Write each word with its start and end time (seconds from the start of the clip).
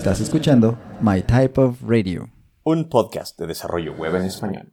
Estás 0.00 0.22
escuchando 0.22 0.78
My 1.02 1.20
Type 1.20 1.60
of 1.60 1.82
Radio, 1.82 2.30
un 2.64 2.88
podcast 2.88 3.38
de 3.38 3.46
desarrollo 3.46 3.92
web 3.92 4.16
en 4.16 4.22
español. 4.22 4.72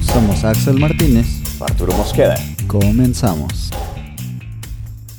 Somos 0.00 0.42
Axel 0.44 0.80
Martínez, 0.80 1.26
Arturo 1.60 1.92
Mosqueda. 1.92 2.36
Comenzamos. 2.66 3.70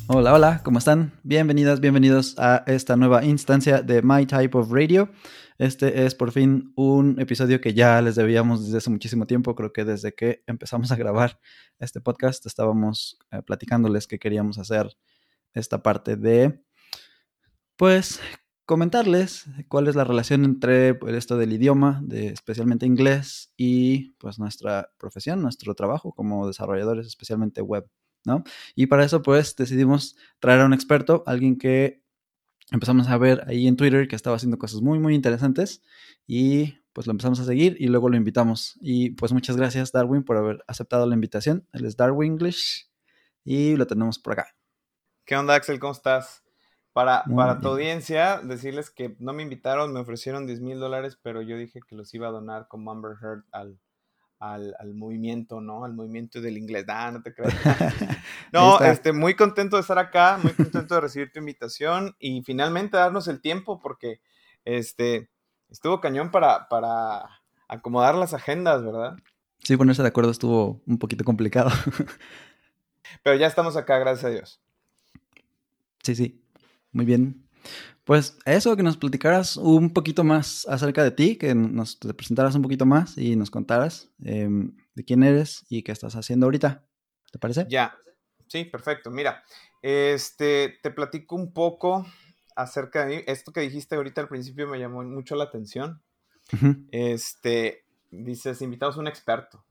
Hola, 0.07 0.33
hola, 0.33 0.61
¿cómo 0.63 0.79
están? 0.79 1.13
Bienvenidas, 1.21 1.81
bienvenidos 1.81 2.33
a 2.39 2.63
esta 2.65 2.95
nueva 2.95 3.23
instancia 3.23 3.83
de 3.83 4.01
My 4.01 4.25
Type 4.25 4.57
of 4.57 4.71
Radio. 4.71 5.11
Este 5.59 6.07
es 6.07 6.15
por 6.15 6.31
fin 6.31 6.73
un 6.75 7.21
episodio 7.21 7.61
que 7.61 7.75
ya 7.75 8.01
les 8.01 8.15
debíamos 8.15 8.65
desde 8.65 8.79
hace 8.79 8.89
muchísimo 8.89 9.27
tiempo. 9.27 9.53
Creo 9.53 9.71
que 9.71 9.85
desde 9.85 10.15
que 10.15 10.41
empezamos 10.47 10.91
a 10.91 10.95
grabar 10.95 11.39
este 11.77 12.01
podcast 12.01 12.43
estábamos 12.47 13.19
eh, 13.29 13.43
platicándoles 13.43 14.07
que 14.07 14.17
queríamos 14.17 14.57
hacer 14.57 14.97
esta 15.53 15.83
parte 15.83 16.15
de, 16.15 16.59
pues, 17.77 18.19
comentarles 18.65 19.45
cuál 19.67 19.87
es 19.87 19.95
la 19.95 20.03
relación 20.03 20.45
entre 20.45 20.95
pues, 20.95 21.15
esto 21.15 21.37
del 21.37 21.53
idioma, 21.53 22.03
especialmente 22.09 22.85
inglés, 22.85 23.51
y 23.57 24.11
pues 24.19 24.39
nuestra 24.39 24.89
profesión, 24.97 25.41
nuestro 25.41 25.75
trabajo 25.75 26.13
como 26.13 26.47
desarrolladores, 26.47 27.07
especialmente 27.07 27.61
web, 27.61 27.89
¿no? 28.25 28.43
Y 28.75 28.87
para 28.87 29.03
eso 29.03 29.21
pues 29.21 29.55
decidimos 29.55 30.15
traer 30.39 30.61
a 30.61 30.65
un 30.65 30.73
experto, 30.73 31.23
alguien 31.25 31.57
que 31.57 32.01
empezamos 32.71 33.07
a 33.09 33.17
ver 33.17 33.43
ahí 33.47 33.67
en 33.67 33.75
Twitter 33.75 34.07
que 34.07 34.15
estaba 34.15 34.35
haciendo 34.35 34.57
cosas 34.57 34.81
muy, 34.81 34.99
muy 34.99 35.13
interesantes 35.13 35.83
y 36.25 36.77
pues 36.93 37.07
lo 37.07 37.11
empezamos 37.11 37.39
a 37.39 37.45
seguir 37.45 37.75
y 37.79 37.87
luego 37.87 38.09
lo 38.09 38.15
invitamos. 38.15 38.77
Y 38.79 39.11
pues 39.11 39.33
muchas 39.33 39.57
gracias 39.57 39.91
Darwin 39.91 40.23
por 40.23 40.37
haber 40.37 40.63
aceptado 40.67 41.05
la 41.05 41.15
invitación. 41.15 41.67
Él 41.73 41.85
es 41.85 41.97
Darwin 41.97 42.33
English 42.33 42.89
y 43.43 43.75
lo 43.75 43.87
tenemos 43.87 44.19
por 44.19 44.33
acá. 44.33 44.55
¿Qué 45.25 45.35
onda 45.35 45.55
Axel? 45.55 45.79
¿Cómo 45.79 45.93
estás? 45.93 46.42
Para, 46.93 47.23
para 47.23 47.59
tu 47.59 47.69
audiencia, 47.69 48.39
decirles 48.43 48.91
que 48.91 49.15
no 49.17 49.33
me 49.33 49.41
invitaron, 49.41 49.91
me 49.91 49.99
ofrecieron 49.99 50.45
10 50.45 50.61
mil 50.61 50.79
dólares, 50.79 51.17
pero 51.19 51.41
yo 51.41 51.57
dije 51.57 51.79
que 51.87 51.95
los 51.95 52.13
iba 52.13 52.27
a 52.27 52.31
donar 52.31 52.67
como 52.67 52.91
Amber 52.91 53.15
Heard 53.19 53.43
al, 53.51 53.79
al, 54.43 54.93
movimiento, 54.93 55.61
¿no? 55.61 55.85
Al 55.85 55.93
movimiento 55.93 56.41
del 56.41 56.57
inglés. 56.57 56.85
Ah, 56.87 57.11
no 57.11 57.21
te 57.23 57.33
creas. 57.33 57.53
no, 58.51 58.79
este, 58.79 59.13
muy 59.13 59.35
contento 59.35 59.77
de 59.77 59.81
estar 59.81 59.97
acá, 59.97 60.37
muy 60.41 60.51
contento 60.53 60.95
de 60.95 61.01
recibir 61.01 61.31
tu 61.31 61.39
invitación 61.39 62.15
y 62.19 62.43
finalmente 62.43 62.97
darnos 62.97 63.27
el 63.27 63.41
tiempo 63.41 63.79
porque 63.79 64.21
este, 64.65 65.29
estuvo 65.69 66.01
cañón 66.01 66.29
para, 66.29 66.67
para 66.67 67.23
acomodar 67.67 68.15
las 68.15 68.33
agendas, 68.33 68.83
¿verdad? 68.83 69.15
Sí, 69.63 69.77
ponerse 69.77 70.01
de 70.01 70.09
acuerdo 70.09 70.31
estuvo 70.31 70.81
un 70.85 70.99
poquito 70.99 71.23
complicado. 71.23 71.71
Pero 73.23 73.37
ya 73.37 73.47
estamos 73.47 73.77
acá, 73.77 73.97
gracias 73.97 74.25
a 74.25 74.29
Dios. 74.29 74.61
Sí, 76.03 76.15
sí. 76.15 76.42
Muy 76.93 77.05
bien. 77.05 77.43
Pues 78.03 78.37
eso, 78.45 78.75
que 78.75 78.83
nos 78.83 78.97
platicaras 78.97 79.55
un 79.55 79.93
poquito 79.93 80.23
más 80.23 80.67
acerca 80.67 81.03
de 81.03 81.11
ti, 81.11 81.37
que 81.37 81.55
nos 81.55 81.95
presentaras 81.95 82.55
un 82.55 82.61
poquito 82.61 82.85
más 82.85 83.17
y 83.17 83.35
nos 83.35 83.49
contaras 83.49 84.09
em, 84.23 84.75
de 84.93 85.03
quién 85.05 85.23
eres 85.23 85.65
y 85.69 85.83
qué 85.83 85.91
estás 85.93 86.15
haciendo 86.15 86.45
ahorita. 86.45 86.85
¿Te 87.31 87.39
parece? 87.39 87.65
Ya, 87.69 87.97
sí, 88.47 88.65
perfecto. 88.65 89.09
Mira, 89.09 89.43
este, 89.81 90.77
te 90.83 90.91
platico 90.91 91.35
un 91.35 91.53
poco 91.53 92.05
acerca 92.55 93.05
de 93.05 93.15
mí. 93.15 93.23
Esto 93.25 93.53
que 93.53 93.61
dijiste 93.61 93.95
ahorita 93.95 94.21
al 94.21 94.27
principio 94.27 94.67
me 94.67 94.79
llamó 94.79 95.01
mucho 95.03 95.35
la 95.35 95.45
atención. 95.45 96.01
Este, 96.91 97.85
dices, 98.11 98.61
invitamos 98.61 98.97
a 98.97 98.99
un 98.99 99.07
experto. 99.07 99.65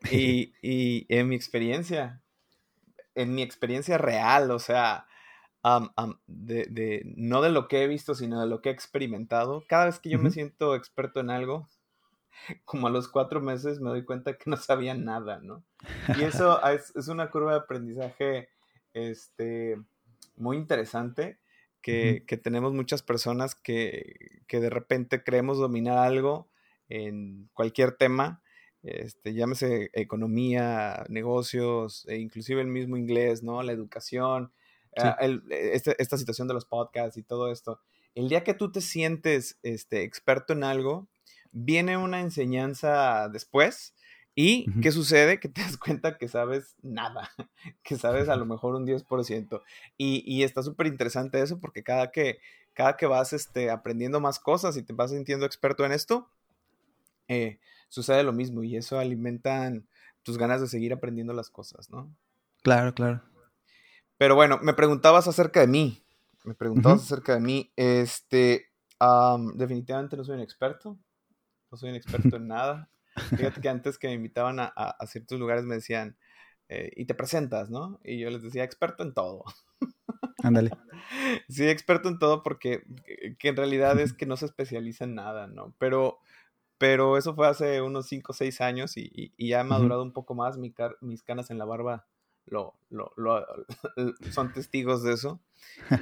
Y, 0.12 0.54
y 0.62 1.04
en 1.08 1.28
mi 1.28 1.34
experiencia, 1.34 2.22
en 3.16 3.34
mi 3.34 3.42
experiencia 3.42 3.98
real, 3.98 4.52
o 4.52 4.60
sea, 4.60 5.04
de, 6.26 7.02
no 7.16 7.42
de 7.42 7.50
lo 7.50 7.68
que 7.68 7.82
he 7.82 7.88
visto, 7.88 8.14
sino 8.14 8.40
de 8.40 8.46
lo 8.46 8.60
que 8.60 8.70
he 8.70 8.72
experimentado. 8.72 9.64
Cada 9.68 9.86
vez 9.86 9.98
que 9.98 10.10
yo 10.10 10.18
me 10.18 10.30
siento 10.30 10.74
experto 10.74 11.20
en 11.20 11.30
algo, 11.30 11.68
como 12.64 12.86
a 12.86 12.90
los 12.90 13.08
cuatro 13.08 13.40
meses 13.40 13.80
me 13.80 13.90
doy 13.90 14.04
cuenta 14.04 14.36
que 14.36 14.48
no 14.50 14.56
sabía 14.56 14.94
nada, 14.94 15.40
¿no? 15.42 15.64
Y 16.18 16.22
eso 16.24 16.60
es, 16.66 17.08
una 17.08 17.30
curva 17.30 17.52
de 17.52 17.58
aprendizaje 17.58 18.48
este, 18.94 19.78
muy 20.36 20.56
interesante. 20.56 21.38
Que, 21.82 22.22
tenemos 22.42 22.74
muchas 22.74 23.02
personas 23.02 23.54
que, 23.54 24.42
que, 24.46 24.60
de 24.60 24.68
repente 24.68 25.24
creemos 25.24 25.56
dominar 25.56 25.96
algo 25.96 26.50
en 26.90 27.48
cualquier 27.54 27.92
tema, 27.92 28.42
este, 28.82 29.32
llámese 29.32 29.90
economía, 29.94 31.04
negocios, 31.08 32.06
e 32.06 32.18
inclusive 32.18 32.60
el 32.60 32.66
mismo 32.66 32.96
inglés, 32.96 33.42
¿no? 33.42 33.62
La 33.62 33.72
educación, 33.72 34.52
Ah, 34.96 35.16
este, 35.50 35.94
esta 36.02 36.18
situación 36.18 36.48
de 36.48 36.54
los 36.54 36.64
podcasts 36.64 37.16
y 37.16 37.22
todo 37.22 37.50
esto. 37.50 37.80
El 38.14 38.28
día 38.28 38.42
que 38.42 38.54
tú 38.54 38.72
te 38.72 38.80
sientes 38.80 39.58
este, 39.62 40.02
experto 40.02 40.52
en 40.52 40.64
algo, 40.64 41.06
viene 41.52 41.96
una 41.96 42.20
enseñanza 42.20 43.28
después. 43.28 43.94
¿Y 44.34 44.66
qué 44.80 44.90
sucede? 44.92 45.38
Que 45.38 45.48
te 45.48 45.60
das 45.60 45.76
cuenta 45.76 46.16
que 46.16 46.28
sabes 46.28 46.76
nada, 46.82 47.30
que 47.82 47.96
sabes 47.96 48.28
a 48.28 48.36
lo 48.36 48.46
mejor 48.46 48.74
un 48.74 48.86
10%. 48.86 49.62
Y, 49.98 50.22
y 50.26 50.44
está 50.44 50.62
súper 50.62 50.86
interesante 50.86 51.42
eso 51.42 51.60
porque 51.60 51.82
cada 51.82 52.10
que, 52.10 52.38
cada 52.72 52.96
que 52.96 53.06
vas 53.06 53.32
este, 53.32 53.70
aprendiendo 53.70 54.20
más 54.20 54.38
cosas 54.38 54.76
y 54.76 54.82
te 54.82 54.92
vas 54.92 55.10
sintiendo 55.10 55.46
experto 55.46 55.84
en 55.84 55.92
esto, 55.92 56.30
eh, 57.28 57.60
sucede 57.88 58.22
lo 58.22 58.32
mismo 58.32 58.62
y 58.62 58.76
eso 58.76 58.98
alimentan 58.98 59.86
tus 60.22 60.38
ganas 60.38 60.60
de 60.60 60.68
seguir 60.68 60.92
aprendiendo 60.92 61.32
las 61.32 61.50
cosas, 61.50 61.90
¿no? 61.90 62.14
Claro, 62.62 62.94
claro. 62.94 63.22
Pero 64.20 64.34
bueno, 64.34 64.58
me 64.60 64.74
preguntabas 64.74 65.26
acerca 65.28 65.60
de 65.60 65.66
mí. 65.66 66.04
Me 66.44 66.52
preguntabas 66.52 67.00
acerca 67.00 67.32
de 67.32 67.40
mí. 67.40 67.72
Este, 67.74 68.70
definitivamente 69.54 70.14
no 70.14 70.24
soy 70.24 70.34
un 70.34 70.42
experto. 70.42 70.98
No 71.70 71.78
soy 71.78 71.88
un 71.88 71.96
experto 71.96 72.36
en 72.36 72.46
nada. 72.48 72.90
Fíjate 73.34 73.62
que 73.62 73.70
antes 73.70 73.96
que 73.96 74.08
me 74.08 74.12
invitaban 74.12 74.58
a, 74.60 74.94
ciertos 75.06 75.40
lugares 75.40 75.64
me 75.64 75.76
decían, 75.76 76.18
eh, 76.68 76.92
y 76.96 77.06
te 77.06 77.14
presentas, 77.14 77.70
¿no? 77.70 77.98
Y 78.04 78.18
yo 78.18 78.28
les 78.28 78.42
decía, 78.42 78.62
experto 78.62 79.04
en 79.04 79.14
todo. 79.14 79.42
Ándale. 80.42 80.70
sí, 81.48 81.66
experto 81.66 82.10
en 82.10 82.18
todo 82.18 82.42
porque 82.42 82.84
que 83.38 83.48
en 83.48 83.56
realidad 83.56 83.98
es 83.98 84.12
que 84.12 84.26
no 84.26 84.36
se 84.36 84.44
especializa 84.44 85.04
en 85.04 85.14
nada, 85.14 85.46
¿no? 85.46 85.74
Pero, 85.78 86.18
pero 86.76 87.16
eso 87.16 87.34
fue 87.34 87.48
hace 87.48 87.80
unos 87.80 88.08
5 88.08 88.32
o 88.32 88.34
6 88.34 88.60
años 88.60 88.98
y, 88.98 89.32
ya 89.38 89.62
he 89.62 89.64
madurado 89.64 90.02
un 90.02 90.12
poco 90.12 90.34
más. 90.34 90.58
mis 90.58 91.22
canas 91.22 91.50
en 91.50 91.56
la 91.56 91.64
barba 91.64 92.06
lo, 92.50 92.74
lo, 92.90 93.12
lo, 93.16 93.46
son 94.32 94.52
testigos 94.52 95.02
de 95.02 95.14
eso. 95.14 95.40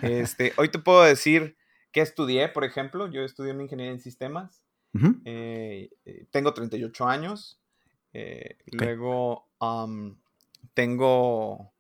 Este, 0.03 0.53
hoy 0.57 0.71
te 0.71 0.79
puedo 0.79 1.03
decir 1.03 1.57
que 1.93 2.01
estudié, 2.01 2.49
por 2.49 2.65
ejemplo. 2.65 3.09
Yo 3.11 3.23
estudié 3.23 3.53
en 3.53 3.61
ingeniería 3.61 3.93
en 3.93 4.01
sistemas. 4.01 4.65
Eh, 5.25 5.91
eh, 6.07 6.27
tengo 6.31 6.55
38 6.55 7.07
años. 7.07 7.61
Eh, 8.13 8.57
luego 8.73 9.47
tengo... 10.75 11.73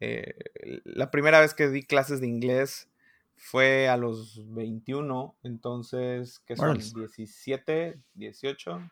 la 0.00 1.10
primera 1.10 1.40
vez 1.40 1.54
que 1.54 1.68
di 1.68 1.84
clases 1.84 2.20
de 2.20 2.26
inglés 2.26 2.88
fue 3.36 3.88
a 3.88 3.96
los 3.96 4.52
21, 4.54 5.36
entonces, 5.42 6.40
¿qué 6.46 6.54
son? 6.54 6.78
17, 6.78 7.98
18, 8.14 8.90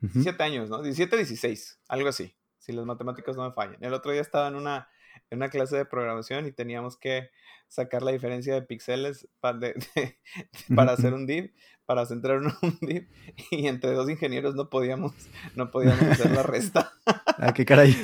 17 0.00 0.42
años, 0.42 0.68
¿no? 0.68 0.82
17, 0.82 1.16
16, 1.16 1.80
algo 1.88 2.08
así 2.08 2.34
si 2.70 2.76
las 2.76 2.86
matemáticas 2.86 3.36
no 3.36 3.44
me 3.44 3.52
fallan. 3.52 3.76
El 3.80 3.94
otro 3.94 4.12
día 4.12 4.20
estaba 4.20 4.48
en 4.48 4.54
una, 4.54 4.88
en 5.30 5.38
una 5.38 5.48
clase 5.48 5.76
de 5.76 5.84
programación 5.84 6.46
y 6.46 6.52
teníamos 6.52 6.96
que 6.96 7.30
sacar 7.68 8.02
la 8.02 8.12
diferencia 8.12 8.54
de 8.54 8.62
píxeles 8.62 9.28
para, 9.40 10.92
hacer 10.92 11.14
un 11.14 11.26
div, 11.26 11.52
para 11.86 12.06
centrar 12.06 12.38
un 12.38 12.78
div, 12.80 13.08
y 13.50 13.66
entre 13.66 13.92
dos 13.92 14.08
ingenieros 14.08 14.54
no 14.54 14.70
podíamos, 14.70 15.12
no 15.54 15.70
podíamos 15.70 16.02
hacer 16.02 16.30
la 16.32 16.42
resta. 16.42 16.92
ah, 17.06 17.52
qué 17.54 17.64
caray. 17.64 17.96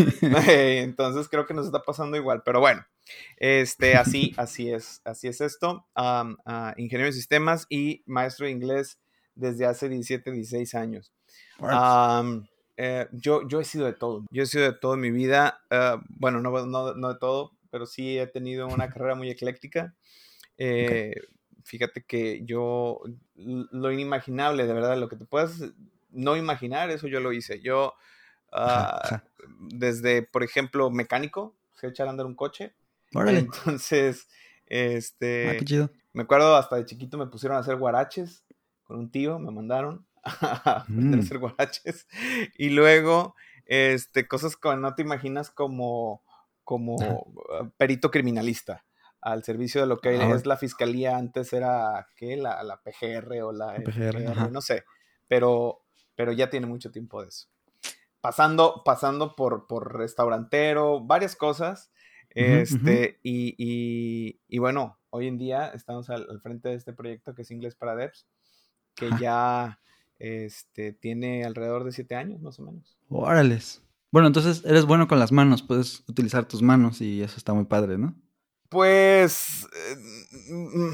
Entonces 0.80 1.28
creo 1.28 1.46
que 1.46 1.54
nos 1.54 1.66
está 1.66 1.82
pasando 1.82 2.16
igual, 2.16 2.42
pero 2.44 2.60
bueno, 2.60 2.84
este, 3.36 3.96
así, 3.96 4.34
así 4.36 4.70
es, 4.70 5.00
así 5.04 5.28
es 5.28 5.40
esto. 5.40 5.86
ingeniero 6.76 7.06
de 7.06 7.12
sistemas 7.12 7.66
y 7.68 8.02
maestro 8.06 8.46
de 8.46 8.52
inglés 8.52 8.98
desde 9.34 9.66
hace 9.66 9.88
17, 9.88 10.32
16 10.32 10.74
años. 10.74 11.12
Eh, 12.76 13.08
yo, 13.12 13.46
yo 13.48 13.60
he 13.60 13.64
sido 13.64 13.86
de 13.86 13.94
todo. 13.94 14.24
Yo 14.30 14.42
he 14.42 14.46
sido 14.46 14.64
de 14.64 14.72
todo 14.72 14.94
en 14.94 15.00
mi 15.00 15.10
vida. 15.10 15.62
Eh, 15.70 15.96
bueno, 16.08 16.40
no, 16.40 16.50
no, 16.66 16.94
no, 16.94 17.12
de 17.12 17.18
todo, 17.18 17.52
pero 17.70 17.86
sí 17.86 18.18
he 18.18 18.26
tenido 18.26 18.66
una 18.66 18.88
carrera 18.90 19.14
muy 19.14 19.30
ecléctica. 19.30 19.94
Eh, 20.58 21.14
fíjate 21.64 22.04
que 22.04 22.44
yo, 22.44 23.00
lo 23.34 23.92
inimaginable, 23.92 24.66
de 24.66 24.72
verdad, 24.72 24.98
lo 24.98 25.08
que 25.08 25.16
te 25.16 25.24
puedas 25.24 25.62
no 26.10 26.36
imaginar, 26.36 26.90
eso 26.90 27.08
yo 27.08 27.20
lo 27.20 27.32
hice. 27.32 27.60
Yo, 27.60 27.94
ah, 28.52 29.22
desde, 29.58 30.22
por 30.22 30.42
ejemplo, 30.42 30.90
mecánico, 30.90 31.54
sé 31.74 31.88
echar 31.88 32.06
a 32.06 32.10
andar 32.10 32.26
un 32.26 32.34
coche. 32.34 32.74
Entonces, 33.12 34.28
este, 34.66 35.58
ah, 35.60 35.90
me 36.12 36.22
acuerdo 36.22 36.56
hasta 36.56 36.76
de 36.76 36.84
chiquito 36.84 37.18
me 37.18 37.26
pusieron 37.26 37.56
a 37.56 37.60
hacer 37.60 37.76
guaraches 37.76 38.44
con 38.84 38.98
un 38.98 39.10
tío, 39.10 39.38
me 39.38 39.50
mandaron 39.50 40.05
a 40.26 40.60
aprender 40.80 41.14
a 41.14 41.16
mm. 41.16 41.20
hacer 41.20 41.38
guaraches. 41.38 42.06
Y 42.56 42.70
luego, 42.70 43.34
este, 43.64 44.26
cosas 44.28 44.56
que 44.56 44.76
no 44.76 44.94
te 44.94 45.02
imaginas 45.02 45.50
como, 45.50 46.22
como 46.64 46.96
ah, 47.52 47.68
perito 47.76 48.10
criminalista. 48.10 48.84
al 49.20 49.42
servicio 49.42 49.80
de 49.80 49.86
lo 49.86 49.98
que 49.98 50.14
es 50.32 50.46
la 50.46 50.56
fiscalía. 50.56 51.16
Antes 51.16 51.52
era, 51.52 52.08
¿qué? 52.16 52.36
La, 52.36 52.62
la 52.62 52.80
PGR 52.82 53.42
o 53.42 53.52
la, 53.52 53.74
PGR, 53.74 54.50
no 54.50 54.60
sé. 54.60 54.84
Pero, 55.28 55.84
pero 56.14 56.32
ya 56.32 56.50
tiene 56.50 56.66
mucho 56.66 56.90
tiempo 56.90 57.22
de 57.22 57.28
eso. 57.28 57.48
Pasando, 58.20 58.82
pasando 58.84 59.36
por, 59.36 59.66
por 59.66 59.96
restaurantero, 59.96 61.00
varias 61.00 61.36
cosas. 61.36 61.92
Este, 62.30 63.18
y, 63.22 63.54
y, 64.46 64.58
bueno, 64.58 64.98
hoy 65.08 65.26
en 65.26 65.38
día 65.38 65.68
estamos 65.68 66.10
al, 66.10 66.40
frente 66.42 66.68
de 66.68 66.74
este 66.74 66.92
proyecto 66.92 67.34
que 67.34 67.42
es 67.42 67.50
Inglés 67.50 67.74
para 67.74 67.96
Devs, 67.96 68.26
que 68.94 69.08
ya 69.18 69.80
este, 70.18 70.92
tiene 70.92 71.44
alrededor 71.44 71.84
de 71.84 71.92
siete 71.92 72.14
años, 72.14 72.40
más 72.40 72.58
o 72.58 72.62
menos. 72.62 72.96
Órales. 73.08 73.82
Bueno, 74.10 74.28
entonces 74.28 74.64
eres 74.64 74.86
bueno 74.86 75.08
con 75.08 75.18
las 75.18 75.32
manos, 75.32 75.62
puedes 75.62 76.04
utilizar 76.08 76.46
tus 76.46 76.62
manos 76.62 77.00
y 77.00 77.22
eso 77.22 77.36
está 77.36 77.52
muy 77.52 77.64
padre, 77.64 77.98
¿no? 77.98 78.14
Pues 78.68 79.66
mm, 80.50 80.90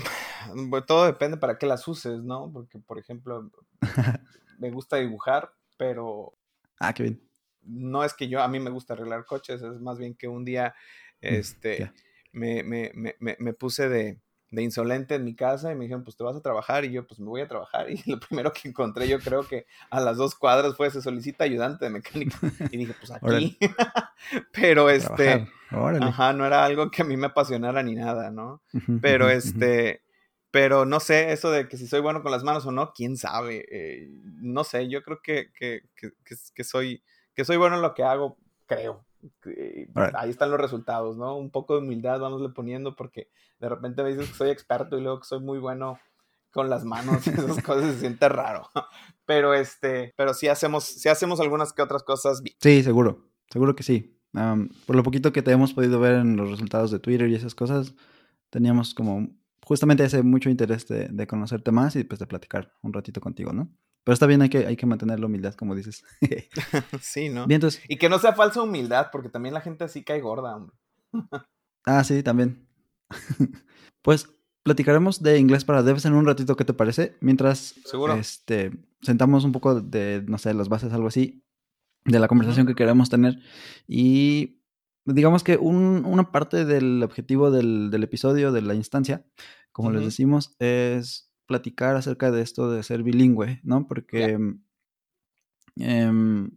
mm, 0.55 0.73
todo 0.87 1.07
depende 1.07 1.37
para 1.37 1.59
qué 1.59 1.67
las 1.67 1.87
uses, 1.89 2.23
¿no? 2.23 2.51
Porque, 2.53 2.79
por 2.79 2.99
ejemplo, 2.99 3.51
me 4.59 4.71
gusta 4.71 4.97
dibujar, 4.97 5.53
pero... 5.77 6.35
Ah, 6.79 6.93
qué 6.93 7.05
bien. 7.05 7.23
No 7.63 8.05
es 8.05 8.13
que 8.13 8.29
yo, 8.29 8.43
a 8.43 8.49
mí 8.49 8.59
me 8.59 8.71
gusta 8.71 8.95
arreglar 8.95 9.25
coches, 9.25 9.63
es 9.63 9.81
más 9.81 9.99
bien 9.99 10.15
que 10.15 10.29
un 10.29 10.45
día, 10.45 10.75
mm, 11.23 11.27
este, 11.27 11.93
me, 12.33 12.63
me, 12.63 12.93
me, 12.95 13.37
me, 13.39 13.53
puse 13.53 13.89
de, 13.89 14.19
de 14.53 14.63
insolente 14.63 15.15
en 15.15 15.25
mi 15.25 15.35
casa 15.35 15.73
y 15.73 15.75
me 15.75 15.85
dijeron, 15.85 16.05
pues 16.05 16.15
te 16.15 16.23
vas 16.23 16.37
a 16.37 16.43
trabajar 16.43 16.85
y 16.85 16.93
yo 16.93 17.07
pues 17.07 17.19
me 17.19 17.27
voy 17.27 17.41
a 17.41 17.49
trabajar 17.49 17.91
y 17.91 18.01
lo 18.09 18.21
primero 18.21 18.53
que 18.53 18.69
encontré 18.69 19.09
yo 19.09 19.19
creo 19.19 19.43
que 19.43 19.67
a 19.91 19.99
las 19.99 20.19
dos 20.19 20.35
cuadras 20.35 20.77
fue 20.77 20.91
se 20.91 21.01
solicita 21.01 21.45
ayudante 21.45 21.87
de 21.87 21.91
mecánico 21.91 22.37
y 22.71 22.77
dije 22.77 22.95
pues 23.01 23.11
aquí, 23.11 23.59
pero 24.53 24.91
este, 24.91 25.49
ajá, 25.71 26.35
no 26.35 26.47
era 26.47 26.65
algo 26.65 26.91
que 26.91 27.03
a 27.03 27.05
mí 27.05 27.17
me 27.17 27.29
apasionara 27.29 27.83
ni 27.83 27.95
nada, 27.95 28.31
¿no? 28.31 28.63
pero 29.01 29.31
este, 29.31 30.03
pero 30.51 30.85
no 30.85 31.01
sé, 31.01 31.33
eso 31.33 31.51
de 31.51 31.67
que 31.67 31.79
si 31.79 31.87
soy 31.87 32.01
bueno 32.01 32.23
con 32.23 32.31
las 32.31 32.45
manos 32.45 32.67
o 32.67 32.73
no, 32.73 32.93
quién 32.93 33.17
sabe, 33.17 33.65
eh, 33.71 34.11
no 34.43 34.65
sé, 34.65 34.87
yo 34.87 35.03
creo 35.03 35.21
que, 35.23 35.51
que, 35.59 35.89
que, 35.97 36.13
que, 36.55 36.65
soy, 36.65 37.03
que 37.35 37.47
soy 37.47 37.57
bueno 37.57 37.77
en 37.77 37.83
lo 37.83 37.95
que 37.95 38.03
hago, 38.03 38.37
creo, 38.75 39.05
ahí 40.15 40.31
están 40.31 40.51
los 40.51 40.61
resultados, 40.61 41.17
¿no? 41.17 41.37
Un 41.37 41.51
poco 41.51 41.75
de 41.75 41.81
humildad 41.81 42.21
vamosle 42.21 42.49
poniendo 42.49 42.97
porque 42.97 43.29
de 43.61 43.69
repente 43.69 44.03
me 44.03 44.11
dices 44.11 44.29
que 44.29 44.35
soy 44.35 44.51
experto 44.51 44.99
y 44.99 45.03
luego 45.03 45.21
que 45.21 45.27
soy 45.27 45.41
muy 45.41 45.59
bueno 45.59 45.99
con 46.51 46.69
las 46.69 46.85
manos, 46.85 47.27
esas 47.27 47.63
cosas 47.63 47.95
se 47.95 48.01
siente 48.01 48.29
raro. 48.29 48.69
Pero 49.25 49.55
este, 49.55 50.13
pero 50.17 50.35
sí 50.35 50.49
hacemos, 50.49 50.85
sí 50.85 51.09
hacemos 51.09 51.41
algunas 51.41 51.73
que 51.73 51.81
otras 51.81 52.03
cosas 52.03 52.43
bien. 52.43 52.57
Sí, 52.61 52.83
seguro, 52.83 53.25
seguro 53.49 53.77
que 53.77 53.85
sí. 53.85 54.19
por 54.85 54.97
lo 54.97 55.05
poquito 55.05 55.33
que 55.33 55.43
te 55.43 55.53
hemos 55.53 55.73
podido 55.73 56.01
ver 56.01 56.17
en 56.17 56.37
los 56.37 56.51
resultados 56.51 56.91
de 56.91 56.99
Twitter 56.99 57.29
y 57.29 57.37
esas 57.37 57.55
cosas, 57.55 57.95
teníamos 58.51 58.95
como 58.95 59.29
justamente 59.65 60.05
ese 60.05 60.25
mucho 60.25 60.51
interés 60.51 60.89
de, 60.89 61.09
de 61.09 61.27
conocerte 61.29 61.71
más 61.71 61.95
y 61.95 62.03
pues 62.03 62.19
de 62.19 62.27
platicar 62.27 62.75
un 62.83 62.93
ratito 62.93 63.21
contigo, 63.21 63.53
¿no? 63.53 63.71
Pero 64.05 64.15
está 64.15 64.27
bien, 64.27 64.43
hay 64.43 64.49
que, 64.49 64.67
hay 64.67 64.77
que 64.77 64.87
mantener 64.87 65.21
la 65.21 65.27
humildad, 65.27 65.55
como 65.55 65.75
dices. 65.75 66.05
sí, 67.01 67.29
¿no? 67.29 67.47
Bien, 67.47 67.57
entonces... 67.57 67.83
Y 67.89 67.97
que 67.97 68.09
no 68.09 68.19
sea 68.19 68.33
falsa 68.33 68.63
humildad, 68.63 69.09
porque 69.13 69.29
también 69.29 69.55
la 69.55 69.61
gente 69.61 69.85
así 69.85 70.03
cae 70.03 70.21
gorda, 70.21 70.57
hombre. 70.57 70.77
ah, 71.85 72.03
sí, 72.03 72.23
también. 72.23 72.67
pues 74.03 74.29
platicaremos 74.65 75.23
de 75.23 75.39
inglés 75.39 75.65
para 75.65 75.83
devs 75.83 76.05
en 76.05 76.15
un 76.15 76.27
ratito, 76.27 76.57
¿qué 76.57 76.65
te 76.65 76.75
parece? 76.75 77.17
Mientras 77.21 77.75
¿Seguro? 77.85 78.15
Este, 78.15 78.73
sentamos 79.01 79.45
un 79.45 79.53
poco 79.53 79.81
de, 79.81 80.25
no 80.27 80.39
sé, 80.39 80.55
las 80.55 80.69
bases, 80.69 80.93
algo 80.93 81.09
así, 81.09 81.45
de 82.05 82.19
la 82.19 82.29
conversación 82.29 82.67
que 82.67 82.75
queremos 82.75 83.11
tener. 83.11 83.39
Y 83.87 84.63
digamos 85.05 85.43
que 85.43 85.57
una 85.57 86.31
parte 86.31 86.65
del 86.65 87.03
objetivo 87.03 87.51
del, 87.51 87.91
del, 87.91 88.03
episodio, 88.05 88.53
de 88.53 88.63
la 88.63 88.75
instancia, 88.75 89.25
como 89.73 89.91
les 89.91 90.05
decimos, 90.05 90.55
es 90.59 91.32
platicar 91.53 91.97
acerca 91.97 92.31
de 92.31 92.41
esto 92.41 92.71
de 92.71 92.83
ser 92.83 93.03
bilingüe, 93.03 93.61
¿no? 93.63 93.87
Porque, 93.87 94.39
em, 95.77 96.51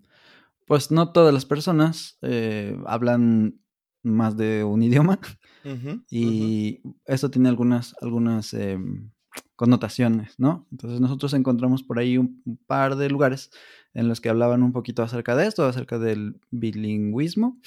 pues 0.66 0.90
no 0.90 1.12
todas 1.12 1.34
las 1.34 1.46
personas 1.46 2.18
eh, 2.22 2.78
hablan 2.86 3.60
más 4.04 4.38
de 4.38 4.64
un 4.64 4.84
idioma 4.84 5.20
y 6.10 6.82
eso 7.06 7.30
tiene 7.30 7.50
algunas, 7.50 7.96
algunas 8.02 8.54
em, 8.54 9.12
connotaciones, 9.58 10.40
¿no? 10.40 10.66
Entonces 10.72 11.02
nosotros 11.02 11.34
encontramos 11.34 11.84
por 11.84 12.00
ahí 12.00 12.18
un, 12.18 12.42
par 12.68 12.96
de 12.96 13.10
lugares 13.10 13.52
en 13.94 14.08
los 14.08 14.22
que 14.22 14.30
hablaban 14.30 14.64
un 14.64 14.72
poquito 14.72 15.04
acerca 15.04 15.36
de 15.36 15.48
esto, 15.48 15.66
acerca 15.66 16.00
del 16.00 16.40
bilingüismo. 16.52 17.60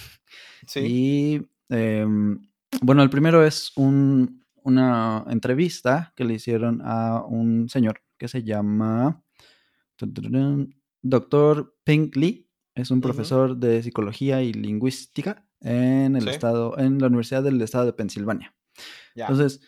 Sí. 0.67 0.81
Y 0.81 1.49
em, 1.69 2.41
bueno, 2.81 3.03
el 3.03 3.11
primero 3.11 3.45
es 3.45 3.73
un, 3.77 4.45
una 4.69 5.25
entrevista 5.29 6.13
que 6.15 6.25
le 6.25 6.35
hicieron 6.35 6.83
a 6.85 7.23
un 7.25 7.69
señor 7.69 8.03
que 8.19 8.29
se 8.29 8.43
llama 8.45 9.23
Dr. 11.03 11.75
Pink 11.85 12.17
Lee. 12.17 12.51
Es 12.75 12.91
un 12.91 13.01
profesor 13.01 13.57
de 13.57 13.83
psicología 13.83 14.43
y 14.43 14.53
lingüística 14.53 15.49
en 15.61 16.15
el 16.17 16.29
estado, 16.29 16.79
en 16.79 16.99
la 16.99 17.09
Universidad 17.09 17.43
del 17.43 17.61
Estado 17.61 17.87
de 17.87 17.93
Pensilvania. 17.95 18.55
Entonces, 19.15 19.61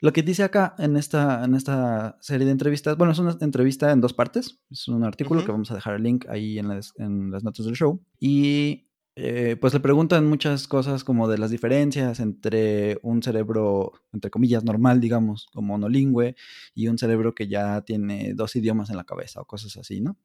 lo 0.00 0.12
que 0.12 0.22
dice 0.22 0.42
acá 0.42 0.74
en 0.78 0.96
esta, 0.96 1.44
en 1.44 1.54
esta 1.54 2.18
serie 2.20 2.44
de 2.44 2.52
entrevistas, 2.52 2.98
bueno, 2.98 3.12
es 3.12 3.18
una 3.18 3.36
entrevista 3.40 3.92
en 3.92 4.02
dos 4.02 4.12
partes. 4.12 4.60
Es 4.70 4.88
un 4.88 5.04
artículo 5.04 5.44
que 5.44 5.52
vamos 5.52 5.70
a 5.70 5.74
dejar 5.74 5.94
el 5.94 6.02
link 6.02 6.26
ahí 6.28 6.58
en 6.58 6.68
las, 6.68 6.92
en 6.96 7.30
las 7.30 7.44
notas 7.44 7.64
del 7.64 7.76
show. 7.76 8.04
Y 8.20 8.85
eh, 9.18 9.56
pues 9.58 9.72
le 9.72 9.80
preguntan 9.80 10.26
muchas 10.28 10.68
cosas 10.68 11.02
como 11.02 11.26
de 11.26 11.38
las 11.38 11.50
diferencias 11.50 12.20
entre 12.20 12.98
un 13.00 13.22
cerebro, 13.22 13.94
entre 14.12 14.30
comillas, 14.30 14.62
normal, 14.62 15.00
digamos, 15.00 15.46
como 15.54 15.68
monolingüe, 15.68 16.36
y 16.74 16.88
un 16.88 16.98
cerebro 16.98 17.34
que 17.34 17.48
ya 17.48 17.80
tiene 17.80 18.34
dos 18.34 18.54
idiomas 18.56 18.90
en 18.90 18.96
la 18.98 19.04
cabeza 19.04 19.40
o 19.40 19.46
cosas 19.46 19.74
así, 19.78 20.02
¿no? 20.02 20.18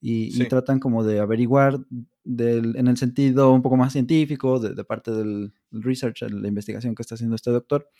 Y, 0.00 0.42
tratan 0.46 0.80
como 0.80 1.04
de 1.04 1.20
averiguar 1.20 1.78
del, 2.24 2.74
en 2.76 2.88
el 2.88 2.96
sentido 2.96 3.52
un 3.52 3.60
poco 3.60 3.76
más 3.76 3.92
científico, 3.92 4.58
de, 4.58 4.82
parte 4.82 5.10
del 5.10 5.52
research, 5.70 6.22
la 6.22 6.48
investigación 6.48 6.94
que 6.94 7.02
está 7.02 7.16
haciendo 7.16 7.36
este 7.36 7.50
doctor, 7.50 7.90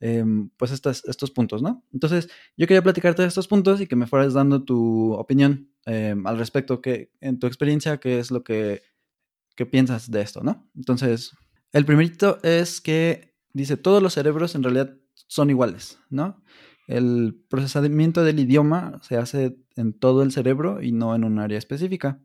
em, 0.00 0.48
pues 0.56 0.70
estos, 0.70 1.04
estos 1.04 1.30
puntos, 1.30 1.60
¿no? 1.60 1.84
Entonces, 1.92 2.30
yo 2.56 2.66
quería 2.66 2.82
platicarte 2.82 3.20
de 3.20 3.28
estos 3.28 3.48
puntos 3.48 3.82
y 3.82 3.86
que 3.86 3.96
me 3.96 4.06
fueras 4.06 4.32
dando 4.32 4.64
tu 4.64 5.12
opinión 5.12 5.68
em, 5.84 6.26
al 6.26 6.38
respecto, 6.38 6.80
que 6.80 7.10
en 7.20 7.38
tu 7.38 7.46
experiencia, 7.46 7.98
qué 7.98 8.18
es 8.18 8.30
lo 8.30 8.42
que 8.42 8.93
qué 9.54 9.66
piensas 9.66 10.10
de 10.10 10.20
esto, 10.20 10.42
¿no? 10.42 10.68
Entonces, 10.74 11.32
el 11.72 11.84
primerito 11.84 12.38
es 12.42 12.80
que 12.80 13.34
dice, 13.52 13.76
todos 13.76 14.02
los 14.02 14.14
cerebros 14.14 14.54
en 14.54 14.62
realidad 14.62 14.96
son 15.14 15.50
iguales, 15.50 15.98
¿no? 16.10 16.42
El 16.86 17.42
procesamiento 17.48 18.24
del 18.24 18.40
idioma 18.40 19.00
se 19.02 19.16
hace 19.16 19.56
en 19.76 19.98
todo 19.98 20.22
el 20.22 20.32
cerebro 20.32 20.82
y 20.82 20.92
no 20.92 21.14
en 21.14 21.24
un 21.24 21.38
área 21.38 21.58
específica. 21.58 22.20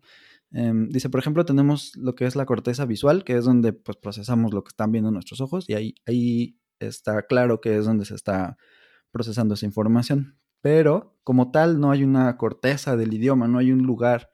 Em, 0.51 0.89
dice, 0.89 1.09
por 1.09 1.19
ejemplo, 1.19 1.45
tenemos 1.45 1.95
lo 1.95 2.15
que 2.15 2.25
es 2.25 2.35
la 2.35 2.45
corteza 2.45 2.85
visual, 2.85 3.23
que 3.23 3.37
es 3.37 3.45
donde 3.45 3.73
pues, 3.73 3.97
procesamos 3.97 4.53
lo 4.53 4.63
que 4.63 4.69
están 4.69 4.91
viendo 4.91 5.11
nuestros 5.11 5.41
ojos 5.41 5.65
y 5.69 5.73
ahí, 5.73 5.95
ahí 6.05 6.59
está 6.79 7.23
claro 7.23 7.61
que 7.61 7.77
es 7.77 7.85
donde 7.85 8.05
se 8.05 8.15
está 8.15 8.57
procesando 9.11 9.53
esa 9.53 9.65
información. 9.65 10.37
Pero 10.61 11.17
como 11.23 11.51
tal, 11.51 11.79
no 11.79 11.91
hay 11.91 12.03
una 12.03 12.35
corteza 12.37 12.97
del 12.97 13.13
idioma, 13.13 13.47
no 13.47 13.59
hay 13.59 13.71
un 13.71 13.83
lugar 13.83 14.29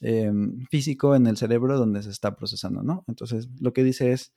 Em, 0.00 0.64
físico 0.66 1.16
en 1.16 1.26
el 1.26 1.36
cerebro 1.36 1.76
donde 1.76 2.04
se 2.04 2.10
está 2.10 2.36
procesando, 2.36 2.84
¿no? 2.84 3.04
Entonces, 3.08 3.48
lo 3.60 3.72
que 3.72 3.82
dice 3.82 4.12
es, 4.12 4.32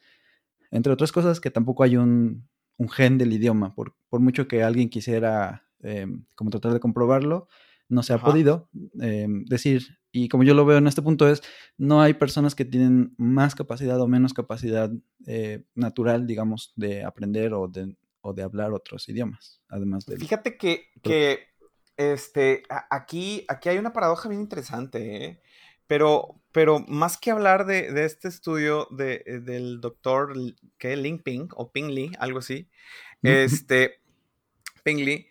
entre 0.72 0.92
otras 0.92 1.12
cosas, 1.12 1.40
que 1.40 1.52
tampoco 1.52 1.84
hay 1.84 1.98
un, 1.98 2.48
gen 2.90 3.20
del 3.20 3.32
idioma, 3.32 3.76
por, 3.76 3.94
mucho 4.14 4.48
que 4.48 4.64
alguien 4.64 4.90
quisiera 4.90 5.68
em, 5.82 6.26
como 6.34 6.50
tratar 6.50 6.74
de 6.74 6.80
comprobarlo, 6.80 7.48
no 7.90 8.02
se 8.02 8.14
ha 8.14 8.18
podido 8.18 8.70
em, 9.00 9.46
decir, 9.46 10.00
y 10.12 10.30
como 10.30 10.44
yo 10.44 10.56
lo 10.56 10.66
veo 10.66 10.80
en 10.80 10.88
este 10.88 11.04
punto 11.04 11.28
es, 11.30 11.44
no 11.78 12.02
hay 12.02 12.16
personas 12.16 12.56
que 12.56 12.66
tienen 12.66 13.14
más 13.18 13.54
capacidad 13.54 14.02
o 14.02 14.08
menos 14.08 14.34
capacidad 14.34 14.92
eh, 15.28 15.64
natural, 15.76 16.26
digamos, 16.26 16.74
de 16.76 17.04
aprender 17.04 17.54
o 17.54 17.68
de, 17.68 17.96
o 18.22 18.34
de 18.34 18.42
hablar 18.42 18.74
otros 18.74 19.08
idiomas, 19.10 19.62
además 19.68 20.08
de... 20.08 20.18
Fíjate 20.18 20.58
que, 20.58 20.86
que 21.04 21.52
este, 21.98 22.64
aquí, 22.90 23.46
aquí 23.48 23.70
hay 23.70 23.78
una 23.78 23.94
paradoja 23.94 24.28
bien 24.28 24.42
interesante, 24.42 25.26
¿eh? 25.26 25.42
Pero, 25.92 26.42
pero 26.54 26.80
más 26.88 27.18
que 27.18 27.32
hablar 27.32 27.66
de, 27.66 27.92
de 27.92 28.06
este 28.06 28.30
estudio 28.30 28.88
de, 28.92 29.24
eh, 29.26 29.40
del 29.42 29.82
doctor, 29.82 30.34
¿qué? 30.78 30.96
Ling 30.96 31.22
Ping 31.22 31.50
o 31.54 31.74
Ping 31.74 31.90
Lee, 31.90 32.14
algo 32.18 32.40
así. 32.40 32.70
Este, 33.22 34.00
Ping 34.84 35.04
Lee. 35.04 35.28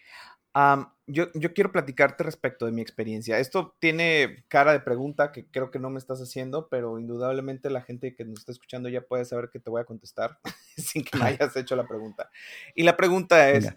yo, 1.06 1.32
yo, 1.32 1.54
quiero 1.54 1.72
platicarte 1.72 2.24
respecto 2.24 2.66
de 2.66 2.72
mi 2.72 2.82
experiencia. 2.82 3.38
Esto 3.38 3.74
tiene 3.78 4.44
cara 4.48 4.72
de 4.72 4.80
pregunta 4.80 5.32
que 5.32 5.46
creo 5.46 5.70
que 5.70 5.78
no 5.78 5.88
me 5.88 5.98
estás 5.98 6.20
haciendo, 6.20 6.68
pero 6.68 6.98
indudablemente 6.98 7.70
la 7.70 7.80
gente 7.80 8.14
que 8.14 8.26
nos 8.26 8.40
está 8.40 8.52
escuchando 8.52 8.90
ya 8.90 9.00
puede 9.00 9.24
saber 9.24 9.48
que 9.48 9.60
te 9.60 9.70
voy 9.70 9.80
a 9.80 9.86
contestar 9.86 10.40
sin 10.76 11.04
que 11.04 11.16
me 11.16 11.24
hayas 11.24 11.56
hecho 11.56 11.74
la 11.74 11.88
pregunta. 11.88 12.28
Y 12.74 12.82
la 12.82 12.98
pregunta 12.98 13.48
es, 13.48 13.72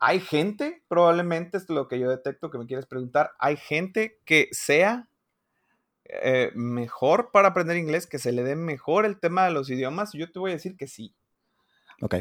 ¿hay 0.00 0.18
gente, 0.18 0.82
probablemente 0.88 1.56
es 1.56 1.68
lo 1.68 1.86
que 1.86 2.00
yo 2.00 2.10
detecto 2.10 2.50
que 2.50 2.58
me 2.58 2.66
quieres 2.66 2.86
preguntar, 2.86 3.30
¿hay 3.38 3.56
gente 3.56 4.18
que 4.24 4.48
sea 4.50 5.08
eh, 6.08 6.50
mejor 6.54 7.30
para 7.32 7.48
aprender 7.48 7.76
inglés, 7.76 8.06
que 8.06 8.18
se 8.18 8.32
le 8.32 8.42
dé 8.42 8.56
mejor 8.56 9.04
el 9.04 9.18
tema 9.18 9.44
de 9.44 9.50
los 9.50 9.70
idiomas, 9.70 10.12
yo 10.12 10.30
te 10.30 10.38
voy 10.38 10.50
a 10.50 10.54
decir 10.54 10.76
que 10.76 10.86
sí. 10.86 11.14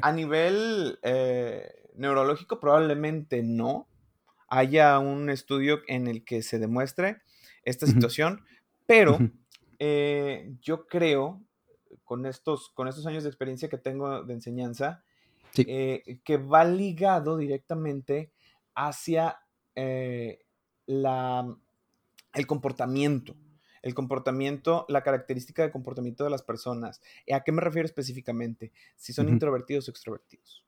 A 0.01 0.11
nivel 0.11 0.99
eh, 1.03 1.89
neurológico, 1.95 2.59
probablemente 2.59 3.43
no 3.43 3.87
haya 4.47 4.99
un 4.99 5.29
estudio 5.29 5.79
en 5.87 6.07
el 6.07 6.23
que 6.23 6.41
se 6.41 6.59
demuestre 6.59 7.21
esta 7.63 7.85
situación, 7.85 8.45
pero 8.85 9.17
eh, 9.79 10.55
yo 10.61 10.87
creo, 10.87 11.41
con 12.03 12.25
estos, 12.25 12.69
con 12.69 12.87
estos 12.87 13.05
años 13.05 13.23
de 13.23 13.29
experiencia 13.29 13.67
que 13.67 13.77
tengo 13.77 14.23
de 14.23 14.33
enseñanza, 14.33 15.03
eh, 15.57 16.19
que 16.23 16.37
va 16.37 16.63
ligado 16.63 17.37
directamente 17.37 18.31
hacia 18.75 19.39
la, 20.85 21.57
el 22.33 22.47
comportamiento 22.47 23.35
el 23.85 23.93
comportamiento, 23.93 24.87
la 24.89 25.03
característica 25.03 25.61
de 25.61 25.71
comportamiento 25.71 26.23
de 26.23 26.31
las 26.31 26.41
personas. 26.41 27.01
¿A 27.31 27.43
qué 27.43 27.51
me 27.51 27.61
refiero 27.61 27.85
específicamente? 27.85 28.71
Si 28.95 29.13
son 29.13 29.29
introvertidos 29.29 29.87
o 29.87 29.91
extrovertidos. 29.91 30.65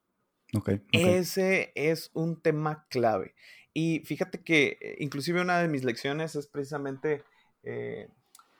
Okay, 0.53 0.83
Ese 0.91 1.71
es 1.74 2.12
un 2.13 2.39
tema 2.39 2.86
clave. 2.91 3.33
Y 3.74 4.01
fíjate 4.05 4.43
que 4.43 4.77
eh, 4.79 4.97
inclusive 5.00 5.41
una 5.41 5.57
de 5.57 5.67
mis 5.67 5.83
lecciones 5.83 6.36
es 6.36 6.45
precisamente, 6.45 7.24
eh, 7.63 8.07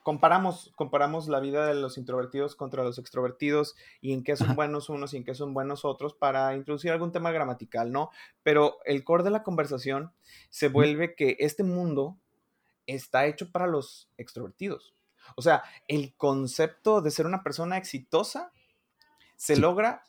comparamos, 0.02 0.72
comparamos 0.74 1.28
la 1.28 1.38
vida 1.38 1.68
de 1.68 1.74
los 1.74 1.96
introvertidos 1.96 2.56
contra 2.56 2.82
los 2.82 2.98
extrovertidos 2.98 3.76
y 4.00 4.12
en 4.12 4.24
qué 4.24 4.34
son 4.34 4.56
buenos 4.56 4.88
unos 4.88 5.14
y 5.14 5.18
en 5.18 5.24
qué 5.24 5.36
son 5.36 5.54
buenos 5.54 5.84
otros 5.84 6.14
para 6.14 6.56
introducir 6.56 6.90
algún 6.90 7.12
tema 7.12 7.30
gramatical, 7.30 7.92
¿no? 7.92 8.10
Pero 8.42 8.78
el 8.84 9.04
core 9.04 9.22
de 9.22 9.30
la 9.30 9.44
conversación 9.44 10.12
se 10.50 10.66
vuelve 10.66 11.14
que 11.14 11.36
este 11.38 11.62
mundo 11.62 12.18
está 12.94 13.26
hecho 13.26 13.50
para 13.52 13.66
los 13.66 14.10
extrovertidos. 14.16 14.94
O 15.36 15.42
sea, 15.42 15.62
el 15.86 16.14
concepto 16.16 17.00
de 17.00 17.10
ser 17.10 17.26
una 17.26 17.42
persona 17.42 17.76
exitosa 17.76 18.52
se 19.36 19.56
logra 19.56 20.02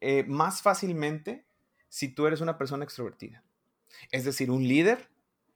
eh, 0.00 0.24
más 0.24 0.62
fácilmente 0.62 1.46
si 1.88 2.08
tú 2.08 2.26
eres 2.26 2.40
una 2.40 2.58
persona 2.58 2.84
extrovertida. 2.84 3.42
Es 4.10 4.24
decir, 4.24 4.50
un 4.50 4.62
líder 4.62 5.08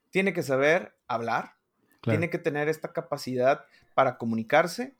tiene 0.09 0.33
que 0.33 0.43
saber 0.43 0.95
hablar, 1.07 1.55
tiene 2.01 2.29
que 2.29 2.37
tener 2.37 2.67
esta 2.67 2.91
capacidad 2.91 3.65
para 3.93 4.17
comunicarse 4.17 4.95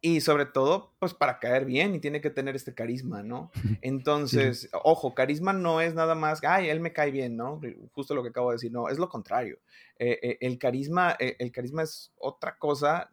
y 0.00 0.20
sobre 0.20 0.46
todo, 0.46 0.94
pues 1.00 1.12
para 1.12 1.40
caer 1.40 1.64
bien 1.64 1.94
y 1.94 1.98
tiene 1.98 2.20
que 2.20 2.30
tener 2.30 2.54
este 2.54 2.72
carisma, 2.72 3.22
¿no? 3.22 3.50
Entonces, 3.82 4.68
ojo, 4.84 5.14
carisma 5.14 5.52
no 5.52 5.80
es 5.80 5.94
nada 5.94 6.14
más, 6.14 6.40
ay, 6.44 6.68
él 6.68 6.80
me 6.80 6.92
cae 6.92 7.10
bien, 7.10 7.36
¿no? 7.36 7.60
Justo 7.92 8.14
lo 8.14 8.22
que 8.22 8.28
acabo 8.28 8.50
de 8.50 8.56
decir, 8.56 8.70
no, 8.70 8.88
es 8.88 8.98
lo 8.98 9.08
contrario. 9.08 9.58
Eh, 9.98 10.18
eh, 10.22 10.38
el, 10.40 10.58
carisma, 10.58 11.16
eh, 11.18 11.36
el 11.40 11.50
carisma 11.50 11.82
es 11.82 12.12
otra 12.16 12.58
cosa 12.58 13.10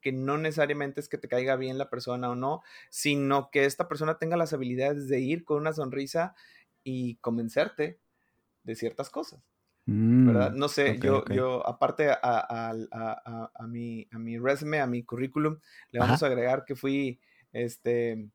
que, 0.00 0.12
no 0.12 0.38
necesariamente 0.38 1.00
es 1.00 1.08
que 1.08 1.18
te 1.18 1.28
caiga 1.28 1.56
bien 1.56 1.76
la 1.76 1.90
persona 1.90 2.30
o 2.30 2.34
no, 2.34 2.62
sino 2.88 3.50
que 3.50 3.64
esta 3.64 3.88
persona 3.88 4.18
tenga 4.18 4.36
las 4.36 4.52
habilidades 4.52 5.08
de 5.08 5.20
ir 5.20 5.44
con 5.44 5.58
una 5.58 5.72
sonrisa 5.72 6.34
y 6.84 7.16
convencerte 7.16 7.98
de 8.62 8.74
ciertas 8.76 9.10
cosas. 9.10 9.42
¿Verdad? 9.88 10.52
Mm, 10.52 10.58
no 10.58 10.68
sé, 10.68 10.98
yo, 10.98 11.24
yo 11.26 11.66
aparte 11.66 12.10
a, 12.10 12.74
mi, 13.66 14.06
a 14.12 14.18
mi 14.18 14.38
resume, 14.38 14.80
a 14.80 14.86
mi 14.86 15.02
currículum, 15.02 15.58
le 15.90 16.00
vamos 16.00 16.22
a 16.22 16.26
agregar 16.26 16.64
que 16.66 16.76
fui 16.76 17.18
este 17.52 18.28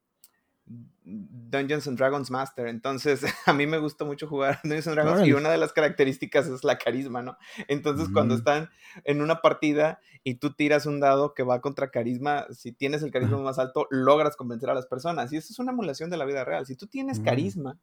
Dungeons 0.65 1.87
and 1.87 1.97
Dragons 1.97 2.31
Master. 2.31 2.67
Entonces, 2.67 3.23
a 3.45 3.53
mí 3.53 3.67
me 3.67 3.77
gusta 3.77 4.03
mucho 4.03 4.27
jugar 4.27 4.59
Dungeons 4.63 4.87
and 4.87 4.95
Dragons 4.95 5.27
y 5.27 5.33
una 5.33 5.51
de 5.51 5.57
las 5.57 5.73
características 5.73 6.47
es 6.47 6.63
la 6.63 6.79
carisma, 6.79 7.21
¿no? 7.21 7.37
Entonces, 7.67 8.09
cuando 8.11 8.33
mm. 8.33 8.37
están 8.37 8.69
en 9.03 9.21
una 9.21 9.41
partida 9.41 9.99
y 10.23 10.35
tú 10.35 10.53
tiras 10.53 10.87
un 10.87 10.99
dado 10.99 11.35
que 11.35 11.43
va 11.43 11.61
contra 11.61 11.91
carisma, 11.91 12.47
si 12.51 12.71
tienes 12.71 13.03
el 13.03 13.11
carisma 13.11 13.37
más 13.37 13.59
alto, 13.59 13.87
logras 13.91 14.35
convencer 14.35 14.71
a 14.71 14.73
las 14.73 14.87
personas. 14.87 15.31
Y 15.31 15.37
eso 15.37 15.53
es 15.53 15.59
una 15.59 15.71
emulación 15.71 16.09
de 16.09 16.17
la 16.17 16.25
vida 16.25 16.43
real. 16.45 16.65
Si 16.65 16.75
tú 16.75 16.87
tienes 16.87 17.19
mm. 17.19 17.23
carisma, 17.23 17.77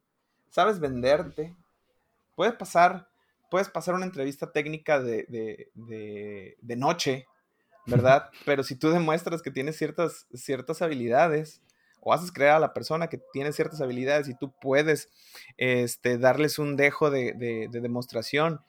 sabes 0.49 0.81
venderte, 0.81 1.55
puedes 2.35 2.55
pasar 2.55 3.10
puedes 3.51 3.69
pasar 3.69 3.95
una 3.95 4.07
entrevista 4.07 4.53
técnica 4.53 5.01
de, 5.01 5.71
noche, 6.77 7.27
¿verdad? 7.87 8.31
Pero 8.47 8.63
si 8.63 8.77
tú 8.77 8.91
demuestras 8.91 9.43
que 9.43 9.51
tienes 9.51 9.77
ciertas, 9.77 10.27
ciertas 10.33 10.83
habilidades, 10.83 11.63
o 12.01 12.13
haces 12.13 12.33
creer 12.33 12.53
a 12.53 12.59
la 12.59 12.73
persona 12.73 13.09
que 13.09 13.21
tiene 13.33 13.53
ciertas 13.53 13.81
habilidades 13.81 14.29
y 14.29 14.35
tú 14.35 14.53
puedes 14.61 15.11
este, 15.59 16.19
darles 16.19 16.59
un 16.59 16.77
dejo 16.77 17.11
de, 17.11 17.69
demostración 17.71 18.61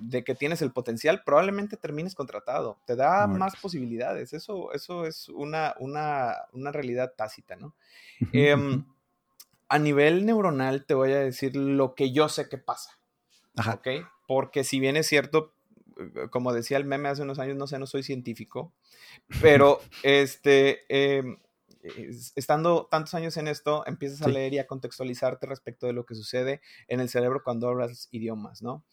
de 0.00 0.24
que 0.24 0.34
tienes 0.34 0.62
el 0.62 0.72
potencial, 0.72 1.22
probablemente 1.24 1.76
termines 1.76 2.14
contratado. 2.14 2.78
Te 2.86 2.96
da 2.96 3.26
más 3.26 3.56
posibilidades. 3.56 4.32
Eso, 4.32 4.72
eso 4.72 5.04
es 5.04 5.28
una, 5.28 5.74
una, 5.80 6.72
realidad 6.72 7.12
tácita, 7.16 7.56
¿no? 7.56 7.74
Em, 8.32 8.84
a 9.68 9.78
nivel 9.78 10.24
neuronal 10.24 10.86
te 10.86 10.94
voy 10.94 11.12
a 11.12 11.18
decir 11.18 11.54
lo 11.56 11.94
que 11.94 12.12
yo 12.12 12.28
sé 12.28 12.48
que 12.48 12.58
pasa. 12.58 12.97
¿Ok? 13.58 13.88
Porque 14.26 14.64
si 14.64 14.80
bien 14.80 14.96
es 14.96 15.06
cierto, 15.06 15.54
eh, 15.98 16.28
como 16.30 16.52
decía 16.52 16.76
el 16.76 16.84
meme 16.84 17.08
hace 17.08 17.22
unos 17.22 17.38
años, 17.38 17.56
no 17.56 17.66
sé, 17.66 17.78
no 17.78 17.86
soy 17.86 18.02
científico, 18.02 18.72
pero 19.40 19.80
este, 20.02 20.84
em, 20.88 21.38
estando 22.34 22.86
tantos 22.90 23.14
años 23.14 23.36
en 23.36 23.48
esto, 23.48 23.84
empiezas 23.86 24.22
a 24.22 24.28
leer 24.28 24.54
y 24.54 24.58
a 24.58 24.66
contextualizarte 24.66 25.46
respecto 25.46 25.86
de 25.86 25.92
lo 25.92 26.04
que 26.04 26.14
sucede 26.14 26.60
en 26.88 27.00
el 27.00 27.08
cerebro 27.08 27.42
cuando 27.42 27.68
hablas 27.68 28.08
idiomas, 28.10 28.62
¿no? 28.62 28.84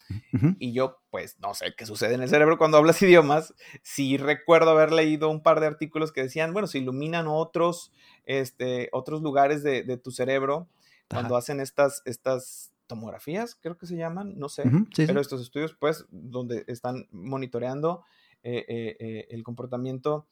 Y 0.58 0.72
yo, 0.72 0.98
pues, 1.10 1.38
no 1.40 1.54
sé 1.54 1.74
qué 1.76 1.86
sucede 1.86 2.14
en 2.14 2.22
el 2.22 2.28
cerebro 2.28 2.58
cuando 2.58 2.78
hablas 2.78 3.00
idiomas. 3.02 3.54
Sí 3.82 4.16
recuerdo 4.16 4.70
haber 4.70 4.92
leído 4.92 5.28
un 5.28 5.42
par 5.42 5.60
de 5.60 5.66
artículos 5.66 6.12
que 6.12 6.22
decían, 6.22 6.52
bueno, 6.52 6.68
se 6.68 6.78
iluminan 6.78 7.26
otros, 7.28 7.92
este, 8.24 8.88
otros 8.92 9.22
lugares 9.22 9.62
de, 9.62 9.96
tu 9.96 10.10
cerebro 10.10 10.68
cuando 11.08 11.36
hacen 11.36 11.60
estas, 11.60 12.02
estas 12.04 12.72
tomografías, 12.86 13.54
creo 13.54 13.76
que 13.76 13.86
se 13.86 13.96
llaman, 13.96 14.38
no 14.38 14.48
sé, 14.48 14.64
pero 14.96 15.20
estos 15.20 15.40
estudios, 15.40 15.74
pues, 15.78 16.06
donde 16.10 16.64
están 16.68 17.08
monitoreando 17.10 18.04
eh, 18.42 18.64
eh, 18.68 18.96
eh, 19.00 19.26
el 19.30 19.42
comportamiento 19.42 20.28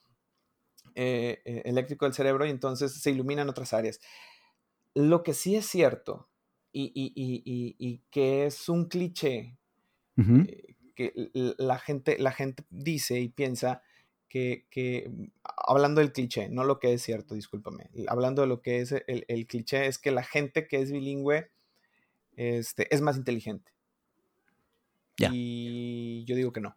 eléctrico 0.94 2.04
del 2.04 2.14
cerebro 2.14 2.46
y 2.46 2.50
entonces 2.50 2.92
se 2.92 3.10
iluminan 3.10 3.48
otras 3.48 3.72
áreas. 3.72 3.98
Lo 4.94 5.24
que 5.24 5.34
sí 5.34 5.56
es 5.56 5.66
cierto 5.66 6.28
y, 6.72 8.02
que 8.10 8.46
es 8.46 8.68
un 8.68 8.84
cliché 8.84 9.56
que 10.94 11.30
la 11.32 11.78
gente, 11.78 12.16
la 12.20 12.30
gente 12.30 12.64
dice 12.70 13.18
y 13.18 13.28
piensa 13.28 13.82
que, 14.28 15.10
hablando 15.44 16.00
del 16.00 16.12
cliché, 16.12 16.48
no 16.48 16.62
lo 16.62 16.78
que 16.78 16.92
es 16.92 17.02
cierto, 17.02 17.34
discúlpame, 17.34 17.90
hablando 18.06 18.42
de 18.42 18.48
lo 18.48 18.62
que 18.62 18.80
es 18.80 18.92
el, 18.92 19.24
el 19.26 19.46
cliché, 19.48 19.86
es 19.86 19.98
que 19.98 20.12
la 20.12 20.22
gente 20.22 20.68
que 20.68 20.80
es 20.80 20.92
bilingüe 20.92 21.50
este, 22.36 22.92
es 22.94 23.00
más 23.00 23.16
inteligente. 23.16 23.72
Y 25.16 26.24
yo 26.26 26.36
digo 26.36 26.52
que 26.52 26.60
no. 26.60 26.76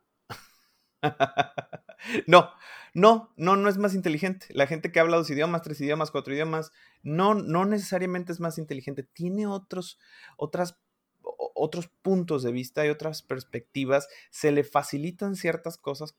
no, 2.28 2.52
no, 2.94 3.34
no, 3.36 3.56
no 3.56 3.70
es 3.70 3.78
más 3.78 3.96
inteligente. 3.96 4.48
La 4.52 4.68
gente 4.68 4.92
que 4.92 5.00
habla 5.00 5.18
dos 5.18 5.30
idiomas, 5.30 5.62
tres 5.62 5.82
idiomas, 5.82 6.12
cuatro 6.12 6.34
idiomas, 6.34 6.72
no, 7.02 7.34
no 7.34 7.66
necesariamente 7.66 8.32
es 8.32 8.40
más 8.40 8.58
inteligente. 8.58 9.04
Tiene 9.04 9.48
otros, 9.48 10.00
otras, 10.38 10.80
otros 11.22 11.90
puntos 12.02 12.44
de 12.44 12.52
vista 12.52 12.86
y 12.86 12.90
otras 12.90 13.22
perspectivas. 13.22 14.08
Se 14.30 14.52
le 14.52 14.64
facilitan 14.64 15.36
ciertas 15.36 15.78
cosas, 15.78 16.16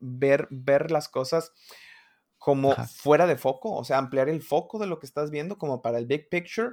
ver, 0.00 0.48
ver 0.50 0.90
las 0.90 1.08
cosas 1.08 1.52
como 2.38 2.74
fuera 2.74 3.28
de 3.28 3.36
foco, 3.36 3.72
o 3.76 3.84
sea, 3.84 3.98
ampliar 3.98 4.28
el 4.28 4.42
foco 4.42 4.80
de 4.80 4.88
lo 4.88 4.98
que 4.98 5.06
estás 5.06 5.30
viendo 5.30 5.58
como 5.58 5.80
para 5.80 5.98
el 5.98 6.06
big 6.06 6.28
picture, 6.28 6.70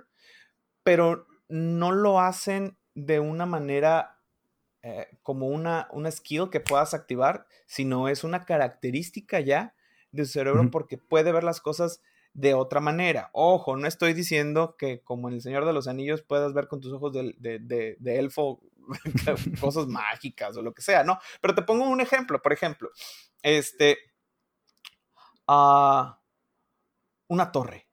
pero 0.82 1.28
no 1.50 1.92
lo 1.92 2.20
hacen 2.20 2.78
de 2.96 3.20
una 3.20 3.46
manera 3.46 4.20
eh, 4.82 5.08
como 5.24 5.48
una, 5.48 5.90
una, 5.92 6.10
skill 6.10 6.50
que 6.50 6.62
puedas 6.62 6.94
activar, 6.94 7.48
sino 7.66 8.08
es 8.08 8.24
una 8.24 8.46
característica 8.46 9.40
ya 9.42 9.76
de 10.12 10.26
su 10.26 10.32
cerebro 10.32 10.70
porque 10.72 10.98
puede 10.98 11.32
ver 11.32 11.44
las 11.44 11.60
cosas 11.60 12.02
de 12.34 12.54
otra 12.54 12.80
manera. 12.80 13.30
Ojo, 13.34 13.76
no 13.76 13.88
estoy 13.88 14.14
diciendo 14.14 14.76
que 14.78 15.02
como 15.02 15.28
en 15.28 15.36
El 15.36 15.42
Señor 15.42 15.66
de 15.66 15.74
los 15.74 15.88
Anillos 15.88 16.22
puedas 16.22 16.54
ver 16.54 16.68
con 16.68 16.80
tus 16.80 16.94
ojos 16.94 17.12
de, 17.14 17.36
de, 17.38 18.20
elfo 18.20 18.62
cosas 19.60 19.88
mágicas 19.88 20.56
o 20.56 20.62
lo 20.62 20.74
que 20.74 20.82
sea, 20.82 21.04
no. 21.04 21.20
Pero 21.42 21.56
te 21.56 21.64
pongo 21.64 21.90
un 21.90 22.02
ejemplo, 22.02 22.42
por 22.42 22.54
ejemplo, 22.54 22.90
este, 23.42 23.98
ah, 25.48 26.22
una 27.28 27.52
torre 27.52 27.88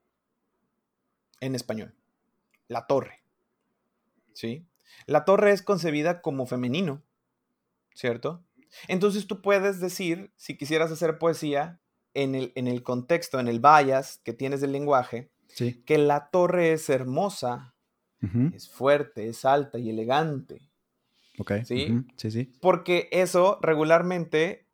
en 1.40 1.54
español, 1.54 1.94
la 2.68 2.86
torre. 2.86 3.25
¿Sí? 4.36 4.66
La 5.06 5.24
torre 5.24 5.52
es 5.52 5.62
concebida 5.62 6.20
como 6.20 6.46
femenino, 6.46 7.02
¿cierto? 7.94 8.44
Entonces 8.86 9.26
tú 9.26 9.40
puedes 9.40 9.80
decir, 9.80 10.32
si 10.36 10.56
quisieras 10.56 10.92
hacer 10.92 11.18
poesía, 11.18 11.80
en 12.14 12.34
el, 12.34 12.52
en 12.54 12.66
el 12.66 12.82
contexto, 12.82 13.38
en 13.40 13.48
el 13.48 13.60
bias 13.60 14.20
que 14.24 14.32
tienes 14.32 14.60
del 14.60 14.72
lenguaje, 14.72 15.30
que 15.84 15.98
la 15.98 16.30
torre 16.30 16.72
es 16.72 16.88
hermosa, 16.88 17.74
es 18.52 18.68
fuerte, 18.68 19.28
es 19.28 19.44
alta 19.44 19.78
y 19.78 19.90
elegante. 19.90 20.68
Ok. 21.38 21.52
¿Sí? 21.64 22.04
Sí, 22.16 22.30
sí. 22.30 22.52
Porque 22.60 23.08
eso 23.12 23.58
regularmente 23.62 24.66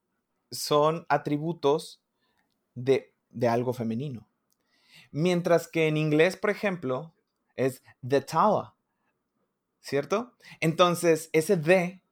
son 0.50 1.04
atributos 1.08 2.02
de, 2.74 3.14
de 3.30 3.48
algo 3.48 3.72
femenino. 3.72 4.28
Mientras 5.10 5.68
que 5.68 5.88
en 5.88 5.96
inglés, 5.96 6.36
por 6.36 6.50
ejemplo, 6.50 7.14
es 7.56 7.82
the 8.06 8.20
tower, 8.20 8.68
¿cierto? 9.82 10.32
Entonces, 10.60 11.28
ese 11.32 11.56
de 11.56 12.02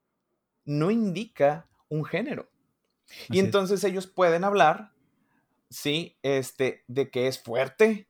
no 0.64 0.90
indica 0.90 1.68
un 1.88 2.04
género. 2.04 2.50
y 3.28 3.40
entonces 3.40 3.82
ellos 3.82 4.06
pueden 4.06 4.44
hablar, 4.44 4.92
sí, 5.70 6.18
este, 6.22 6.84
de 6.86 7.10
que 7.10 7.26
es 7.26 7.42
fuerte, 7.42 8.08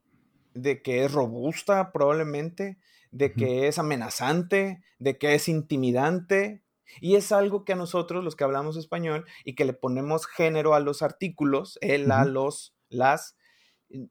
de 0.55 0.83
que 0.83 1.05
es 1.05 1.12
robusta 1.12 1.93
probablemente, 1.93 2.79
de 3.12 3.33
que 3.33 3.69
es 3.69 3.79
amenazante, 3.79 4.83
de 4.99 5.17
que 5.17 5.35
es 5.35 5.49
intimidante. 5.49 6.62
Y 7.00 7.14
es 7.14 7.33
algo 7.33 7.64
que 7.64 7.73
a 7.73 7.76
nosotros, 7.76 8.25
los 8.25 8.37
que 8.37 8.45
hablamos 8.45 8.76
español 8.76 9.25
y 9.45 9.55
que 9.55 9.64
le 9.64 9.73
ponemos 9.73 10.26
género 10.26 10.75
a 10.75 10.81
los 10.81 11.02
artículos, 11.02 11.79
el, 11.83 12.11
a, 12.11 12.25
los, 12.25 12.75
las, 12.88 13.37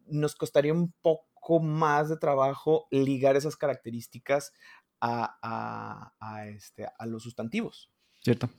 nos 0.07 0.35
costaría 0.35 0.73
un 0.73 0.93
poco 1.01 1.59
más 1.59 2.09
de 2.09 2.17
trabajo 2.17 2.87
ligar 2.89 3.35
esas 3.35 3.57
características 3.57 4.53
a, 5.01 6.45
este, 6.47 6.87
a 6.97 7.05
los 7.05 7.23
sustantivos. 7.23 7.89
Cierto. 8.21 8.49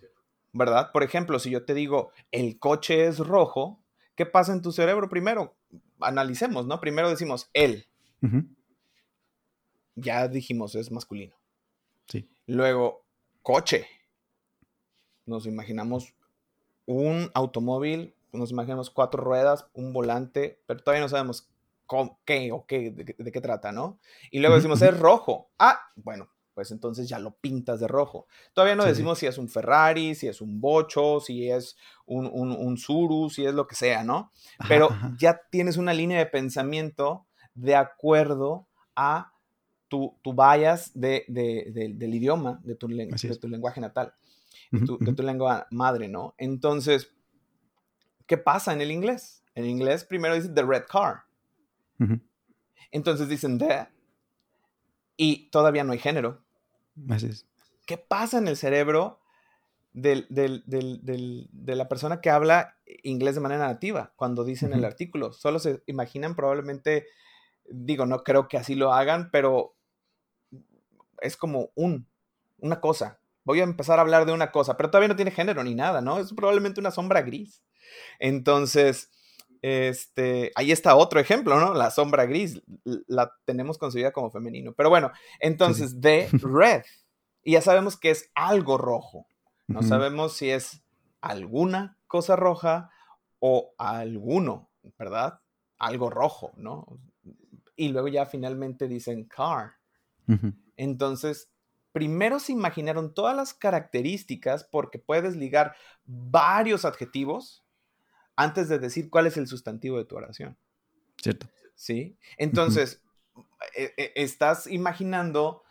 ¿Verdad? 0.52 0.90
Por 0.92 1.02
ejemplo, 1.02 1.38
si 1.38 1.50
yo 1.50 1.64
te 1.64 1.74
digo, 1.74 2.10
el 2.32 2.58
coche 2.58 3.06
es 3.06 3.18
rojo, 3.18 3.82
¿qué 4.14 4.26
pasa 4.26 4.52
en 4.52 4.62
tu 4.62 4.72
cerebro 4.72 5.08
primero? 5.08 5.56
Analicemos, 6.00 6.66
¿no? 6.66 6.80
Primero 6.80 7.08
decimos, 7.08 7.50
él. 7.52 7.86
Ya 9.94 10.28
dijimos, 10.28 10.74
es 10.74 10.90
masculino. 10.90 11.36
Sí. 12.08 12.28
Luego, 12.46 13.04
coche. 13.42 13.86
Nos 15.26 15.46
imaginamos 15.46 16.14
un 16.86 17.30
automóvil, 17.34 18.14
nos 18.32 18.50
imaginamos 18.50 18.90
cuatro 18.90 19.22
ruedas, 19.22 19.66
un 19.74 19.92
volante, 19.92 20.60
pero 20.66 20.80
todavía 20.80 21.02
no 21.02 21.08
sabemos 21.08 21.49
qué 22.24 22.52
o 22.52 22.66
qué, 22.66 22.90
de, 22.90 23.32
qué 23.32 23.40
trata, 23.40 23.72
¿no? 23.72 23.98
Y 24.30 24.40
luego 24.40 24.56
decimos, 24.56 24.80
es 24.82 24.96
rojo. 24.98 25.50
Ah, 25.58 25.80
bueno, 25.96 26.28
pues 26.54 26.70
entonces 26.70 27.08
ya 27.08 27.18
lo 27.18 27.32
pintas 27.36 27.80
de 27.80 27.88
rojo. 27.88 28.26
Todavía 28.52 28.76
no 28.76 28.84
decimos 28.84 29.18
si 29.18 29.26
es 29.26 29.38
un 29.38 29.48
Ferrari, 29.48 30.14
si 30.14 30.28
es 30.28 30.40
un 30.40 30.60
Bocho, 30.60 31.20
si 31.20 31.50
es 31.50 31.76
un, 32.06 32.26
un, 32.26 32.76
Suru, 32.76 33.30
si 33.30 33.44
es 33.44 33.54
lo 33.54 33.66
que 33.66 33.74
sea, 33.74 34.04
¿no? 34.04 34.30
Pero 34.68 34.90
ya 35.18 35.40
tienes 35.50 35.76
una 35.76 35.94
línea 35.94 36.18
de 36.18 36.26
pensamiento 36.26 37.26
de 37.54 37.74
acuerdo 37.74 38.66
a 38.94 39.32
tu, 39.88 40.16
tu 40.22 40.32
bias 40.32 40.92
de, 40.94 41.24
del 41.28 42.14
idioma, 42.14 42.60
de 42.62 42.76
tu, 42.76 42.86
de 42.86 43.36
tu 43.40 43.48
lenguaje 43.48 43.80
natal, 43.80 44.14
de 44.70 45.12
tu, 45.12 45.22
lengua 45.22 45.66
madre, 45.70 46.08
¿no? 46.08 46.34
Entonces, 46.38 47.12
¿qué 48.26 48.36
pasa 48.38 48.72
en 48.72 48.80
el 48.80 48.90
inglés? 48.92 49.42
En 49.54 49.66
inglés 49.66 50.04
primero 50.04 50.34
dice 50.34 50.50
the 50.50 50.62
red 50.62 50.84
car. 50.88 51.24
Entonces 52.90 53.28
dicen 53.28 53.58
the 53.58 53.88
y 55.16 55.50
todavía 55.50 55.84
no 55.84 55.92
hay 55.92 55.98
género. 55.98 56.42
Así 57.08 57.26
es. 57.26 57.46
¿Qué 57.86 57.98
pasa 57.98 58.38
en 58.38 58.48
el 58.48 58.56
cerebro 58.56 59.20
de 59.92 60.26
la 61.66 61.88
persona 61.88 62.20
que 62.20 62.30
habla 62.30 62.76
inglés 63.02 63.34
de 63.34 63.40
manera 63.40 63.66
nativa 63.66 64.12
cuando 64.16 64.44
dicen 64.44 64.72
el 64.72 64.84
artículo? 64.84 65.32
Solo 65.32 65.58
se 65.58 65.82
imaginan 65.86 66.36
probablemente, 66.36 67.06
digo, 67.68 68.06
no 68.06 68.22
creo 68.24 68.48
que 68.48 68.56
así 68.56 68.74
lo 68.74 68.92
hagan, 68.92 69.30
pero 69.30 69.76
es 71.20 71.36
como 71.36 71.70
un, 71.74 72.08
una 72.58 72.80
cosa. 72.80 73.20
Voy 73.44 73.60
a 73.60 73.64
empezar 73.64 73.98
a 73.98 74.02
hablar 74.02 74.26
de 74.26 74.32
una 74.32 74.52
cosa, 74.52 74.76
pero 74.76 74.90
todavía 74.90 75.08
no 75.08 75.16
tiene 75.16 75.32
género 75.32 75.62
ni 75.64 75.74
nada, 75.74 76.00
¿no? 76.00 76.18
Es 76.18 76.32
probablemente 76.32 76.80
una 76.80 76.90
sombra 76.90 77.22
gris. 77.22 77.62
Entonces, 78.18 79.10
este, 79.62 80.52
ahí 80.54 80.72
está 80.72 80.96
otro 80.96 81.20
ejemplo, 81.20 81.58
¿no? 81.60 81.74
La 81.74 81.90
sombra 81.90 82.24
gris, 82.26 82.62
la 83.06 83.32
tenemos 83.44 83.78
concebida 83.78 84.12
como 84.12 84.30
femenino. 84.30 84.72
Pero 84.74 84.88
bueno, 84.88 85.12
entonces, 85.38 86.00
de 86.00 86.28
red. 86.32 86.82
Y 87.42 87.52
ya 87.52 87.62
sabemos 87.62 87.96
que 87.96 88.10
es 88.10 88.30
algo 88.34 88.78
rojo. 88.78 89.26
No 89.66 89.82
sabemos 89.82 90.36
si 90.36 90.50
es 90.50 90.82
alguna 91.20 91.96
cosa 92.08 92.34
roja 92.34 92.90
o 93.38 93.72
alguno, 93.78 94.68
¿verdad? 94.98 95.40
Algo 95.78 96.10
rojo, 96.10 96.52
¿no? 96.56 96.98
Y 97.76 97.90
luego 97.90 98.08
ya 98.08 98.26
finalmente 98.26 98.88
dicen 98.88 99.24
car. 99.26 99.74
Entonces, 100.76 101.50
primero 101.92 102.40
se 102.40 102.52
imaginaron 102.52 103.14
todas 103.14 103.36
las 103.36 103.54
características 103.54 104.64
porque 104.64 104.98
puedes 104.98 105.36
ligar 105.36 105.74
varios 106.04 106.84
adjetivos 106.84 107.64
antes 108.40 108.70
de 108.70 108.78
decir 108.78 109.10
cuál 109.10 109.26
es 109.26 109.36
el 109.36 109.46
sustantivo 109.46 109.98
de 109.98 110.06
tu 110.06 110.16
oración. 110.16 110.56
Cierto. 111.22 111.46
¿Sí? 111.74 112.16
Entonces, 112.38 113.02
e, 113.76 113.92
e, 113.98 114.12
estás 114.16 114.66
imaginando 114.66 115.62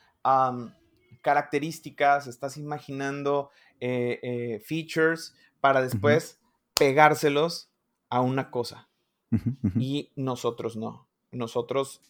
características, 1.21 2.27
estás 2.27 2.57
imaginando 2.57 3.49
eh, 3.79 4.19
eh, 4.21 4.59
features 4.59 5.35
para 5.59 5.81
después 5.81 6.39
pegárselos 6.75 7.71
a 8.09 8.21
una 8.21 8.51
cosa. 8.51 8.87
Y 9.75 10.11
nosotros 10.15 10.75
no. 10.75 11.07
Nosotros, 11.31 12.01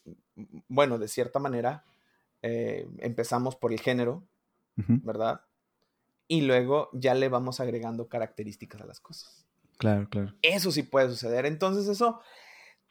bueno, 0.68 0.98
de 0.98 1.08
cierta 1.08 1.40
manera, 1.40 1.86
eh, 2.42 2.88
empezamos 3.00 3.56
por 3.56 3.72
el 3.72 3.80
género, 3.80 4.24
¿verdad? 4.76 5.42
Y 6.28 6.42
luego 6.42 6.90
ya 6.94 7.14
le 7.14 7.30
vamos 7.30 7.60
agregando 7.62 8.08
características 8.08 8.82
a 8.82 8.86
las 8.86 9.00
cosas. 9.00 9.49
Claro, 9.80 10.10
claro. 10.10 10.34
Eso 10.42 10.72
sí 10.74 10.84
puede 10.84 11.08
suceder. 11.08 11.46
Entonces 11.46 11.88
eso 11.88 12.20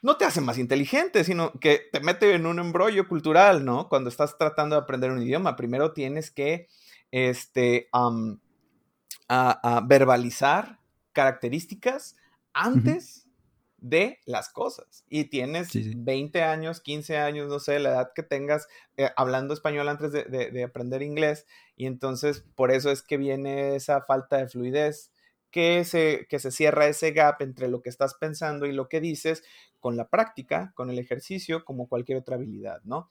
no 0.00 0.16
te 0.16 0.24
hace 0.24 0.40
más 0.40 0.56
inteligente, 0.56 1.22
sino 1.22 1.52
que 1.60 1.82
te 1.92 2.00
mete 2.00 2.32
en 2.32 2.46
un 2.46 2.58
embrollo 2.58 3.06
cultural, 3.06 3.64
¿no? 3.64 3.90
Cuando 3.90 4.08
estás 4.08 4.38
tratando 4.38 4.74
de 4.74 4.82
aprender 4.82 5.10
un 5.10 5.22
idioma, 5.22 5.54
primero 5.54 5.92
tienes 5.92 6.30
que 6.30 6.66
este, 7.10 7.90
a, 7.92 9.82
verbalizar 9.86 10.80
características 11.12 12.16
antes 12.54 13.28
de 13.76 14.20
las 14.24 14.48
cosas. 14.48 15.04
Y 15.10 15.24
tienes 15.24 15.68
20 15.74 16.42
años, 16.42 16.80
15 16.80 17.18
años, 17.18 17.50
no 17.50 17.58
sé, 17.58 17.80
la 17.80 17.90
edad 17.90 18.12
que 18.14 18.22
tengas 18.22 18.66
eh, 18.96 19.10
hablando 19.14 19.52
español 19.52 19.90
antes 19.90 20.10
de, 20.10 20.24
de 20.24 20.64
aprender 20.64 21.02
inglés. 21.02 21.44
Y 21.76 21.84
entonces 21.84 22.46
por 22.54 22.70
eso 22.70 22.90
es 22.90 23.02
que 23.02 23.18
viene 23.18 23.76
esa 23.76 24.00
falta 24.00 24.38
de 24.38 24.48
fluidez 24.48 25.10
que 25.50 25.84
se, 25.84 26.26
que 26.28 26.38
se 26.38 26.50
cierra 26.50 26.86
ese 26.86 27.12
gap 27.12 27.40
entre 27.40 27.68
lo 27.68 27.82
que 27.82 27.88
estás 27.88 28.14
pensando 28.14 28.66
y 28.66 28.72
lo 28.72 28.88
que 28.88 29.00
dices 29.00 29.42
con 29.80 29.96
la 29.96 30.08
práctica, 30.08 30.72
con 30.74 30.90
el 30.90 30.98
ejercicio, 30.98 31.64
como 31.64 31.88
cualquier 31.88 32.18
otra 32.18 32.36
habilidad, 32.36 32.80
¿no? 32.84 33.08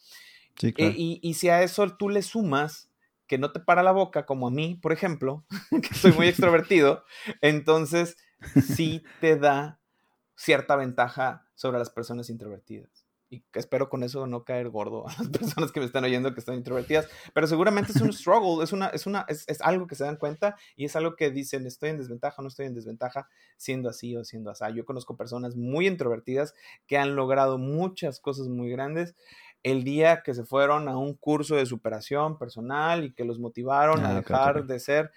Sí, 0.59 0.73
claro. 0.73 0.93
y, 0.95 1.33
si 1.35 1.49
a 1.49 1.61
eso 1.61 1.87
tú 1.97 2.09
le 2.09 2.23
sumas 2.23 2.89
que 3.27 3.37
no 3.37 3.51
te 3.51 3.59
para 3.59 3.83
la 3.83 3.91
boca, 3.91 4.25
como 4.25 4.47
a 4.47 4.51
mí, 4.51 4.79
por 4.81 4.91
ejemplo, 4.91 5.45
que 5.83 5.93
soy 5.93 6.13
muy 6.13 6.27
extrovertido, 6.27 7.03
entonces 7.41 8.17
sí 8.65 9.03
te 9.21 9.35
da 9.35 9.79
cierta 10.35 10.75
ventaja 10.75 11.47
sobre 11.53 11.77
las 11.77 11.89
personas 11.89 12.29
introvertidas 12.29 12.96
y 13.29 13.43
espero 13.53 13.89
con 13.89 14.03
eso 14.03 14.25
no 14.27 14.43
caer 14.43 14.69
gordo 14.69 15.07
a 15.07 15.13
las 15.17 15.27
personas 15.29 15.71
que 15.71 15.79
me 15.79 15.85
están 15.85 16.03
oyendo 16.03 16.33
que 16.33 16.39
están 16.39 16.55
introvertidas, 16.55 17.07
pero 17.33 17.47
seguramente 17.47 17.91
es 17.91 18.01
un 18.01 18.13
struggle, 18.13 18.63
es, 18.63 18.71
una, 18.71 18.87
es, 18.87 19.05
una, 19.05 19.25
es, 19.27 19.43
es, 19.47 19.61
algo 19.61 19.87
que 19.87 19.95
se 19.95 20.03
dan 20.03 20.17
cuenta 20.17 20.55
y 20.75 20.85
es 20.85 20.95
algo 20.95 21.15
que 21.15 21.31
dicen, 21.31 21.65
estoy 21.65 21.89
en 21.89 21.97
desventaja 21.97 22.41
no 22.41 22.47
estoy 22.47 22.67
en 22.67 22.73
desventaja 22.73 23.27
siendo 23.57 23.89
así 23.89 24.15
o 24.15 24.23
siendo 24.23 24.51
así. 24.51 24.63
Yo 24.75 24.85
conozco 24.85 25.17
personas 25.17 25.55
muy 25.55 25.87
introvertidas 25.87 26.53
que 26.87 26.97
han 26.97 27.15
logrado 27.15 27.57
muchas 27.57 28.19
cosas 28.19 28.47
muy 28.47 28.69
grandes 28.69 29.15
el 29.63 29.83
día 29.83 30.21
que 30.23 30.33
se 30.33 30.45
fueron 30.45 30.87
a 30.87 30.97
un 30.97 31.13
curso 31.13 31.55
de 31.55 31.65
superación 31.65 32.37
personal 32.37 33.03
y 33.03 33.13
que 33.13 33.25
los 33.25 33.39
motivaron 33.39 34.05
a 34.05 34.11
ah, 34.11 34.15
dejar 34.15 34.65
de 34.65 34.79
ser 34.79 35.11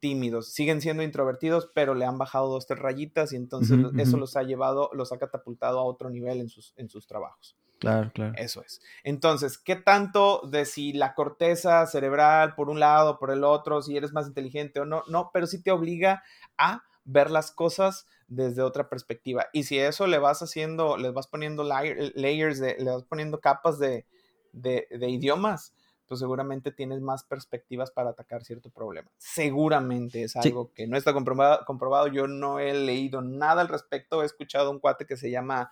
tímidos, 0.00 0.52
siguen 0.52 0.80
siendo 0.80 1.02
introvertidos, 1.02 1.70
pero 1.74 1.94
le 1.94 2.04
han 2.04 2.18
bajado 2.18 2.48
dos, 2.48 2.66
tres 2.66 2.80
rayitas 2.80 3.32
y 3.32 3.36
entonces 3.36 3.78
eso 3.98 4.16
los 4.16 4.36
ha 4.36 4.42
llevado, 4.42 4.90
los 4.94 5.12
ha 5.12 5.18
catapultado 5.18 5.78
a 5.78 5.84
otro 5.84 6.10
nivel 6.10 6.40
en 6.40 6.48
sus, 6.48 6.72
en 6.76 6.88
sus 6.88 7.06
trabajos. 7.06 7.56
Claro, 7.78 8.10
claro. 8.12 8.34
Eso 8.36 8.62
es. 8.62 8.82
Entonces, 9.04 9.56
¿qué 9.56 9.74
tanto 9.74 10.42
de 10.50 10.66
si 10.66 10.92
la 10.92 11.14
corteza 11.14 11.86
cerebral 11.86 12.54
por 12.54 12.68
un 12.68 12.78
lado, 12.78 13.18
por 13.18 13.30
el 13.30 13.42
otro, 13.42 13.80
si 13.80 13.96
eres 13.96 14.12
más 14.12 14.26
inteligente 14.26 14.80
o 14.80 14.84
no? 14.84 15.02
No, 15.08 15.30
pero 15.32 15.46
sí 15.46 15.62
te 15.62 15.70
obliga 15.70 16.22
a 16.58 16.82
ver 17.04 17.30
las 17.30 17.52
cosas 17.52 18.06
desde 18.28 18.62
otra 18.62 18.88
perspectiva. 18.88 19.46
Y 19.52 19.64
si 19.64 19.78
eso 19.78 20.06
le 20.06 20.18
vas 20.18 20.42
haciendo, 20.42 20.98
le 20.98 21.10
vas 21.10 21.26
poniendo 21.26 21.64
layers, 21.64 22.60
de, 22.60 22.76
le 22.78 22.90
vas 22.90 23.04
poniendo 23.04 23.40
capas 23.40 23.78
de, 23.78 24.06
de, 24.52 24.86
de 24.90 25.08
idiomas, 25.08 25.74
pues 26.10 26.18
seguramente 26.18 26.72
tienes 26.72 27.00
más 27.00 27.22
perspectivas 27.22 27.92
para 27.92 28.10
atacar 28.10 28.42
cierto 28.42 28.68
problema. 28.68 29.08
Seguramente 29.16 30.24
es 30.24 30.34
algo 30.34 30.72
que 30.74 30.88
no 30.88 30.96
está 30.96 31.12
comprobado, 31.12 31.64
comprobado. 31.64 32.08
Yo 32.08 32.26
no 32.26 32.58
he 32.58 32.74
leído 32.74 33.22
nada 33.22 33.60
al 33.60 33.68
respecto. 33.68 34.20
He 34.20 34.26
escuchado 34.26 34.72
un 34.72 34.80
cuate 34.80 35.06
que 35.06 35.16
se 35.16 35.30
llama 35.30 35.70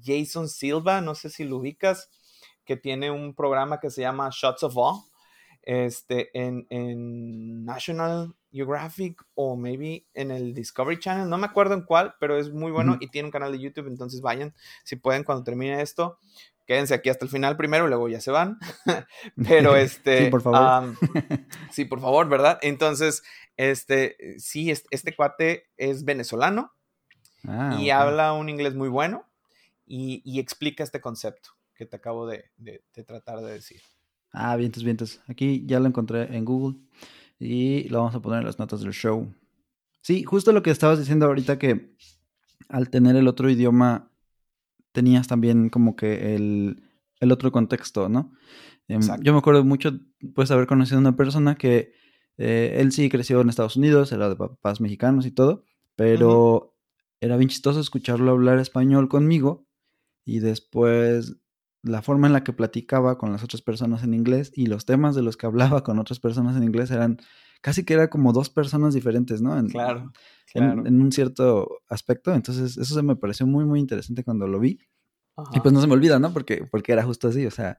Jason 0.00 0.48
Silva, 0.48 1.00
no 1.00 1.16
sé 1.16 1.30
si 1.30 1.42
lo 1.42 1.56
ubicas, 1.56 2.10
que 2.64 2.76
tiene 2.76 3.10
un 3.10 3.34
programa 3.34 3.80
que 3.80 3.90
se 3.90 4.02
llama 4.02 4.30
Shots 4.32 4.62
of 4.62 4.76
All 4.76 5.00
este, 5.62 6.30
en, 6.32 6.64
en 6.70 7.64
National 7.64 8.36
Geographic 8.52 9.22
o 9.34 9.56
maybe 9.56 10.04
en 10.14 10.30
el 10.30 10.54
Discovery 10.54 10.98
Channel, 10.98 11.28
no 11.28 11.38
me 11.38 11.46
acuerdo 11.46 11.74
en 11.74 11.82
cuál, 11.82 12.14
pero 12.20 12.36
es 12.36 12.52
muy 12.52 12.70
bueno 12.70 12.98
y 13.00 13.08
tiene 13.08 13.26
un 13.26 13.32
canal 13.32 13.52
de 13.52 13.58
YouTube, 13.58 13.88
entonces 13.88 14.20
vayan, 14.20 14.54
si 14.84 14.96
pueden, 14.96 15.24
cuando 15.24 15.42
termine 15.42 15.80
esto, 15.80 16.18
quédense 16.66 16.94
aquí 16.94 17.08
hasta 17.08 17.24
el 17.24 17.30
final 17.30 17.56
primero, 17.56 17.88
luego 17.88 18.08
ya 18.08 18.20
se 18.20 18.30
van. 18.30 18.58
Pero 19.48 19.76
este. 19.76 20.24
sí, 20.24 20.30
por 20.30 20.42
favor. 20.42 20.96
sí, 21.70 21.84
por 21.84 22.00
favor, 22.00 22.28
¿verdad? 22.28 22.58
Entonces, 22.62 23.22
este, 23.56 24.16
sí, 24.38 24.70
este, 24.70 25.14
cuate 25.14 25.66
es 25.76 26.04
venezolano 26.04 26.72
ah, 27.46 27.76
y 27.78 27.90
habla 27.90 28.32
un 28.32 28.48
inglés 28.48 28.74
muy 28.74 28.88
bueno 28.88 29.26
y, 29.86 30.40
explica 30.40 30.82
este 30.82 31.00
concepto 31.00 31.50
que 31.74 31.84
te 31.84 31.96
acabo 31.96 32.26
de, 32.26 32.50
tratar 33.06 33.40
de 33.40 33.52
decir. 33.52 33.82
Ah, 34.32 34.56
vientos, 34.56 34.82
vientos. 34.82 35.20
Aquí 35.28 35.64
ya 35.66 35.78
lo 35.78 35.86
encontré 35.86 36.34
en 36.34 36.44
Google 36.44 36.78
y 37.42 37.88
lo 37.88 37.98
vamos 37.98 38.14
a 38.14 38.20
poner 38.20 38.40
en 38.40 38.46
las 38.46 38.58
notas 38.58 38.80
del 38.80 38.92
show. 38.92 39.32
Sí, 40.00 40.22
justo 40.22 40.52
lo 40.52 40.62
que 40.62 40.70
estabas 40.70 40.98
diciendo 40.98 41.26
ahorita 41.26 41.58
que 41.58 41.94
al 42.68 42.88
tener 42.88 43.16
el 43.16 43.28
otro 43.28 43.50
idioma 43.50 44.10
tenías 44.92 45.26
también 45.26 45.68
como 45.68 45.96
que 45.96 46.34
el, 46.34 46.82
otro 47.30 47.50
contexto, 47.52 48.08
¿no? 48.08 48.32
Em, 48.88 49.00
yo 49.22 49.32
me 49.32 49.38
acuerdo 49.38 49.64
mucho, 49.64 49.98
pues, 50.34 50.50
haber 50.50 50.66
conocido 50.66 50.98
a 50.98 51.00
una 51.00 51.16
persona 51.16 51.54
que 51.54 51.92
eh, 52.36 52.76
él 52.78 52.92
sí 52.92 53.08
creció 53.08 53.40
en 53.40 53.48
Estados 53.48 53.76
Unidos, 53.76 54.12
era 54.12 54.28
de 54.28 54.36
papás 54.36 54.80
mexicanos 54.80 55.26
y 55.26 55.30
todo, 55.30 55.64
pero 55.96 56.76
era 57.20 57.36
bien 57.36 57.48
chistoso 57.48 57.80
escucharlo 57.80 58.32
hablar 58.32 58.58
español 58.58 59.08
conmigo 59.08 59.66
y 60.24 60.40
después 60.40 61.36
la 61.82 62.02
forma 62.02 62.26
en 62.26 62.32
la 62.32 62.44
que 62.44 62.52
platicaba 62.52 63.18
con 63.18 63.32
las 63.32 63.42
otras 63.42 63.62
personas 63.62 64.02
en 64.04 64.14
inglés 64.14 64.52
y 64.54 64.66
los 64.66 64.84
temas 64.86 65.14
de 65.14 65.22
los 65.22 65.36
que 65.36 65.46
hablaba 65.46 65.82
con 65.82 65.98
otras 65.98 66.20
personas 66.20 66.56
en 66.56 66.62
inglés 66.62 66.90
eran 66.90 67.18
casi 67.60 67.84
que 67.84 67.94
era 67.94 68.10
como 68.10 68.32
dos 68.32 68.50
personas 68.50 68.94
diferentes, 68.94 69.40
¿no? 69.40 69.62
claro, 69.66 70.12
En, 70.54 71.00
un 71.00 71.12
cierto 71.12 71.80
aspecto. 71.88 72.34
Entonces, 72.34 72.76
eso 72.76 72.94
se 72.94 73.02
me 73.02 73.16
pareció 73.16 73.46
muy, 73.46 73.64
muy 73.64 73.80
interesante 73.80 74.24
cuando 74.24 74.46
lo 74.46 74.58
vi. 74.58 74.78
Y 75.52 75.60
pues 75.60 75.72
no 75.72 75.80
se 75.80 75.86
me 75.86 75.94
olvida, 75.94 76.18
¿no? 76.18 76.32
Porque, 76.32 76.66
porque 76.70 76.92
era 76.92 77.04
justo 77.04 77.28
así, 77.28 77.46
o 77.46 77.50
sea, 77.50 77.78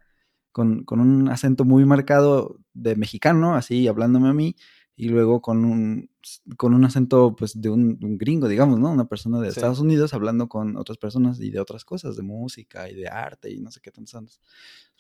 con, 0.52 0.84
con 0.86 1.00
un 1.00 1.30
acento 1.30 1.66
muy 1.66 1.86
marcado 1.86 2.58
de 2.74 2.96
mexicano, 2.96 3.56
así 3.56 3.88
hablándome 3.88 4.30
a 4.30 4.34
mí, 4.34 4.56
y 4.96 5.10
luego 5.10 5.42
con 5.42 5.66
un, 5.66 6.10
con 6.56 6.74
un 6.74 6.86
acento 6.86 7.36
pues 7.36 7.60
de 7.60 7.70
un, 7.70 7.98
gringo, 8.18 8.48
digamos, 8.48 8.80
¿no? 8.80 8.92
Una 8.92 9.08
persona 9.08 9.40
de 9.40 9.50
Estados 9.50 9.80
Unidos 9.80 10.14
hablando 10.14 10.48
con 10.48 10.78
otras 10.78 10.98
personas 10.98 11.40
y 11.40 11.50
de 11.50 11.60
otras 11.60 11.84
cosas, 11.84 12.16
de 12.16 12.22
música 12.22 12.90
y 12.90 12.96
de 12.96 13.08
arte 13.08 13.52
y 13.52 13.60
no 13.60 13.72
sé 13.72 13.82
qué 13.82 13.92
tantos 13.92 14.40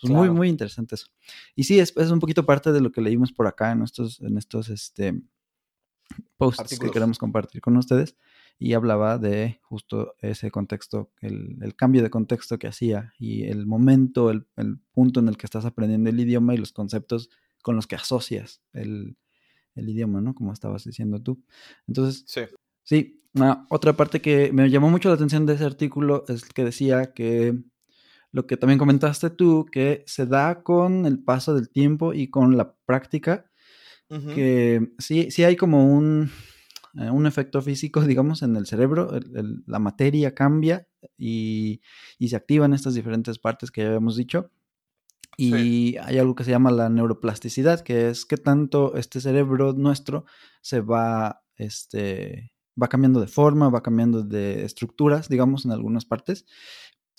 Es 0.01 0.10
muy, 0.10 0.32
muy 0.32 0.49
interesante 0.49 0.95
eso. 0.95 1.08
Y 1.56 1.65
sí, 1.65 1.79
es, 1.79 1.93
es, 1.95 2.10
un 2.10 2.19
poquito 2.19 2.45
parte 2.45 2.71
de 2.71 2.82
lo 2.82 2.91
que 2.91 3.01
leímos 3.01 3.32
por 3.32 3.45
acá 3.45 3.71
en 3.71 3.84
estos, 3.84 4.19
en 4.21 4.38
estos 4.38 4.69
este, 4.69 5.21
posts 6.38 6.79
que 6.79 6.89
queremos 6.89 7.19
compartir 7.19 7.62
con 7.62 7.77
ustedes. 7.77 8.15
Y 8.60 8.73
hablaba 8.73 9.17
de 9.17 9.60
justo 9.63 10.15
ese 10.19 10.49
contexto, 10.49 11.12
el, 11.21 11.58
el 11.62 11.75
cambio 11.75 12.01
de 12.01 12.10
contexto 12.10 12.58
que 12.60 12.67
hacía 12.67 13.13
y 13.19 13.43
el 13.43 13.65
momento, 13.65 14.29
el, 14.29 14.47
el 14.56 14.79
punto 14.91 15.19
en 15.19 15.27
el 15.27 15.38
que 15.38 15.45
estás 15.45 15.65
aprendiendo 15.65 16.10
el 16.10 16.19
idioma 16.19 16.53
y 16.53 16.58
los 16.58 16.71
conceptos 16.71 17.29
con 17.62 17.75
los 17.75 17.88
que 17.88 17.95
asocias 17.95 18.62
el, 18.73 19.17
el 19.75 19.89
idioma, 19.89 20.21
¿no? 20.21 20.33
Como 20.36 20.53
estabas 20.53 20.83
diciendo 20.83 21.21
tú. 21.21 21.43
Entonces, 21.88 22.23
sí. 22.27 22.41
Sí, 22.83 23.23
otra 23.69 23.93
parte 23.93 24.21
que 24.21 24.51
me 24.51 24.69
llamó 24.69 24.89
mucho 24.89 25.09
la 25.09 25.15
atención 25.15 25.45
de 25.45 25.53
ese 25.53 25.65
artículo 25.65 26.25
es 26.27 26.43
que 26.43 26.63
decía 26.63 27.13
que 27.13 27.57
lo 28.31 28.45
que 28.45 28.57
también 28.57 28.79
comentaste 28.79 29.29
tú, 29.29 29.65
que 29.71 30.03
se 30.05 30.25
da 30.25 30.63
con 30.63 31.05
el 31.05 31.23
paso 31.23 31.55
del 31.55 31.69
tiempo 31.69 32.13
y 32.13 32.29
con 32.29 32.57
la 32.57 32.75
práctica, 32.86 33.49
que 34.36 34.91
sí, 34.99 35.31
sí 35.31 35.43
hay 35.43 35.55
como 35.55 35.91
un, 35.91 36.29
eh, 36.99 37.09
un 37.09 37.25
efecto 37.25 37.63
físico, 37.63 38.01
digamos, 38.01 38.43
en 38.43 38.55
el 38.55 38.67
cerebro, 38.67 39.09
la 39.65 39.79
materia 39.79 40.36
cambia 40.36 40.88
y, 41.17 41.81
y, 42.19 42.27
se 42.27 42.36
activan 42.36 42.75
estas 42.75 42.93
diferentes 42.93 43.39
partes 43.39 43.71
que 43.71 43.81
ya 43.81 43.88
habíamos 43.88 44.15
dicho, 44.15 44.51
y 45.38 45.98
hay 45.98 46.17
algo 46.17 46.36
que 46.36 46.43
se 46.43 46.52
llama 46.52 46.72
la 46.72 46.89
neuroplasticidad, 46.89 47.82
que 47.82 48.10
es 48.10 48.26
que 48.26 48.38
tanto 48.38 48.96
este 48.96 49.22
cerebro 49.22 49.74
nuestro 49.74 50.26
se 50.62 50.82
va, 50.82 51.43
este, 51.56 52.54
va 52.82 52.88
cambiando 52.88 53.19
de 53.19 53.28
forma, 53.28 53.69
va 53.69 53.84
cambiando 53.84 54.24
de 54.24 54.63
estructuras, 54.63 55.30
digamos, 55.30 55.65
en 55.65 55.72
algunas 55.72 56.06
partes. 56.06 56.46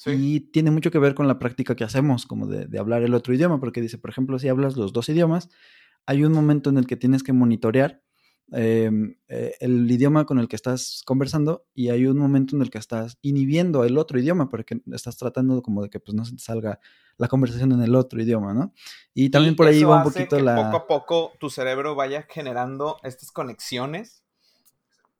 Y 0.06 0.40
tiene 0.50 0.70
mucho 0.70 0.90
que 0.90 0.98
ver 0.98 1.14
con 1.14 1.28
la 1.28 1.38
práctica 1.38 1.76
que 1.76 1.84
hacemos, 1.84 2.26
como 2.26 2.46
de, 2.46 2.66
de, 2.66 2.78
hablar 2.78 3.02
el 3.02 3.14
otro 3.14 3.32
idioma, 3.32 3.58
porque 3.58 3.80
dice, 3.80 3.96
por 3.96 4.10
ejemplo, 4.10 4.38
si 4.38 4.48
hablas 4.48 4.76
los 4.76 4.92
dos 4.92 5.08
idiomas, 5.08 5.48
hay 6.04 6.24
un 6.24 6.32
momento 6.32 6.68
en 6.68 6.76
el 6.76 6.86
que 6.86 6.96
tienes 6.96 7.22
que 7.22 7.32
monitorear 7.32 8.02
eh, 8.52 8.90
el 9.60 9.90
idioma 9.90 10.26
con 10.26 10.38
el 10.38 10.48
que 10.48 10.56
estás 10.56 11.02
conversando 11.06 11.66
y 11.74 11.88
hay 11.88 12.06
un 12.06 12.18
momento 12.18 12.54
en 12.54 12.62
el 12.62 12.70
que 12.70 12.78
estás 12.78 13.18
inhibiendo 13.22 13.84
el 13.84 13.96
otro 13.96 14.18
idioma 14.18 14.48
porque 14.48 14.80
estás 14.92 15.16
tratando 15.16 15.62
como 15.62 15.82
de 15.82 15.90
que 15.90 16.00
pues 16.00 16.14
no 16.14 16.24
se 16.24 16.32
te 16.32 16.42
salga 16.42 16.78
la 17.16 17.28
conversación 17.28 17.72
en 17.72 17.82
el 17.82 17.94
otro 17.94 18.20
idioma, 18.20 18.52
¿no? 18.52 18.72
Y 19.14 19.30
también 19.30 19.56
por 19.56 19.66
ahí 19.66 19.82
va 19.82 19.98
un 19.98 20.12
poquito 20.12 20.38
la... 20.40 20.56
Poco 20.56 20.76
a 20.76 20.86
poco 20.86 21.32
tu 21.38 21.48
cerebro 21.48 21.94
vaya 21.94 22.26
generando 22.28 22.98
estas 23.02 23.30
conexiones 23.30 24.24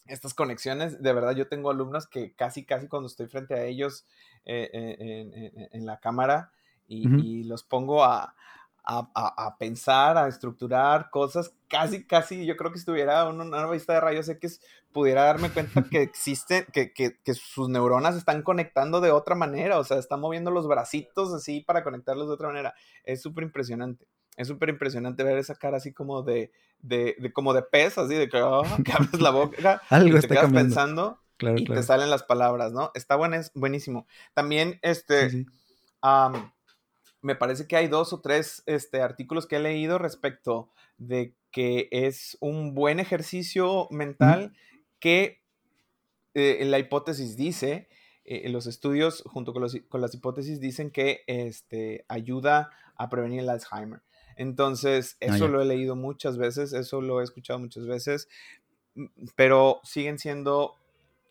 estas 0.07 0.35
conexiones, 0.35 1.03
de 1.03 1.13
verdad 1.15 1.35
yo 1.35 1.49
tengo 1.49 1.71
alumnos 1.71 2.07
que 2.07 2.35
casi, 2.35 2.67
casi 2.67 2.89
cuando 2.89 3.07
estoy 3.07 3.27
frente 3.27 3.55
a 3.55 3.65
ellos 3.65 4.05
eh, 4.45 4.69
eh, 4.73 5.69
en, 5.73 5.87
la 5.87 5.99
cámara 5.99 6.53
y 6.87 7.45
los 7.45 7.65
pongo 7.65 8.05
a, 8.05 8.35
a, 8.85 9.57
pensar, 9.59 10.19
a 10.19 10.29
estructurar 10.29 11.09
cosas, 11.11 11.55
casi, 11.69 12.05
casi, 12.05 12.45
yo 12.45 12.57
creo 12.57 12.71
que 12.71 12.79
si 12.79 12.85
tuviera 12.85 13.27
una, 13.29 13.45
una 13.45 13.71
vista 13.71 13.95
de 13.95 14.01
rayos 14.01 14.29
X, 14.29 14.61
pudiera 14.93 15.25
darme 15.25 15.51
cuenta 15.51 15.83
que 15.91 16.03
existe, 16.03 16.67
que, 16.73 16.93
que, 16.93 17.19
que, 17.19 17.35
sus 17.35 17.69
neuronas 17.69 18.15
están 18.15 18.43
conectando 18.43 19.01
de 19.01 19.11
otra 19.11 19.35
manera, 19.35 19.79
o 19.79 19.85
sea, 19.85 19.99
están 19.99 20.21
moviendo 20.21 20.51
los 20.51 20.69
bracitos 20.69 21.33
así 21.33 21.63
para 21.63 21.83
conectarlos 21.83 22.29
de 22.29 22.35
otra 22.35 22.49
manera. 22.49 22.75
Es 23.05 23.23
súper 23.23 23.45
impresionante. 23.45 24.07
Es 24.37 24.49
súper 24.49 24.69
impresionante 24.69 25.25
ver 25.25 25.39
esa 25.39 25.55
cara 25.55 25.79
así 25.79 25.93
como 25.93 26.23
de, 26.23 26.53
de, 26.81 27.17
de, 27.19 27.33
como 27.33 27.55
de 27.55 27.63
pez, 27.63 27.99
así 27.99 28.15
de 28.15 28.29
que, 28.29 28.43
oh, 28.43 28.65
abres 28.95 29.21
la 29.21 29.31
boca 29.31 29.81
Algo 29.91 30.19
y 30.19 30.21
te 30.21 30.29
quedas 30.29 30.53
pensando 30.53 31.19
y 31.41 31.65
te 31.65 31.83
salen 31.83 32.11
las 32.11 32.23
palabras, 32.23 32.73
¿no? 32.73 32.91
Está 32.95 33.17
bueno, 33.17 33.37
es 33.37 33.51
buenísimo. 33.55 34.07
También, 34.35 34.79
este, 34.83 35.47
me 37.25 37.35
parece 37.35 37.67
que 37.67 37.77
hay 37.77 37.89
dos 37.89 38.13
o 38.13 38.21
tres 38.21 38.63
este, 38.67 39.01
artículos 39.01 39.47
que 39.47 39.57
he 39.57 39.61
leído 39.61 39.99
respecto 39.99 40.69
de 40.99 41.33
que 41.51 41.89
es 41.91 42.37
un 42.41 42.75
buen 42.75 43.01
ejercicio 43.01 43.89
mental 43.91 44.53
que 45.01 45.41
eh, 46.35 46.63
la 46.67 46.79
hipótesis 46.79 47.35
dice, 47.35 47.89
eh, 48.27 48.47
los 48.51 48.67
estudios 48.67 49.23
junto 49.25 49.55
con, 49.55 49.63
las 49.63 50.15
hipótesis 50.15 50.61
dicen 50.61 50.91
que 50.91 51.23
este, 51.27 52.05
ayuda 52.09 52.71
a 52.97 53.09
prevenir 53.09 53.41
el 53.41 53.49
Alzheimer. 53.49 54.03
Entonces, 54.37 55.17
ah, 55.23 55.35
eso 55.35 55.49
lo 55.49 55.63
he 55.63 55.65
leído 55.65 55.97
muchas 55.97 56.37
veces, 56.37 56.75
eso 56.75 57.01
lo 57.01 57.23
he 57.23 57.25
escuchado 57.25 57.59
muchas 57.59 57.87
veces, 57.87 58.29
pero 59.35 59.81
siguen 59.83 60.19
siendo 60.19 60.75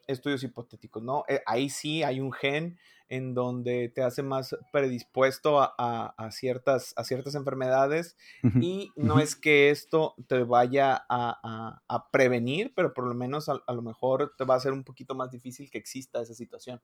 estudios 0.07 0.43
hipotéticos, 0.43 1.03
¿no? 1.03 1.23
Eh, 1.27 1.41
ahí 1.45 1.69
sí 1.69 2.03
hay 2.03 2.19
un 2.19 2.31
gen 2.31 2.77
en 3.09 3.33
donde 3.33 3.89
te 3.89 4.01
hace 4.01 4.23
más 4.23 4.55
predispuesto 4.71 5.59
a, 5.61 6.29
ciertas, 6.31 6.93
a 6.97 7.03
ciertas 7.03 7.35
enfermedades 7.35 8.17
y 8.59 8.91
no 8.95 9.19
es 9.19 9.35
que 9.35 9.69
esto 9.69 10.15
te 10.27 10.43
vaya 10.43 11.05
a, 11.07 12.09
prevenir, 12.11 12.73
pero 12.75 12.93
por 12.93 13.05
lo 13.05 13.13
menos 13.13 13.49
a, 13.49 13.61
lo 13.67 13.81
mejor 13.83 14.33
te 14.35 14.45
va 14.45 14.55
a 14.55 14.59
ser 14.59 14.73
un 14.73 14.83
poquito 14.83 15.13
más 15.13 15.29
difícil 15.29 15.69
que 15.69 15.77
exista 15.77 16.21
esa 16.21 16.33
situación. 16.33 16.81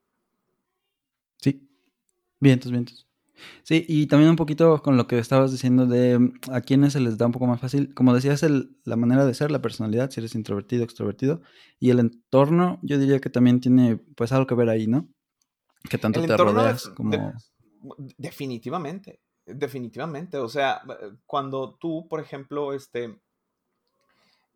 Sí, 1.38 1.68
vientos, 2.40 2.72
vientos. 2.72 3.09
Sí, 3.64 3.86
y 3.88 4.08
también 4.08 4.32
un 4.32 4.36
poquito 4.36 4.82
con 4.82 4.98
lo 4.98 5.08
que 5.08 5.20
estabas 5.20 5.52
diciendo 5.52 5.86
de 5.86 6.20
mm, 6.20 6.34
a 6.52 6.62
quienes 6.62 6.94
se 6.94 7.00
les 7.00 7.18
da 7.18 7.26
un 7.26 7.32
poco 7.32 7.48
más 7.48 7.60
fácil, 7.60 7.94
como 7.94 8.14
decías, 8.14 8.44
el, 8.44 8.78
la 8.84 8.96
manera 8.96 9.26
de 9.26 9.34
ser, 9.34 9.52
la 9.52 9.62
personalidad, 9.62 10.10
si 10.10 10.20
eres 10.20 10.36
introvertido, 10.36 10.84
extrovertido, 10.84 11.42
y 11.80 11.90
el 11.90 12.00
entorno, 12.00 12.80
yo 12.82 12.98
diría 12.98 13.20
que 13.20 13.30
también 13.30 13.60
tiene 13.60 13.98
pues 14.16 14.32
algo 14.32 14.48
que 14.48 14.56
ver 14.56 14.70
ahí, 14.70 14.88
¿no? 14.88 15.08
¿Qué 15.90 15.98
tanto 15.98 16.22
te 16.22 16.38
rodeas? 16.38 16.90
como... 16.90 17.34
definitivamente, 18.18 19.22
definitivamente. 19.46 20.38
O 20.38 20.50
sea, 20.50 20.82
cuando 21.26 21.76
tú, 21.76 22.08
por 22.10 22.20
ejemplo, 22.20 22.74
este, 22.74 23.18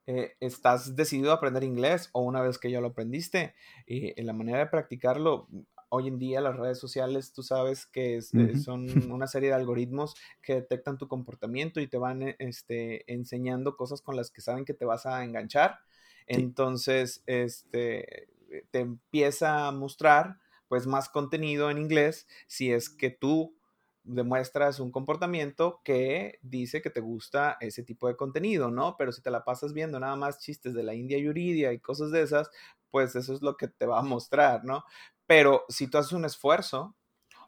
eh, 0.05 0.33
estás 0.41 0.97
decidido 0.97 1.31
a 1.31 1.35
aprender 1.35 1.63
inglés 1.63 2.09
o 2.11 2.23
una 2.23 2.41
vez 2.41 2.57
que 2.57 2.69
ya 2.69 2.81
lo 2.81 2.87
aprendiste, 2.87 3.55
y 3.87 4.07
eh, 4.07 4.23
la 4.23 4.33
manera 4.33 4.59
de 4.59 4.67
practicarlo, 4.67 5.47
hoy 5.95 6.07
en 6.07 6.17
día 6.17 6.41
las 6.41 6.57
redes 6.57 6.79
sociales, 6.79 7.33
tú 7.33 7.43
sabes 7.43 7.85
que 7.85 8.17
eh, 8.17 8.57
son 8.57 8.87
una 9.13 9.27
serie 9.27 9.49
de 9.49 9.55
algoritmos 9.55 10.15
que 10.41 10.55
detectan 10.55 10.97
tu 10.97 11.07
comportamiento 11.07 11.79
y 11.79 11.87
te 11.87 11.99
van 11.99 12.35
este, 12.39 13.11
enseñando 13.13 13.77
cosas 13.77 14.01
con 14.01 14.15
las 14.15 14.31
que 14.31 14.41
saben 14.41 14.65
que 14.65 14.73
te 14.73 14.85
vas 14.85 15.05
a 15.05 15.23
enganchar. 15.23 15.77
Entonces, 16.25 17.21
este, 17.27 18.27
te 18.71 18.79
empieza 18.79 19.67
a 19.67 19.71
mostrar 19.71 20.39
pues 20.67 20.87
más 20.87 21.09
contenido 21.09 21.69
en 21.69 21.77
inglés 21.77 22.27
si 22.47 22.71
es 22.71 22.89
que 22.89 23.11
tú 23.11 23.55
demuestras 24.03 24.79
un 24.79 24.91
comportamiento 24.91 25.79
que 25.83 26.39
dice 26.41 26.81
que 26.81 26.89
te 26.89 27.01
gusta 27.01 27.57
ese 27.61 27.83
tipo 27.83 28.07
de 28.07 28.15
contenido, 28.15 28.71
¿no? 28.71 28.95
Pero 28.97 29.11
si 29.11 29.21
te 29.21 29.29
la 29.29 29.45
pasas 29.45 29.73
viendo 29.73 29.99
nada 29.99 30.15
más 30.15 30.39
chistes 30.39 30.73
de 30.73 30.81
la 30.81 30.95
India 30.95 31.19
Yuridia 31.19 31.71
y 31.71 31.79
cosas 31.79 32.09
de 32.11 32.23
esas, 32.23 32.49
pues 32.93 33.15
eso 33.15 33.33
es 33.33 33.41
lo 33.41 33.57
que 33.57 33.67
te 33.67 33.87
va 33.87 33.97
a 33.97 34.03
mostrar, 34.03 34.63
¿no? 34.65 34.83
Pero 35.27 35.65
si 35.69 35.87
tú 35.87 35.97
haces 35.97 36.13
un 36.13 36.25
esfuerzo, 36.25 36.95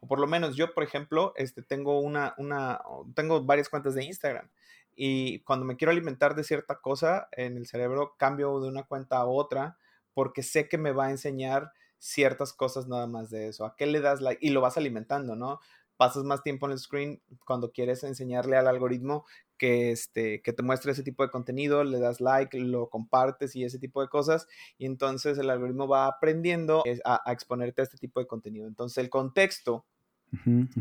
o 0.02 0.08
por 0.08 0.20
lo 0.20 0.28
menos 0.28 0.56
yo, 0.56 0.74
por 0.74 0.84
ejemplo, 0.84 1.34
este, 1.36 1.62
tengo 1.64 2.00
una, 2.00 2.34
una, 2.38 2.82
tengo 3.16 3.44
varias 3.44 3.70
cuentas 3.70 3.96
de 3.96 4.06
Instagram 4.06 4.50
y 4.96 5.40
cuando 5.42 5.66
me 5.66 5.76
quiero 5.76 5.92
alimentar 5.92 6.36
de 6.36 6.44
cierta 6.44 6.80
cosa 6.80 7.28
en 7.34 7.58
el 7.58 7.68
cerebro, 7.68 8.16
cambio 8.18 8.60
de 8.62 8.70
una 8.70 8.84
cuenta 8.84 9.18
a 9.18 9.26
otra 9.26 9.78
porque 10.14 10.42
sé 10.44 10.70
que 10.70 10.78
me 10.78 10.94
va 10.94 11.08
a 11.08 11.12
enseñar 11.12 11.74
ciertas 12.00 12.54
cosas 12.54 12.88
nada 12.88 13.06
más 13.06 13.30
de 13.30 13.50
eso. 13.50 13.66
¿A 13.66 13.76
qué 13.76 13.86
le 13.86 14.00
das 14.00 14.22
like? 14.22 14.46
Y 14.46 14.52
lo 14.52 14.62
vas 14.62 14.78
alimentando, 14.78 15.36
¿no? 15.36 15.60
Pasas 15.98 16.24
más 16.24 16.44
tiempo 16.44 16.66
en 16.66 16.74
el 16.74 16.80
screen 16.80 17.22
cuando 17.46 17.72
quieres 17.72 18.04
enseñarle 18.04 18.58
al 18.58 18.68
algoritmo 18.68 19.26
que, 19.58 19.92
este, 19.92 20.42
que 20.42 20.54
te 20.54 20.64
muestre 20.64 20.92
ese 20.92 21.04
tipo 21.04 21.24
de 21.24 21.30
contenido, 21.30 21.84
le 21.84 22.00
das 22.00 22.22
like, 22.22 22.60
lo 22.60 22.90
compartes 22.90 23.56
y 23.56 23.64
ese 23.64 23.80
tipo 23.80 24.02
de 24.02 24.08
cosas. 24.08 24.48
Y 24.78 24.86
entonces 24.86 25.38
el 25.38 25.50
algoritmo 25.50 25.88
va 25.88 26.08
aprendiendo 26.08 26.84
a, 27.04 27.32
exponerte 27.32 27.82
a 27.82 27.84
este 27.84 27.98
tipo 27.98 28.20
de 28.20 28.28
contenido. 28.28 28.68
Entonces 28.68 28.98
el 28.98 29.10
contexto, 29.10 29.86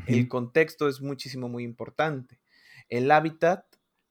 el 0.06 0.28
contexto 0.28 0.88
es 0.88 1.00
muchísimo, 1.00 1.48
muy 1.48 1.64
importante. 1.64 2.40
El 2.88 3.10
hábitat 3.10 3.64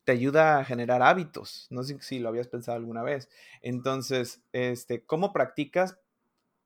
te 0.03 0.11
ayuda 0.11 0.59
a 0.59 0.65
generar 0.65 1.01
hábitos. 1.01 1.67
No 1.69 1.83
sé 1.83 1.97
si 2.01 2.19
lo 2.19 2.29
habías 2.29 2.47
pensado 2.47 2.77
alguna 2.77 3.03
vez. 3.03 3.29
Entonces, 3.61 4.41
este, 4.51 5.03
¿cómo 5.05 5.31
practicas? 5.31 5.97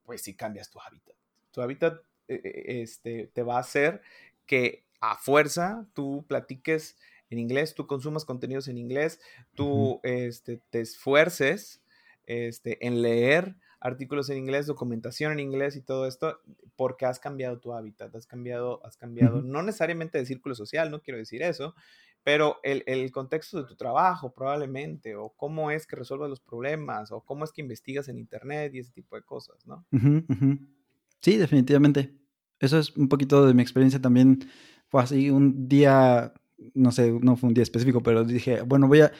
Pues 0.04 0.22
si 0.22 0.36
cambias 0.36 0.70
tu 0.70 0.80
hábitat. 0.80 1.16
Tu 1.52 1.62
hábitat 1.62 2.02
eh, 2.28 2.42
eh, 2.44 2.82
este, 2.82 3.28
te 3.34 3.44
va 3.44 3.58
a 3.58 3.62
hacer 3.62 4.02
que 4.46 4.86
a 5.00 5.16
fuerza 5.18 5.86
tú 5.94 6.26
platiques 6.28 6.98
en 7.30 7.40
inglés, 7.40 7.76
tú 7.76 7.88
consumas 7.88 8.26
contenidos 8.26 8.68
en 8.68 8.78
inglés, 8.78 9.20
tú 9.56 10.00
este, 10.04 10.62
te 10.70 10.82
esfuerces 10.82 11.82
este, 12.26 12.86
en 12.86 13.02
leer 13.02 13.56
artículos 13.80 14.30
en 14.30 14.38
inglés, 14.38 14.66
documentación 14.66 15.34
en 15.34 15.40
inglés 15.40 15.76
y 15.76 15.82
todo 15.82 16.08
esto, 16.08 16.40
porque 16.76 17.06
has 17.06 17.20
cambiado 17.20 17.60
tu 17.60 17.74
hábitat, 17.74 18.13
has 18.16 18.26
cambiado, 18.26 18.86
has 18.86 18.98
cambiado, 18.98 19.42
no 19.42 19.62
necesariamente 19.62 20.18
de 20.18 20.26
círculo 20.26 20.56
social, 20.56 20.90
no 20.90 21.02
quiero 21.02 21.20
decir 21.20 21.44
eso, 21.44 21.76
pero 22.24 22.58
el, 22.63 22.84
el, 22.88 23.10
contexto 23.12 23.62
de 23.62 23.68
tu 23.68 23.76
trabajo 23.76 24.34
probablemente, 24.34 25.16
o 25.16 25.30
cómo 25.30 25.72
es 25.72 25.88
que 25.88 25.96
resuelvas 25.96 26.30
los 26.30 26.42
problemas, 26.42 27.12
o 27.12 27.22
cómo 27.22 27.46
es 27.46 27.52
que 27.52 27.62
investigas 27.62 28.10
en 28.10 28.18
Internet 28.18 28.74
y 28.76 28.80
ese 28.80 28.92
tipo 28.92 29.16
de 29.16 29.22
cosas, 29.22 29.66
¿no? 29.66 29.86
Sí, 31.22 31.38
definitivamente. 31.38 32.13
Eso 32.60 32.80
es 32.80 32.96
un 32.98 33.08
poquito 33.08 33.46
de 33.46 33.54
mi 33.54 33.62
experiencia 33.62 34.02
también. 34.02 34.40
Fue 34.88 35.02
así 35.02 35.30
un 35.30 35.70
día, 35.70 36.34
no 36.74 36.91
sé, 36.91 37.12
no 37.22 37.36
fue 37.36 37.48
un 37.50 37.54
día 37.54 37.63
específico, 37.63 38.02
pero 38.02 38.24
dije, 38.24 38.62
bueno, 38.62 38.88
voy 38.88 39.02
a, 39.02 39.12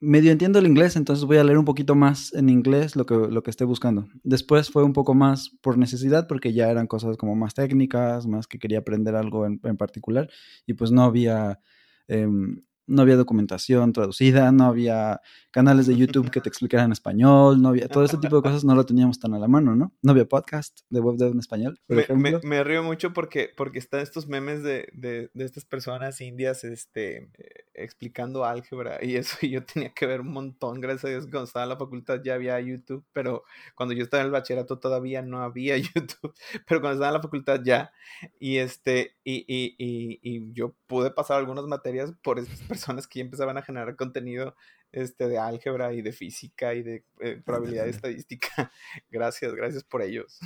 medio 0.00 0.32
entiendo 0.32 0.58
el 0.58 0.66
inglés, 0.66 0.96
entonces 0.96 1.24
voy 1.24 1.36
a 1.38 1.44
leer 1.44 1.58
un 1.58 1.64
poquito 1.64 1.94
más 1.94 2.34
en 2.34 2.48
inglés 2.48 2.96
lo 2.96 3.06
que, 3.06 3.14
lo 3.14 3.42
que 3.42 3.50
esté 3.50 3.64
buscando. 3.64 4.08
Después 4.24 4.70
fue 4.70 4.84
un 4.84 4.92
poco 4.92 5.14
más 5.14 5.50
por 5.60 5.78
necesidad, 5.78 6.26
porque 6.26 6.52
ya 6.52 6.70
eran 6.70 6.86
cosas 6.86 7.16
como 7.16 7.34
más 7.36 7.54
técnicas, 7.54 8.26
más 8.26 8.46
que 8.46 8.58
quería 8.58 8.78
aprender 8.78 9.14
algo 9.14 9.46
en, 9.46 9.60
en 9.64 9.76
particular, 9.76 10.28
y 10.66 10.74
pues 10.74 10.90
no 10.90 11.02
había 11.02 11.60
Em, 12.08 12.60
no 12.86 13.02
había 13.02 13.16
documentación 13.16 13.92
traducida, 13.92 14.52
no 14.52 14.64
había 14.64 15.20
canales 15.50 15.86
de 15.86 15.96
YouTube 15.96 16.30
que 16.30 16.40
te 16.40 16.48
explicaran 16.48 16.92
español, 16.92 17.60
no 17.60 17.68
había 17.68 17.88
todo 17.88 18.04
ese 18.04 18.16
tipo 18.16 18.36
de 18.36 18.42
cosas, 18.42 18.64
no 18.64 18.74
lo 18.74 18.86
teníamos 18.86 19.20
tan 19.20 19.34
a 19.34 19.38
la 19.38 19.48
mano, 19.48 19.76
¿no? 19.76 19.92
No 20.02 20.12
había 20.12 20.24
podcast 20.24 20.80
de 20.88 21.00
web 21.00 21.16
dev 21.16 21.32
en 21.32 21.38
español. 21.38 21.80
me, 21.88 22.40
Me, 22.42 22.64
río 22.64 22.82
mucho 22.82 23.12
porque, 23.12 23.50
porque 23.56 23.78
están 23.78 24.00
estos 24.00 24.26
memes 24.26 24.62
de, 24.62 24.88
de, 24.92 25.30
de 25.34 25.44
estas 25.44 25.64
personas 25.64 26.20
indias 26.20 26.64
este, 26.64 27.30
eh, 27.38 27.64
explicando 27.74 28.44
álgebra 28.44 28.98
y 29.02 29.16
eso, 29.16 29.36
y 29.42 29.50
yo 29.50 29.64
tenía 29.64 29.92
que 29.92 30.06
ver 30.06 30.22
un 30.22 30.32
montón, 30.32 30.80
gracias 30.80 31.04
a 31.04 31.08
Dios, 31.08 31.24
cuando 31.24 31.44
estaba 31.44 31.64
en 31.64 31.68
la 31.70 31.76
facultad 31.76 32.20
ya 32.24 32.34
había 32.34 32.58
YouTube, 32.60 33.04
pero 33.12 33.44
cuando 33.74 33.94
yo 33.94 34.02
estaba 34.02 34.22
en 34.22 34.26
el 34.26 34.32
bachillerato 34.32 34.78
todavía 34.78 35.22
no 35.22 35.42
había 35.42 35.76
YouTube, 35.94 36.34
pero 36.66 36.80
cuando 36.80 36.94
estaba 36.94 37.08
en 37.08 37.14
la 37.14 37.22
facultad 37.22 37.60
ya, 37.62 37.92
y 38.40 38.56
este, 38.56 39.16
y, 39.22 39.44
y, 39.46 39.74
y, 39.78 40.20
y 40.22 40.52
yo 40.52 40.74
pude 40.86 41.10
pasar 41.10 41.38
algunas 41.38 41.66
materias 41.66 42.12
por 42.22 42.38
estas 42.38 42.60
personas 42.72 43.06
que 43.06 43.18
ya 43.18 43.24
empezaban 43.24 43.56
a 43.56 43.62
generar 43.62 43.96
contenido 43.96 44.54
este, 44.90 45.28
de 45.28 45.38
álgebra 45.38 45.92
y 45.92 46.02
de 46.02 46.12
física 46.12 46.74
y 46.74 46.82
de 46.82 47.04
eh, 47.20 47.40
probabilidad 47.44 47.88
estadística. 47.88 48.70
gracias, 49.10 49.54
gracias 49.54 49.84
por 49.84 50.02
ellos. 50.02 50.38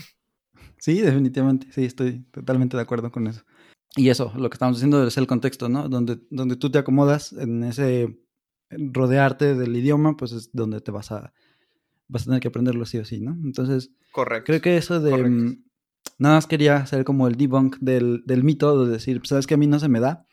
Sí, 0.78 1.00
definitivamente, 1.00 1.66
sí, 1.72 1.84
estoy 1.84 2.22
totalmente 2.30 2.76
de 2.76 2.82
acuerdo 2.82 3.10
con 3.10 3.26
eso. 3.26 3.44
Y 3.96 4.10
eso, 4.10 4.32
lo 4.36 4.50
que 4.50 4.54
estamos 4.54 4.76
diciendo 4.76 5.06
es 5.06 5.16
el 5.16 5.26
contexto, 5.26 5.68
¿no? 5.68 5.88
Donde, 5.88 6.18
donde 6.30 6.56
tú 6.56 6.70
te 6.70 6.78
acomodas 6.78 7.32
en 7.32 7.64
ese 7.64 8.18
rodearte 8.70 9.54
del 9.54 9.76
idioma, 9.76 10.16
pues 10.16 10.32
es 10.32 10.50
donde 10.52 10.80
te 10.80 10.90
vas 10.90 11.12
a, 11.12 11.32
vas 12.08 12.22
a 12.22 12.24
tener 12.26 12.40
que 12.40 12.48
aprenderlo 12.48 12.84
sí 12.84 12.98
o 12.98 13.04
sí, 13.04 13.20
¿no? 13.20 13.32
Entonces, 13.42 13.90
Correcto. 14.12 14.46
creo 14.46 14.60
que 14.60 14.76
eso 14.76 15.00
de... 15.00 15.16
Mm, 15.16 15.64
nada 16.18 16.36
más 16.36 16.46
quería 16.46 16.76
hacer 16.76 17.04
como 17.04 17.26
el 17.26 17.36
debunk 17.36 17.76
del, 17.80 18.22
del 18.26 18.44
mito 18.44 18.84
de 18.84 18.92
decir, 18.92 19.18
pues, 19.18 19.30
sabes 19.30 19.46
que 19.46 19.54
a 19.54 19.58
mí 19.58 19.66
no 19.66 19.78
se 19.78 19.88
me 19.88 20.00
da. 20.00 20.26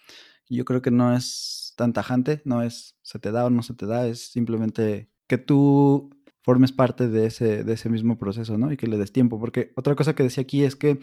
Yo 0.49 0.65
creo 0.65 0.81
que 0.81 0.91
no 0.91 1.15
es 1.15 1.62
tan 1.75 1.93
tajante, 1.93 2.41
no 2.45 2.61
es 2.61 2.97
se 3.01 3.19
te 3.19 3.31
da 3.31 3.45
o 3.45 3.49
no 3.49 3.63
se 3.63 3.73
te 3.73 3.85
da, 3.85 4.07
es 4.07 4.31
simplemente 4.31 5.09
que 5.27 5.37
tú 5.37 6.09
formes 6.41 6.71
parte 6.71 7.07
de 7.07 7.25
ese, 7.25 7.63
de 7.63 7.73
ese 7.73 7.89
mismo 7.89 8.17
proceso, 8.17 8.57
¿no? 8.57 8.71
Y 8.71 8.77
que 8.77 8.87
le 8.87 8.97
des 8.97 9.11
tiempo, 9.11 9.39
porque 9.39 9.71
otra 9.75 9.95
cosa 9.95 10.13
que 10.13 10.23
decía 10.23 10.43
aquí 10.43 10.63
es 10.63 10.75
que 10.75 10.99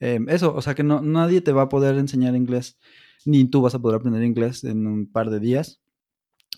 em, 0.00 0.28
eso, 0.28 0.54
o 0.54 0.60
sea, 0.60 0.74
que 0.74 0.82
no, 0.82 1.00
nadie 1.00 1.40
te 1.40 1.52
va 1.52 1.62
a 1.62 1.68
poder 1.68 1.96
enseñar 1.96 2.34
inglés, 2.34 2.78
ni 3.24 3.44
tú 3.44 3.62
vas 3.62 3.74
a 3.74 3.78
poder 3.78 4.00
aprender 4.00 4.22
inglés 4.24 4.64
en 4.64 4.86
un 4.86 5.10
par 5.10 5.30
de 5.30 5.38
días, 5.38 5.80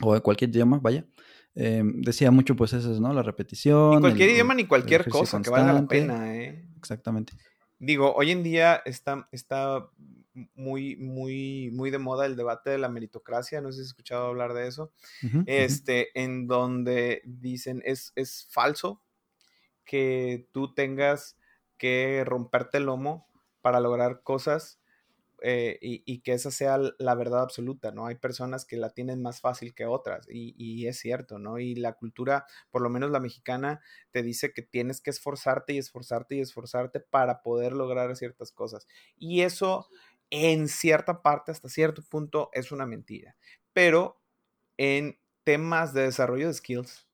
o 0.01 0.15
en 0.17 0.23
cualquier 0.23 0.51
idioma, 0.51 0.79
vaya. 0.79 1.07
Em, 1.55 2.01
decía 2.01 2.31
mucho, 2.31 2.57
pues 2.57 2.73
eso, 2.73 2.99
¿no? 3.01 3.13
La 3.13 3.23
repetición. 3.23 3.97
Ni 3.97 4.01
cualquier 4.01 4.31
idioma 4.31 4.55
ni 4.55 4.65
cualquier 4.65 5.09
cosa 5.09 5.41
que 5.41 5.51
valga 5.51 5.73
la 5.73 5.87
pena, 5.87 6.35
¿eh? 6.35 6.67
Exactamente. 6.79 7.35
Digo, 7.79 8.15
hoy 8.15 8.31
en 8.31 8.43
día 8.43 8.83
está, 8.85 9.29
está 9.31 9.91
muy, 10.55 10.97
muy, 10.97 11.71
muy 11.73 11.91
de 11.91 11.99
moda 11.99 12.27
el 12.27 12.37
debate 12.37 12.71
de 12.71 12.79
la 12.79 12.89
meritocracia, 12.89 13.61
no 13.61 13.71
sé 13.71 13.77
si 13.77 13.81
has 13.83 13.89
escuchado 13.89 14.27
hablar 14.27 14.53
de 14.55 14.67
eso, 14.67 14.93
este, 15.47 16.09
en 16.21 16.47
donde 16.47 17.23
dicen 17.25 17.83
es, 17.85 18.13
es 18.17 18.47
falso 18.51 19.03
que 19.85 20.49
tú 20.53 20.75
tengas 20.75 21.37
que 21.79 22.23
romperte 22.25 22.79
el 22.79 22.85
lomo 22.85 23.29
para 23.61 23.81
lograr 23.81 24.23
cosas 24.23 24.81
eh, 25.47 25.79
y, 25.83 26.21
que 26.21 26.33
esa 26.33 26.51
sea 26.51 26.79
la 26.99 27.15
verdad 27.15 27.43
absoluta, 27.43 27.91
¿no? 27.93 28.07
Hay 28.07 28.15
personas 28.15 28.65
que 28.65 28.79
la 28.79 28.95
tienen 28.95 29.21
más 29.21 29.43
fácil 29.43 29.75
que 29.75 29.85
otras 29.85 30.27
y, 30.31 30.55
y, 30.57 30.87
es 30.87 30.99
cierto, 30.99 31.39
¿no? 31.39 31.59
Y 31.59 31.75
la 31.75 31.93
cultura, 31.93 32.47
por 32.71 32.81
lo 32.81 32.89
menos 32.89 33.11
la 33.11 33.21
mexicana, 33.21 33.83
te 34.11 34.23
dice 34.23 34.55
que 34.55 34.63
tienes 34.63 35.03
que 35.03 35.11
esforzarte 35.11 35.75
y 35.75 35.79
esforzarte 35.79 36.37
y 36.37 36.41
esforzarte 36.41 37.01
para 37.01 37.43
poder 37.43 37.75
lograr 37.75 38.17
ciertas 38.17 38.53
cosas. 38.53 38.87
Y 39.19 39.43
eso 39.43 39.87
en 40.35 40.67
cierta 40.67 41.23
parte, 41.23 41.53
hasta 41.53 41.69
cierto 41.69 42.03
punto, 42.03 42.51
es 42.53 42.73
una 42.73 42.87
mentira. 42.87 43.37
Pero 43.73 44.21
en 44.77 45.21
temas 45.45 45.95
de 45.95 46.03
desarrollo 46.03 46.49
de 46.49 46.55
skills, 46.55 47.07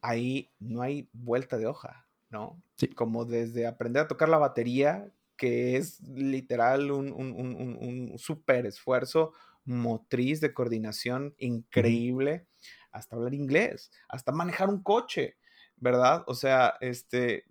ahí 0.00 0.50
no 0.58 0.80
hay 0.80 1.10
vuelta 1.12 1.58
de 1.58 1.66
hoja, 1.66 2.08
¿no? 2.30 2.62
Como 2.94 3.26
desde 3.26 3.66
aprender 3.66 4.04
a 4.04 4.08
tocar 4.08 4.30
la 4.30 4.38
batería, 4.38 5.12
que 5.36 5.76
es 5.76 6.00
literal 6.00 6.90
un, 6.90 7.12
un, 7.12 7.32
un, 7.32 7.78
un 7.80 8.18
súper 8.18 8.64
esfuerzo 8.64 9.32
motriz 9.64 10.40
de 10.40 10.54
coordinación 10.54 11.34
increíble, 11.36 12.46
hasta 12.92 13.16
hablar 13.16 13.34
inglés, 13.34 13.90
hasta 14.08 14.32
manejar 14.32 14.70
un 14.70 14.82
coche, 14.82 15.36
¿verdad? 15.76 16.24
O 16.26 16.34
sea, 16.34 16.74
este, 16.80 17.44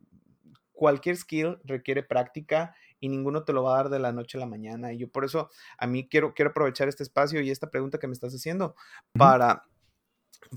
cualquier 0.72 1.18
skill 1.18 1.60
requiere 1.64 2.02
práctica 2.02 2.76
y 3.00 3.10
ninguno 3.10 3.44
te 3.44 3.54
lo 3.54 3.64
va 3.64 3.74
a 3.74 3.78
dar 3.78 3.90
de 3.90 4.00
la 4.00 4.12
noche 4.12 4.38
a 4.38 4.42
la 4.42 4.46
mañana. 4.46 4.94
Y 4.94 4.98
yo 4.98 5.10
por 5.10 5.26
eso 5.26 5.50
a 5.78 5.88
mí 5.88 6.08
quiero, 6.08 6.34
quiero 6.34 6.52
aprovechar 6.52 6.88
este 6.88 7.04
espacio 7.04 7.42
y 7.42 7.52
esta 7.52 7.70
pregunta 7.70 8.00
que 8.00 8.08
me 8.08 8.14
estás 8.14 8.34
haciendo 8.34 8.76
para, 9.14 9.64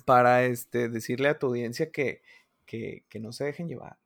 para 0.05 0.44
este, 0.44 0.88
decirle 0.88 1.28
a 1.28 1.38
tu 1.38 1.48
audiencia 1.48 1.90
que, 1.90 2.22
que, 2.66 3.05
que 3.09 3.20
no 3.20 3.33
se 3.33 3.44
dejen 3.44 3.68
llevar 3.68 4.02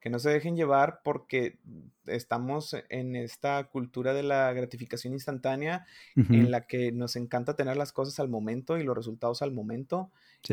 que 0.00 0.10
no 0.10 0.18
se 0.18 0.30
dejen 0.30 0.56
llevar 0.56 1.00
porque 1.02 1.58
estamos 2.06 2.76
en 2.88 3.16
esta 3.16 3.64
cultura 3.64 4.14
de 4.14 4.22
la 4.22 4.52
gratificación 4.52 5.12
instantánea 5.12 5.86
en 6.14 6.50
la 6.50 6.66
que 6.66 6.92
nos 6.92 7.16
encanta 7.16 7.56
tener 7.56 7.76
las 7.76 7.92
cosas 7.92 8.20
al 8.20 8.28
momento 8.28 8.78
y 8.78 8.84
los 8.84 8.96
resultados 8.96 9.42
al 9.42 9.52
momento. 9.52 10.10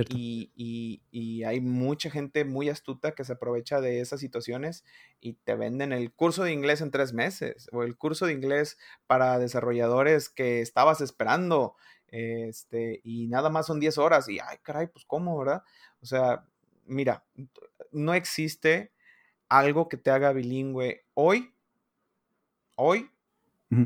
Y, 0.10 0.52
y, 0.56 1.04
y, 1.12 1.44
hay 1.44 1.62
mucha 1.62 2.10
gente 2.10 2.44
muy 2.44 2.70
astuta 2.70 3.12
que 3.12 3.24
se 3.24 3.34
aprovecha 3.34 3.82
de 3.82 4.02
esas 4.02 4.20
situaciones 4.20 4.84
y 5.22 5.34
te 5.34 5.56
venden 5.56 5.94
el 5.94 6.12
curso 6.12 6.44
de 6.44 6.52
inglés 6.52 6.82
en 6.82 6.90
tres 6.90 7.14
meses 7.14 7.68
o 7.72 7.84
el 7.84 7.96
curso 7.96 8.26
de 8.26 8.34
inglés 8.34 8.80
para 9.06 9.38
desarrolladores 9.38 10.30
que 10.30 10.62
estabas 10.62 11.02
esperando 11.02 11.76
este, 12.08 13.02
y 13.04 13.28
nada 13.28 13.50
más 13.50 13.66
son 13.66 13.80
10 13.80 13.98
horas 13.98 14.30
y, 14.30 14.40
ay, 14.40 14.58
caray, 14.62 14.88
pues 14.88 15.06
cómo, 15.06 15.38
¿verdad? 15.38 15.64
O 16.02 16.06
sea, 16.06 16.46
mira, 16.86 17.26
no 17.92 18.14
existe 18.14 18.92
algo 19.50 19.90
que 19.90 19.98
te 19.98 20.12
haga 20.12 20.32
bilingüe 20.34 21.06
hoy, 21.14 21.54
hoy, 22.76 23.10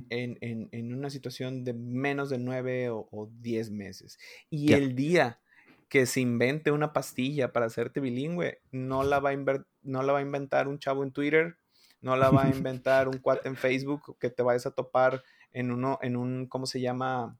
en, 0.09 0.93
una 0.93 1.09
situación 1.09 1.63
de 1.63 1.73
menos 1.73 2.29
de 2.29 2.37
nueve 2.37 2.89
o, 2.89 3.29
diez 3.39 3.71
meses. 3.71 4.19
Y 4.49 4.73
el 4.73 4.95
día 4.95 5.39
que 5.87 6.05
se 6.05 6.21
invente 6.21 6.71
una 6.71 6.93
pastilla 6.93 7.51
para 7.51 7.65
hacerte 7.65 7.99
bilingüe, 7.99 8.61
no 8.71 9.03
la, 9.03 9.19
va 9.19 9.31
a 9.31 9.65
no 9.81 10.03
la 10.03 10.13
va 10.13 10.19
a 10.19 10.23
inventar 10.23 10.67
un 10.67 10.79
chavo 10.79 11.03
en 11.03 11.11
Twitter, 11.11 11.57
no 12.01 12.15
la 12.15 12.29
va 12.29 12.43
a 12.43 12.49
inventar 12.55 13.07
un 13.07 13.17
cuate 13.17 13.47
en 13.47 13.55
Facebook 13.55 14.17
que 14.19 14.29
te 14.29 14.43
vayas 14.43 14.65
a 14.65 14.71
topar 14.71 15.23
en 15.51 15.71
uno, 15.71 15.97
en 16.01 16.15
un, 16.15 16.47
¿cómo 16.47 16.65
se 16.65 16.79
llama? 16.79 17.37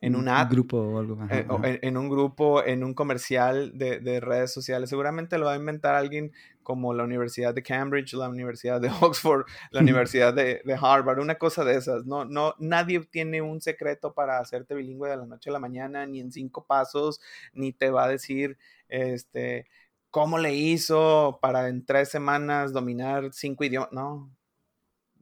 En 0.00 0.16
un 0.16 0.28
ad. 0.28 0.50
grupo 0.50 0.78
o 0.78 0.98
algo. 0.98 1.18
Eh, 1.30 1.78
en, 1.82 1.96
un 1.96 2.08
grupo, 2.08 2.64
en 2.64 2.84
un 2.84 2.94
comercial 2.94 3.76
de, 3.76 4.20
redes 4.20 4.52
sociales. 4.52 4.90
Seguramente 4.90 5.38
lo 5.38 5.46
va 5.46 5.52
a 5.52 5.56
inventar 5.56 5.94
alguien 5.94 6.32
como 6.62 6.94
la 6.94 7.04
Universidad 7.04 7.54
de 7.54 7.62
Cambridge, 7.62 8.14
la 8.14 8.28
Universidad 8.28 8.80
de 8.80 8.88
Oxford, 9.00 9.46
la 9.70 9.80
Universidad 9.80 10.34
de, 10.34 10.62
Harvard, 10.80 11.20
una 11.20 11.36
cosa 11.36 11.64
de 11.64 11.76
esas. 11.76 12.04
No, 12.06 12.24
no, 12.24 12.54
nadie 12.58 13.00
tiene 13.00 13.42
un 13.42 13.60
secreto 13.60 14.14
para 14.14 14.38
hacerte 14.38 14.74
bilingüe 14.74 15.08
de 15.08 15.16
la 15.16 15.26
noche 15.26 15.50
a 15.50 15.52
la 15.52 15.58
mañana, 15.58 16.06
ni 16.06 16.20
en 16.20 16.32
cinco 16.32 16.66
pasos, 16.66 17.20
ni 17.52 17.72
te 17.72 17.90
va 17.90 18.04
a 18.04 18.08
decir, 18.08 18.58
este, 18.88 19.66
cómo 20.10 20.38
le 20.38 20.54
hizo 20.54 21.38
para 21.40 21.68
en 21.68 21.84
tres 21.84 22.10
semanas 22.10 22.72
dominar 22.72 23.32
cinco 23.32 23.64
idiomas. 23.64 23.92
No, 23.92 24.30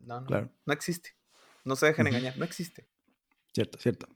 no, 0.00 0.20
no, 0.22 0.50
no 0.66 0.72
existe. 0.72 1.14
No 1.64 1.76
se 1.76 1.86
dejen 1.86 2.08
engañar, 2.08 2.36
no 2.36 2.44
existe. 2.44 2.88
Cierto, 3.52 3.78
cierto. 3.78 4.08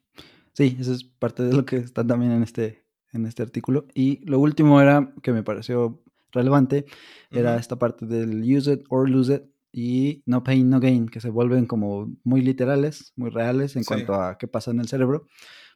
Sí, 0.57 0.75
eso 0.81 0.95
es 0.95 1.05
parte 1.05 1.43
de 1.43 1.53
lo 1.53 1.67
que 1.67 1.77
está 1.77 2.07
también 2.07 2.33
en 2.33 2.43
este, 2.43 2.87
en 3.13 3.27
este 3.27 3.43
artículo. 3.43 3.87
Y 3.93 4.25
lo 4.25 4.39
último 4.39 4.81
era, 4.81 5.13
que 5.23 5.33
me 5.33 5.43
pareció 5.43 6.03
relevante, 6.33 6.87
era 7.31 7.59
esta 7.59 7.79
parte 7.79 8.07
del 8.07 8.41
use 8.43 8.73
it 8.73 8.85
or 8.89 9.07
lose 9.07 9.35
it 9.35 9.43
y 9.71 10.23
no 10.25 10.43
pain, 10.43 10.71
no 10.71 10.81
gain, 10.81 11.09
que 11.11 11.21
se 11.21 11.29
vuelven 11.29 11.67
como 11.67 12.11
muy 12.25 12.41
literales, 12.41 13.13
muy 13.17 13.29
reales 13.29 13.77
en 13.77 13.85
cuanto 13.85 14.15
a 14.15 14.39
qué 14.39 14.49
pasa 14.49 14.71
en 14.71 14.81
el 14.81 14.89
cerebro, 14.89 15.27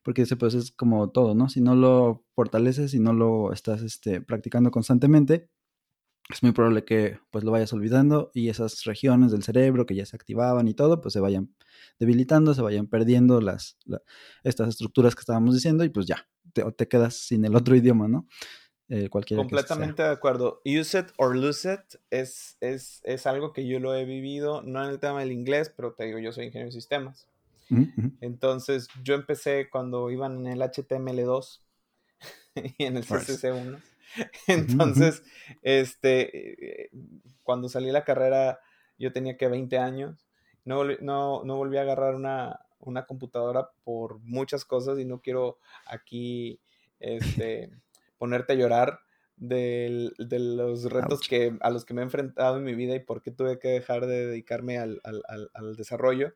porque 0.03 0.23
ese 0.23 0.37
pues 0.37 0.55
es 0.55 0.71
como 0.71 1.11
todo, 1.11 1.35
¿no? 1.35 1.51
Si 1.51 1.61
no 1.61 1.75
lo 1.75 2.25
fortaleces, 2.35 2.93
si 2.93 3.01
no 3.01 3.13
lo 3.13 3.53
estás 3.53 3.83
este, 3.83 4.23
practicando 4.23 4.71
constantemente, 4.71 5.51
es 6.33 6.43
muy 6.43 6.53
probable 6.53 6.85
que 6.85 7.19
pues 7.31 7.45
lo 7.45 7.51
vayas 7.51 7.73
olvidando 7.73 8.31
y 8.35 8.49
esas 8.49 8.85
regiones 8.85 9.33
del 9.33 9.43
cerebro 9.43 9.87
que 9.87 9.95
ya 9.95 10.07
se 10.07 10.17
activaban 10.17 10.69
y 10.69 10.75
todo, 10.75 11.01
pues 11.01 11.13
se 11.13 11.21
vayan 11.21 11.55
debilitando, 11.99 12.55
se 12.55 12.63
vayan 12.63 12.87
perdiendo 12.87 13.41
las, 13.41 13.79
estas 14.45 14.69
estructuras 14.69 15.15
que 15.15 15.21
estábamos 15.21 15.55
diciendo 15.55 15.85
y 15.85 15.89
pues 15.89 16.07
ya, 16.07 16.29
te, 16.53 16.65
te 16.73 16.89
quedas 16.89 17.17
sin 17.17 17.45
el 17.45 17.57
otro 17.57 17.77
idioma, 17.77 18.09
¿no? 18.09 18.27
Eh, 18.93 19.09
Completamente 19.09 20.03
de 20.03 20.09
acuerdo. 20.09 20.61
Use 20.65 20.99
it 20.99 21.07
or 21.17 21.37
lose 21.37 21.73
it 21.73 22.01
es, 22.11 22.57
es, 22.61 23.01
es, 23.05 23.25
algo 23.25 23.53
que 23.53 23.65
yo 23.65 23.79
lo 23.79 23.95
he 23.95 24.05
vivido, 24.05 24.63
no 24.63 24.85
en 24.85 24.91
el 24.91 24.99
tema 24.99 25.21
del 25.21 25.31
inglés, 25.31 25.73
pero 25.75 25.93
te 25.93 26.07
digo, 26.07 26.19
yo 26.19 26.33
soy 26.33 26.47
ingeniero 26.47 26.71
de 26.71 26.73
sistemas. 26.73 27.29
Entonces, 28.21 28.89
yo 29.05 29.15
empecé 29.15 29.71
cuando 29.71 30.11
iban 30.11 30.45
en 30.45 30.55
el 30.55 30.61
HTML2 30.61 31.61
y 32.79 32.85
en 32.85 32.97
el 32.97 33.07
CSS1. 33.07 33.81
Entonces, 34.47 35.23
este, 35.63 36.85
eh, 36.85 36.91
cuando 37.43 37.69
salí 37.69 37.91
la 37.91 38.05
carrera, 38.05 38.61
yo 38.99 39.13
tenía 39.13 39.37
que 39.37 39.49
20 39.49 39.79
años. 39.79 40.27
No, 40.65 40.85
no, 40.85 41.43
no 41.45 41.57
volví 41.57 41.79
a 41.79 41.83
agarrar 41.83 42.15
una, 42.15 42.61
una, 42.79 43.07
computadora 43.07 43.71
por 43.83 44.21
muchas 44.21 44.65
cosas 44.65 44.99
y 44.99 45.05
no 45.05 45.21
quiero 45.21 45.59
aquí 45.87 46.61
este, 46.99 47.71
ponerte 48.19 48.53
a 48.53 48.57
llorar 48.57 49.01
de, 49.37 50.11
de 50.19 50.39
los 50.39 50.85
retos 50.85 51.27
que, 51.27 51.57
a 51.61 51.71
los 51.71 51.87
que 51.87 51.95
me 51.95 52.03
he 52.03 52.05
enfrentado 52.05 52.59
en 52.59 52.65
mi 52.65 52.75
vida 52.75 52.95
y 52.95 53.01
por 53.01 53.23
qué 53.23 53.31
tuve 53.31 53.59
que 53.59 53.69
dejar 53.69 54.07
de 54.07 54.27
dedicarme 54.27 54.79
al, 54.79 55.01
al, 55.03 55.51
al, 55.55 55.77
desarrollo 55.77 56.35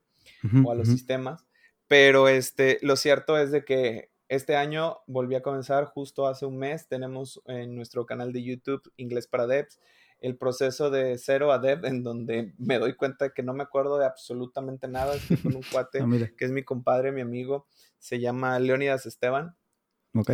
o 0.65 0.73
a 0.73 0.75
los 0.75 0.89
sistemas. 0.89 1.45
Pero 1.87 2.29
este, 2.29 2.79
lo 2.81 2.97
cierto 2.97 3.37
es 3.37 3.51
de 3.51 3.65
que 3.65 4.11
este 4.29 4.57
año 4.57 4.99
volví 5.07 5.35
a 5.35 5.43
comenzar 5.43 5.85
justo 5.87 6.27
hace 6.27 6.47
un 6.47 6.59
mes. 6.59 6.89
Tenemos 6.89 7.43
en 7.47 7.75
nuestro 7.75 8.07
canal 8.07 8.33
de 8.33 8.43
YouTube 8.43 8.93
Inglés 8.97 9.27
para 9.27 9.47
Devs 9.47 9.79
el 10.25 10.39
proceso 10.39 10.91
de 10.91 11.19
cero 11.19 11.53
a 11.53 11.59
dev 11.59 11.85
en 11.85 12.03
donde 12.03 12.55
me 12.59 12.79
doy 12.79 12.95
cuenta 12.95 13.35
que 13.35 13.43
no 13.43 13.53
me 13.53 13.63
acuerdo 13.63 13.99
de 13.99 14.07
absolutamente 14.07 14.89
nada. 14.89 15.15
Estoy 15.15 15.37
con 15.37 15.57
un 15.57 15.63
cuate 15.73 16.01
ah, 16.01 16.31
que 16.37 16.45
es 16.45 16.51
mi 16.51 16.63
compadre, 16.63 17.13
mi 17.13 17.21
amigo. 17.21 17.67
Se 17.99 18.19
llama 18.21 18.59
Leonidas 18.59 19.07
Esteban. 19.07 19.57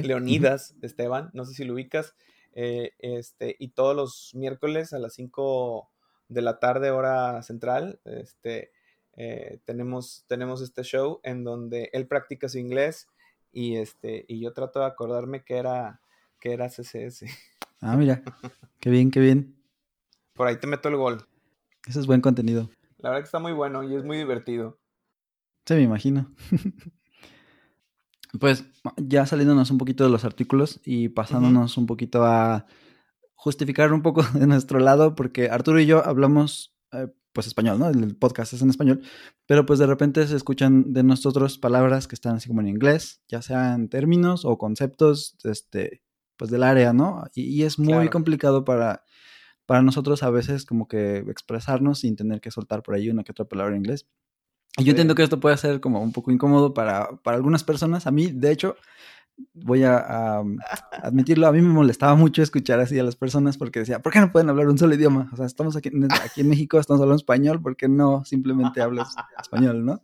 Leonidas 0.03 0.77
Esteban, 0.83 1.31
no 1.33 1.45
sé 1.45 1.55
si 1.55 1.65
lo 1.65 1.75
ubicas. 1.75 2.15
Eh, 2.53 2.93
este, 2.99 3.57
y 3.59 3.69
todos 3.69 3.97
los 3.97 4.35
miércoles 4.35 4.93
a 4.93 4.99
las 4.99 5.15
5 5.15 5.91
de 6.29 6.43
la 6.43 6.59
tarde, 6.59 6.91
hora 6.91 7.43
central, 7.43 8.01
este, 8.05 8.73
eh, 9.15 9.59
tenemos, 9.65 10.25
tenemos 10.29 10.61
este 10.61 10.83
show 10.83 11.21
en 11.23 11.45
donde 11.45 11.91
él 11.93 12.07
practica 12.07 12.49
su 12.49 12.59
inglés 12.59 13.09
y 13.53 13.77
este 13.77 14.25
y 14.29 14.41
yo 14.41 14.53
trato 14.53 14.81
de 14.81 14.87
acordarme 14.87 15.45
que 15.45 15.57
era 15.57 16.01
que 16.39 16.53
era 16.53 16.69
CSS. 16.69 17.27
Ah, 17.81 17.97
mira. 17.97 18.23
qué 18.79 18.91
bien, 18.91 19.11
qué 19.11 19.21
bien. 19.21 19.57
Por 20.35 20.47
ahí 20.47 20.59
te 20.59 20.67
meto 20.67 20.89
el 20.89 20.97
gol. 20.97 21.27
Eso 21.87 22.01
es 22.01 22.07
buen 22.07 22.21
contenido. 22.21 22.71
La 22.99 23.11
verdad 23.11 23.23
que 23.23 23.27
está 23.27 23.39
muy 23.39 23.53
bueno 23.53 23.83
y 23.83 23.95
es 23.95 24.05
muy 24.05 24.19
divertido. 24.19 24.79
Sí, 25.67 25.75
me 25.75 25.83
imagino. 25.83 26.31
pues 28.39 28.65
ya 28.97 29.27
saliéndonos 29.27 29.71
un 29.71 29.79
poquito 29.79 30.05
de 30.05 30.11
los 30.11 30.25
artículos 30.25 30.81
y 30.85 31.09
pasándonos 31.09 31.77
un 31.77 31.87
poquito 31.87 32.25
a 32.25 32.67
justificar 33.35 33.93
un 33.93 34.03
poco 34.03 34.23
de 34.35 34.47
nuestro 34.47 34.79
lado, 34.79 35.15
porque 35.15 35.49
Arturo 35.49 35.81
y 35.81 35.87
yo 35.87 36.05
hablamos 36.05 36.77
eh, 36.93 37.09
pues 37.33 37.47
español, 37.47 37.79
¿no? 37.79 37.89
El 37.89 38.17
podcast 38.17 38.53
es 38.53 38.63
en 38.63 38.71
español, 38.71 39.03
pero 39.47 39.67
pues 39.67 39.79
de 39.79 39.87
repente 39.87 40.27
se 40.27 40.37
escuchan 40.37 40.93
de 40.93 41.03
nosotros 41.03 41.59
palabras 41.59 42.09
que 42.09 42.15
están 42.15 42.37
así 42.37 42.49
como 42.49 42.61
en 42.61 42.69
inglés, 42.69 43.23
ya 43.29 43.43
sean 43.43 43.89
términos 43.89 44.45
o 44.45 44.59
conceptos, 44.59 45.37
este, 45.45 46.03
pues 46.37 46.51
del 46.51 46.63
área, 46.63 46.93
¿no? 46.93 47.25
Y, 47.35 47.63
es 47.63 47.79
muy 47.79 48.09
complicado 48.09 48.65
para, 48.65 49.05
para 49.67 49.83
nosotros 49.83 50.23
a 50.23 50.31
veces 50.31 50.65
como 50.65 50.89
que 50.89 51.19
expresarnos 51.19 52.01
sin 52.01 52.17
tener 52.17 52.41
que 52.41 52.51
soltar 52.51 52.83
por 52.83 52.95
ahí 52.95 53.11
una 53.11 53.25
que 53.25 53.33
otra 53.33 53.45
palabra 53.45 53.75
en 53.75 53.83
inglés. 53.83 54.07
Y 54.79 54.85
yo 54.85 54.91
entiendo 54.91 55.15
que 55.15 55.23
esto 55.23 55.41
puede 55.41 55.57
ser 55.57 55.81
como 55.81 56.01
un 56.01 56.13
poco 56.13 56.31
incómodo 56.31 56.75
para, 56.75 57.11
para 57.23 57.37
algunas 57.37 57.65
personas. 57.65 58.07
A 58.07 58.11
mí, 58.11 58.29
de 58.29 58.53
hecho, 58.53 58.77
voy 59.55 59.85
a, 59.85 60.43
admitirlo, 61.03 61.47
a 61.47 61.53
mí 61.53 61.61
me 61.61 61.73
molestaba 61.73 62.15
mucho 62.15 62.43
escuchar 62.43 62.81
así 62.81 62.99
a 62.99 63.05
las 63.05 63.17
personas 63.17 63.57
porque 63.57 63.81
decía, 63.81 64.01
¿por 64.01 64.13
qué 64.13 64.21
no 64.21 64.33
pueden 64.33 64.51
hablar 64.51 64.69
un 64.69 64.79
solo 64.79 64.95
idioma? 64.95 65.29
O 65.33 65.37
sea, 65.37 65.47
estamos 65.47 65.77
aquí, 65.77 65.91
aquí 66.25 66.41
en 66.41 66.49
México, 66.49 66.79
estamos 66.79 67.01
hablando 67.01 67.21
español, 67.21 67.61
¿por 67.63 67.77
qué 67.77 67.89
no 67.89 68.25
simplemente 68.25 68.81
hablas 68.81 69.15
español, 69.41 69.85
no? 69.85 70.03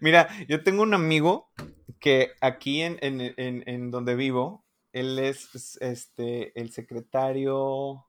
Mira, 0.00 0.28
yo 0.48 0.62
tengo 0.62 0.82
un 0.82 0.94
amigo 0.94 1.50
que 1.98 2.30
aquí 2.40 2.80
en, 2.82 2.98
en, 3.00 3.34
en, 3.36 3.90
donde 3.90 4.14
vivo, 4.14 4.64
él 4.92 5.18
es 5.18 5.76
este, 5.80 6.58
el 6.58 6.70
secretario, 6.70 8.06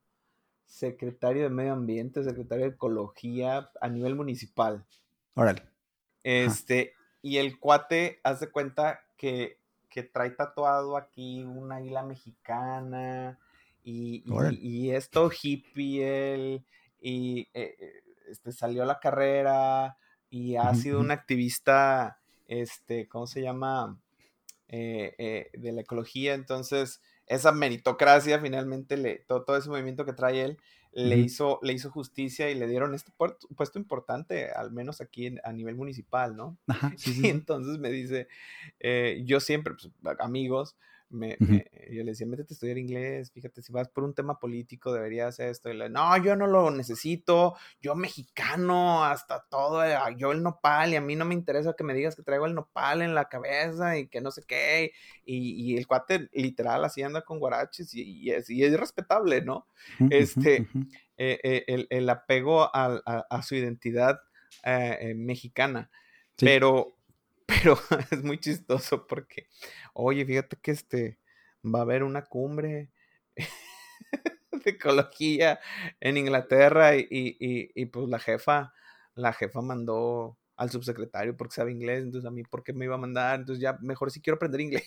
secretario 0.66 1.44
de 1.44 1.50
Medio 1.50 1.74
Ambiente, 1.74 2.24
secretario 2.24 2.66
de 2.66 2.72
Ecología 2.72 3.70
a 3.80 3.90
nivel 3.90 4.16
municipal. 4.16 4.86
Órale. 5.36 5.64
Este, 6.24 6.94
y 7.22 7.38
el 7.38 7.60
cuate 7.60 8.20
hace 8.24 8.50
cuenta 8.50 9.02
que 9.18 9.61
que 9.92 10.04
trae 10.04 10.32
tatuado 10.32 10.98
aquí 10.98 11.44
una 11.44 11.76
águila 11.76 12.02
mexicana 12.02 13.38
y, 13.84 14.24
y, 14.60 14.92
esto 14.92 15.30
hippie 15.30 16.34
él 16.34 16.66
y 17.00 17.42
eh, 17.54 17.76
eh, 17.78 18.04
este, 18.30 18.52
salió 18.54 18.84
a 18.84 18.86
la 18.86 19.00
carrera 19.00 19.98
y 20.30 20.56
ha 20.56 20.74
sido 20.74 21.02
un 21.02 21.12
activista, 21.12 22.20
este, 22.48 23.08
¿cómo 23.10 23.28
se 23.28 23.42
llama? 23.42 24.00
Eh, 24.70 25.50
de 25.52 25.72
la 25.74 25.82
ecología, 25.82 26.34
entonces 26.34 27.02
esa 27.28 27.52
meritocracia 27.52 28.40
finalmente, 28.40 28.96
le, 28.96 29.18
todo, 29.28 29.44
todo 29.44 29.58
ese 29.58 29.68
movimiento 29.68 30.06
que 30.06 30.14
trae 30.14 30.42
él, 30.42 30.58
le, 30.94 31.18
hizo, 31.18 31.60
le 31.62 31.74
hizo 31.74 31.90
justicia 31.90 32.50
y 32.50 32.56
le 32.56 32.68
dieron 32.68 32.94
este 32.94 33.12
puesto 33.12 33.80
importante, 33.80 34.52
al 34.52 34.72
menos 34.72 35.02
aquí 35.02 35.36
a 35.44 35.52
nivel 35.52 35.76
municipal, 35.76 36.36
¿no? 36.36 36.58
Ajá, 36.68 36.94
Y 37.06 37.28
entonces 37.30 37.78
me 37.80 37.90
dice, 37.90 38.28
eh, 38.80 39.22
yo 39.26 39.40
siempre, 39.40 39.74
pues, 39.74 39.92
amigos, 40.20 40.76
me, 41.12 41.38
yo 41.92 42.04
le 42.04 42.12
decía, 42.12 42.26
métete 42.26 42.54
a 42.54 42.56
estudiar 42.56 42.78
inglés, 42.78 43.32
fíjate, 43.32 43.62
si 43.62 43.72
vas 43.72 43.90
por 43.90 44.04
un 44.04 44.14
tema 44.14 44.40
político 44.40 44.94
deberías 44.94 45.40
esto. 45.40 45.70
Y 45.70 45.78
le, 45.78 45.90
no, 45.90 46.18
yo 46.18 46.36
no 46.36 46.48
lo 46.48 46.72
necesito, 46.72 47.56
yo 47.82 47.96
mexicano, 47.96 49.04
hasta 49.04 49.46
todo, 49.50 49.86
eh, 49.86 49.96
yo 50.18 50.32
el 50.32 50.42
nopal, 50.42 50.94
y 50.94 50.96
a 50.96 51.02
mí 51.02 51.16
no 51.16 51.26
me 51.26 51.34
interesa 51.34 51.74
que 51.78 51.84
me 51.84 51.94
digas 51.94 52.16
que 52.16 52.24
traigo 52.24 52.46
el 52.46 52.56
nopal 52.56 53.02
en 53.02 53.14
la 53.14 53.26
cabeza 53.26 53.98
y 53.98 54.08
que 54.08 54.22
no 54.22 54.32
sé 54.32 54.44
qué. 54.48 54.92
Y, 55.26 55.78
el 55.78 55.88
cuate 55.88 56.30
literal 56.34 56.84
así 56.84 57.02
anda 57.02 57.22
con 57.22 57.40
guaraches 57.40 57.94
y, 57.94 58.32
es, 58.32 58.50
y 58.50 58.64
es 58.64 58.78
respetable, 58.78 59.42
¿no? 59.42 59.68
este, 60.10 60.68
eh, 61.18 61.40
eh, 61.44 61.86
el, 61.90 62.10
apego 62.10 62.70
a, 62.74 63.42
su 63.44 63.56
identidad 63.56 64.20
mexicana. 65.16 65.90
Pero 66.38 66.98
pero 67.52 67.78
es 68.12 68.24
muy 68.24 68.40
chistoso 68.40 69.06
porque, 69.08 69.48
oye, 69.94 70.26
fíjate 70.26 70.58
que 70.62 70.72
este 70.72 71.20
va 71.64 71.80
a 71.80 71.84
haber 71.84 72.04
una 72.04 72.24
cumbre 72.24 72.90
de 74.52 74.72
ecología 74.72 75.60
en 76.00 76.18
Inglaterra 76.18 76.96
y, 76.96 77.08
y, 77.10 77.72
y, 77.76 77.86
pues 77.88 78.08
la 78.10 78.20
jefa, 78.20 78.74
la 79.16 79.34
jefa 79.34 79.62
mandó 79.62 80.38
al 80.56 80.70
subsecretario 80.70 81.36
porque 81.36 81.56
sabe 81.56 81.72
inglés, 81.72 82.04
entonces 82.04 82.28
a 82.28 82.32
mí, 82.32 82.44
¿por 82.44 82.64
qué 82.64 82.72
me 82.72 82.86
iba 82.86 82.96
a 82.96 83.00
mandar? 83.00 83.40
Entonces 83.40 83.62
ya 83.62 83.78
mejor 83.82 84.12
si 84.12 84.22
quiero 84.22 84.36
aprender 84.36 84.62
inglés. 84.62 84.84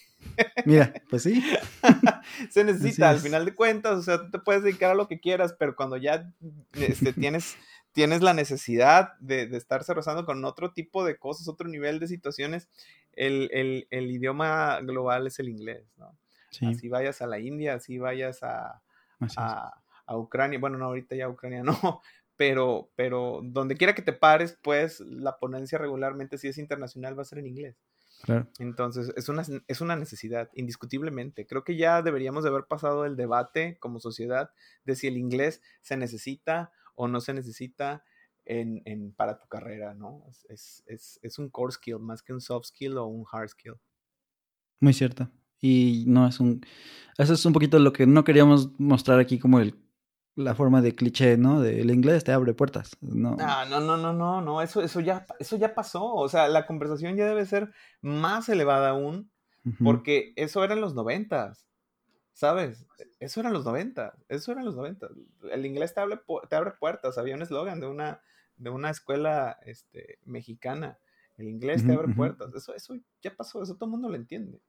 Mira, 0.64 0.94
pues 1.10 1.24
sí. 1.24 1.42
Se 2.50 2.62
necesita, 2.62 3.10
al 3.10 3.18
final 3.18 3.44
de 3.44 3.54
cuentas, 3.54 3.98
o 3.98 4.02
sea, 4.02 4.18
tú 4.18 4.30
te 4.30 4.38
puedes 4.38 4.62
dedicar 4.62 4.92
a 4.92 4.94
lo 4.94 5.08
que 5.08 5.18
quieras, 5.18 5.54
pero 5.58 5.74
cuando 5.74 5.96
ya 5.96 6.30
este, 6.74 7.12
tienes, 7.12 7.56
tienes 7.94 8.22
la 8.22 8.34
necesidad 8.34 9.14
de, 9.20 9.46
de 9.46 9.56
estarse 9.56 9.94
rozando 9.94 10.26
con 10.26 10.44
otro 10.44 10.72
tipo 10.72 11.04
de 11.04 11.16
cosas, 11.16 11.48
otro 11.48 11.68
nivel 11.68 12.00
de 12.00 12.08
situaciones, 12.08 12.68
el, 13.12 13.48
el, 13.52 13.86
el 13.90 14.10
idioma 14.10 14.80
global 14.82 15.28
es 15.28 15.38
el 15.38 15.48
inglés, 15.48 15.86
¿no? 15.96 16.18
Sí. 16.50 16.66
Así 16.66 16.88
vayas 16.88 17.22
a 17.22 17.26
la 17.26 17.38
India, 17.38 17.74
así 17.74 17.98
vayas 17.98 18.42
a, 18.42 18.82
a, 19.36 19.82
a, 20.06 20.16
Ucrania, 20.16 20.58
bueno, 20.58 20.76
no, 20.76 20.86
ahorita 20.86 21.16
ya 21.16 21.28
Ucrania 21.28 21.62
no, 21.62 22.02
pero, 22.36 22.90
pero 22.96 23.40
donde 23.44 23.76
quiera 23.76 23.94
que 23.94 24.02
te 24.02 24.12
pares, 24.12 24.58
pues 24.62 25.00
la 25.00 25.38
ponencia 25.38 25.78
regularmente, 25.78 26.36
si 26.36 26.48
es 26.48 26.58
internacional, 26.58 27.16
va 27.16 27.22
a 27.22 27.26
ser 27.26 27.38
en 27.38 27.46
inglés. 27.46 27.76
Claro. 28.22 28.48
Entonces, 28.58 29.12
es 29.16 29.28
una, 29.28 29.44
es 29.68 29.80
una 29.80 29.96
necesidad, 29.96 30.48
indiscutiblemente. 30.54 31.46
Creo 31.46 31.62
que 31.62 31.76
ya 31.76 32.02
deberíamos 32.02 32.42
de 32.42 32.50
haber 32.50 32.64
pasado 32.64 33.04
el 33.04 33.16
debate 33.16 33.76
como 33.80 34.00
sociedad 34.00 34.50
de 34.84 34.96
si 34.96 35.06
el 35.06 35.16
inglés 35.16 35.60
se 35.82 35.96
necesita 35.96 36.72
o 36.94 37.08
no 37.08 37.20
se 37.20 37.34
necesita 37.34 38.04
en, 38.44 38.82
en 38.84 39.12
para 39.12 39.38
tu 39.38 39.46
carrera, 39.48 39.94
¿no? 39.94 40.24
Es, 40.48 40.84
es, 40.86 41.18
es, 41.22 41.38
un 41.38 41.48
core 41.48 41.72
skill 41.72 41.98
más 41.98 42.22
que 42.22 42.32
un 42.32 42.40
soft 42.40 42.66
skill 42.66 42.98
o 42.98 43.06
un 43.06 43.24
hard 43.30 43.48
skill. 43.48 43.74
Muy 44.80 44.92
cierto. 44.92 45.30
Y 45.60 46.04
no 46.06 46.26
es 46.26 46.40
un... 46.40 46.60
Eso 47.16 47.32
es 47.32 47.46
un 47.46 47.52
poquito 47.52 47.78
lo 47.78 47.92
que 47.92 48.06
no 48.06 48.24
queríamos 48.24 48.78
mostrar 48.78 49.18
aquí 49.18 49.38
como 49.38 49.60
el 49.60 49.74
la 50.36 50.54
forma 50.54 50.82
de 50.82 50.94
cliché, 50.94 51.36
¿no? 51.36 51.60
Del 51.60 51.90
inglés 51.90 52.24
te 52.24 52.32
abre 52.32 52.54
puertas. 52.54 52.96
No, 53.00 53.36
ah, 53.40 53.64
no, 53.68 53.80
no, 53.80 53.96
no, 53.96 54.12
no, 54.12 54.40
no, 54.40 54.62
eso, 54.62 54.82
eso, 54.82 55.00
ya, 55.00 55.26
eso 55.38 55.56
ya 55.56 55.74
pasó. 55.74 56.12
O 56.12 56.28
sea, 56.28 56.48
la 56.48 56.66
conversación 56.66 57.16
ya 57.16 57.26
debe 57.26 57.46
ser 57.46 57.72
más 58.00 58.48
elevada 58.48 58.90
aún, 58.90 59.30
porque 59.82 60.32
eso 60.36 60.62
era 60.62 60.74
en 60.74 60.80
los 60.80 60.94
noventas, 60.94 61.66
¿sabes? 62.34 62.84
Eso 63.20 63.40
era 63.40 63.48
en 63.48 63.54
los 63.54 63.64
noventas, 63.64 64.12
eso 64.28 64.52
era 64.52 64.60
en 64.60 64.66
los 64.66 64.76
noventas. 64.76 65.10
El 65.50 65.64
inglés 65.64 65.94
te 65.94 66.00
abre, 66.00 66.20
te 66.50 66.56
abre 66.56 66.72
puertas. 66.72 67.16
Había 67.16 67.36
un 67.36 67.42
eslogan 67.42 67.80
de 67.80 67.86
una, 67.86 68.20
de 68.56 68.70
una 68.70 68.90
escuela 68.90 69.58
este, 69.64 70.18
mexicana. 70.24 70.98
El 71.38 71.48
inglés 71.48 71.86
te 71.86 71.92
abre 71.92 72.12
puertas. 72.14 72.54
Eso, 72.54 72.74
eso 72.74 72.94
ya 73.22 73.34
pasó, 73.34 73.62
eso 73.62 73.76
todo 73.76 73.86
el 73.86 73.92
mundo 73.92 74.08
lo 74.08 74.16
entiende. 74.16 74.60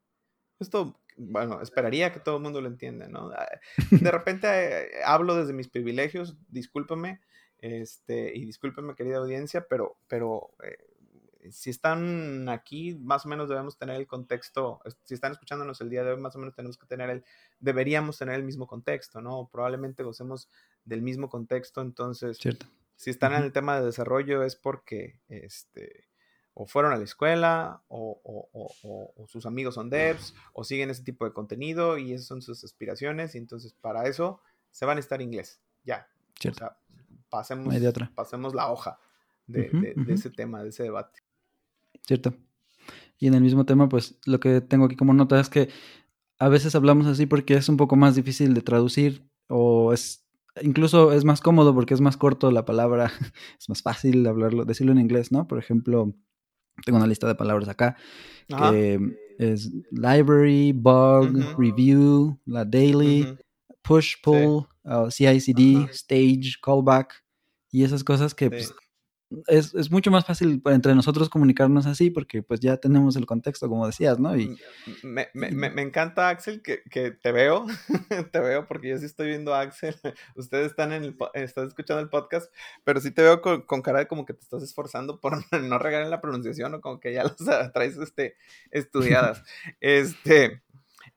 Esto, 0.59 1.01
bueno, 1.17 1.61
esperaría 1.61 2.13
que 2.13 2.21
todo 2.21 2.37
el 2.37 2.43
mundo 2.43 2.61
lo 2.61 2.67
entienda, 2.67 3.07
¿no? 3.09 3.29
Ah, 3.31 3.47
de 3.91 4.11
repente 4.11 4.47
eh, 4.47 4.89
hablo 5.03 5.35
desde 5.35 5.51
mis 5.51 5.67
privilegios, 5.67 6.37
discúlpame, 6.47 7.19
este, 7.59 8.35
y 8.35 8.45
discúlpeme 8.45 8.95
querida 8.95 9.17
audiencia, 9.17 9.67
pero, 9.67 9.97
pero 10.07 10.51
eh, 10.63 10.77
si 11.51 11.69
están 11.69 12.49
aquí, 12.49 12.95
más 12.95 13.25
o 13.25 13.29
menos 13.29 13.49
debemos 13.49 13.77
tener 13.77 13.95
el 13.95 14.07
contexto, 14.07 14.81
si 15.03 15.13
están 15.13 15.31
escuchándonos 15.31 15.81
el 15.81 15.89
día 15.89 16.03
de 16.03 16.11
hoy, 16.11 16.19
más 16.19 16.35
o 16.35 16.39
menos 16.39 16.55
tenemos 16.55 16.77
que 16.77 16.87
tener 16.87 17.09
el, 17.09 17.23
deberíamos 17.59 18.17
tener 18.17 18.35
el 18.35 18.43
mismo 18.43 18.67
contexto, 18.67 19.21
¿no? 19.21 19.49
Probablemente 19.51 20.03
gocemos 20.03 20.49
del 20.83 21.01
mismo 21.01 21.29
contexto, 21.29 21.81
entonces, 21.81 22.37
Cierto. 22.37 22.67
si 22.95 23.09
están 23.09 23.33
en 23.33 23.43
el 23.43 23.51
tema 23.51 23.79
de 23.79 23.85
desarrollo 23.85 24.43
es 24.43 24.55
porque, 24.55 25.19
este, 25.27 26.07
o 26.55 26.65
fueron 26.65 26.93
a 26.93 26.97
la 26.97 27.03
escuela, 27.03 27.83
o, 27.89 28.21
sus 29.27 29.45
amigos 29.45 29.75
son 29.75 29.89
devs, 29.89 30.33
o 30.53 30.63
siguen 30.63 30.89
ese 30.89 31.03
tipo 31.03 31.25
de 31.25 31.33
contenido 31.33 31.97
y 31.97 32.13
esas 32.13 32.27
son 32.27 32.41
sus 32.41 32.63
aspiraciones. 32.63 33.35
Y 33.35 33.39
entonces 33.39 33.73
para 33.73 34.07
eso 34.07 34.41
se 34.71 34.85
van 34.85 34.95
a 34.97 35.01
estar 35.01 35.21
inglés. 35.21 35.59
Ya. 35.83 36.07
O 36.49 36.53
sea, 36.53 36.77
pasemos, 37.29 37.75
pasemos 38.15 38.55
la 38.55 38.71
hoja 38.71 38.97
de, 39.47 39.95
ese 40.07 40.29
tema, 40.29 40.63
de 40.63 40.69
ese 40.69 40.83
debate. 40.83 41.19
Cierto. 42.05 42.35
Y 43.17 43.27
en 43.27 43.33
el 43.33 43.41
mismo 43.41 43.65
tema, 43.65 43.89
pues 43.89 44.19
lo 44.25 44.39
que 44.39 44.61
tengo 44.61 44.85
aquí 44.85 44.95
como 44.95 45.13
nota 45.13 45.39
es 45.39 45.49
que 45.49 45.69
a 46.37 46.49
veces 46.49 46.75
hablamos 46.75 47.07
así 47.07 47.25
porque 47.25 47.55
es 47.55 47.69
un 47.69 47.77
poco 47.77 47.95
más 47.95 48.15
difícil 48.15 48.53
de 48.53 48.61
traducir 48.61 49.29
o 49.47 49.93
es 49.93 50.25
incluso 50.61 51.11
es 51.11 51.25
más 51.25 51.41
cómodo 51.41 51.73
porque 51.73 51.93
es 51.93 52.01
más 52.01 52.17
corto 52.17 52.51
la 52.51 52.65
palabra, 52.65 53.11
es 53.59 53.69
más 53.69 53.81
fácil 53.81 54.25
hablarlo, 54.27 54.65
decirlo 54.65 54.91
en 54.91 54.99
inglés, 54.99 55.31
¿no? 55.31 55.47
Por 55.47 55.59
ejemplo, 55.59 56.13
tengo 56.85 56.97
una 56.97 57.07
lista 57.07 57.27
de 57.27 57.35
palabras 57.35 57.69
acá. 57.69 57.95
Que 58.47 58.99
es 59.39 59.71
library, 59.91 60.71
bug, 60.71 61.57
review, 61.57 62.39
la 62.45 62.63
daily, 62.63 63.37
push, 63.81 64.15
pull, 64.21 64.67
uh, 64.83 65.09
CICD, 65.09 65.89
stage, 65.91 66.53
callback. 66.61 67.23
Y 67.71 67.83
esas 67.83 68.03
cosas 68.03 68.33
que 68.35 68.49
pues, 68.49 68.73
es, 69.47 69.73
es, 69.73 69.91
mucho 69.91 70.11
más 70.11 70.25
fácil 70.25 70.61
entre 70.65 70.95
nosotros 70.95 71.29
comunicarnos 71.29 71.85
así 71.85 72.09
porque 72.09 72.43
pues 72.43 72.59
ya 72.59 72.77
tenemos 72.77 73.15
el 73.15 73.25
contexto, 73.25 73.69
como 73.69 73.85
decías, 73.85 74.19
¿no? 74.19 74.35
Y, 74.37 74.57
me, 75.03 75.29
me, 75.33 75.51
me, 75.51 75.81
encanta, 75.81 76.29
Axel, 76.29 76.61
que, 76.61 76.81
que 76.89 77.11
te 77.11 77.31
veo, 77.31 77.65
te 78.31 78.39
veo 78.39 78.65
porque 78.65 78.89
yo 78.89 78.97
sí 78.97 79.05
estoy 79.05 79.27
viendo 79.29 79.53
a 79.53 79.61
Axel, 79.61 79.95
ustedes 80.35 80.67
están, 80.67 80.93
en 80.93 81.03
el, 81.03 81.17
están 81.33 81.67
escuchando 81.67 82.01
el 82.01 82.09
podcast, 82.09 82.53
pero 82.83 82.99
sí 82.99 83.11
te 83.11 83.21
veo 83.21 83.41
con, 83.41 83.61
con, 83.63 83.81
cara 83.81 83.99
de 83.99 84.07
como 84.07 84.25
que 84.25 84.33
te 84.33 84.41
estás 84.41 84.63
esforzando 84.63 85.19
por 85.19 85.33
no 85.61 85.79
regar 85.79 86.03
en 86.03 86.09
la 86.09 86.21
pronunciación 86.21 86.73
o 86.75 86.81
como 86.81 86.99
que 86.99 87.13
ya 87.13 87.23
las 87.23 87.73
traes 87.73 87.97
este, 87.97 88.35
estudiadas. 88.71 89.43
este, 89.79 90.61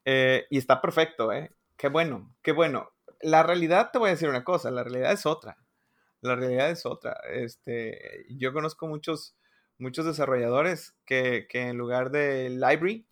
eh, 0.04 0.46
y 0.50 0.58
está 0.58 0.80
perfecto, 0.80 1.32
¿eh? 1.32 1.52
Qué 1.76 1.88
bueno, 1.88 2.34
qué 2.42 2.52
bueno. 2.52 2.90
La 3.20 3.42
realidad, 3.42 3.90
te 3.92 3.98
voy 3.98 4.08
a 4.08 4.12
decir 4.12 4.28
una 4.28 4.44
cosa, 4.44 4.70
la 4.70 4.84
realidad 4.84 5.12
es 5.12 5.26
otra 5.26 5.56
la 6.20 6.36
realidad 6.36 6.70
es 6.70 6.86
otra. 6.86 7.20
Este, 7.30 8.26
yo 8.28 8.52
conozco 8.52 8.86
muchos, 8.88 9.36
muchos 9.78 10.06
desarrolladores 10.06 10.94
que, 11.04 11.46
en 11.52 11.76
lugar 11.76 12.10
de 12.10 12.50
library 12.50 13.06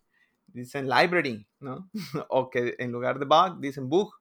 dicen 0.47 0.89
library, 0.89 1.47
¿no? 1.61 1.91
o 2.29 2.51
que 2.51 2.77
en 2.79 2.93
lugar 2.93 3.19
de 3.19 3.27
bug 3.27 3.61
dicen 3.61 3.89
bug. 3.89 4.13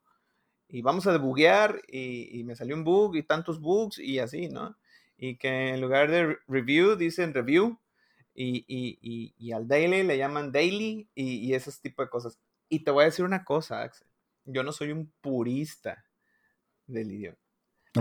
Y 0.67 0.81
vamos 0.81 1.07
a 1.07 1.11
debuguear 1.11 1.81
y, 1.87 2.43
me 2.43 2.55
salió 2.55 2.75
un 2.75 2.83
bug 2.83 3.15
y 3.15 3.23
tantos 3.23 3.59
bugs 3.61 3.99
y 3.99 4.19
así, 4.19 4.49
¿no? 4.49 4.75
Y 5.17 5.37
que 5.37 5.69
en 5.69 5.81
lugar 5.81 6.11
de 6.11 6.37
review 6.47 6.95
dicen 6.95 7.33
review 7.33 7.79
y, 8.33 9.51
al 9.53 9.67
daily 9.67 10.03
le 10.03 10.17
llaman 10.17 10.51
daily 10.51 11.07
y, 11.15 11.37
y 11.37 11.53
esos 11.53 11.79
tipos 11.81 12.05
de 12.05 12.09
cosas. 12.09 12.39
Y 12.67 12.79
te 12.83 12.91
voy 12.91 13.03
a 13.03 13.05
decir 13.05 13.25
una 13.25 13.45
cosa, 13.45 13.83
Axel. 13.83 14.07
Yo 14.45 14.63
no 14.63 14.71
soy 14.71 14.91
un 14.91 15.11
purista 15.21 16.05
del 16.87 17.11
idioma 17.11 17.44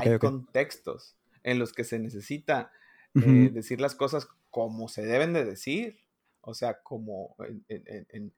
hay 0.00 0.18
contextos 0.18 1.16
en 1.42 1.58
los 1.58 1.72
que 1.72 1.84
se 1.84 1.98
necesita 1.98 2.72
eh, 3.14 3.50
decir 3.52 3.80
las 3.80 3.94
cosas 3.94 4.28
como 4.50 4.88
se 4.88 5.04
deben 5.04 5.32
de 5.32 5.44
decir, 5.44 6.00
o 6.40 6.54
sea, 6.54 6.82
como 6.82 7.36
en, 7.68 8.32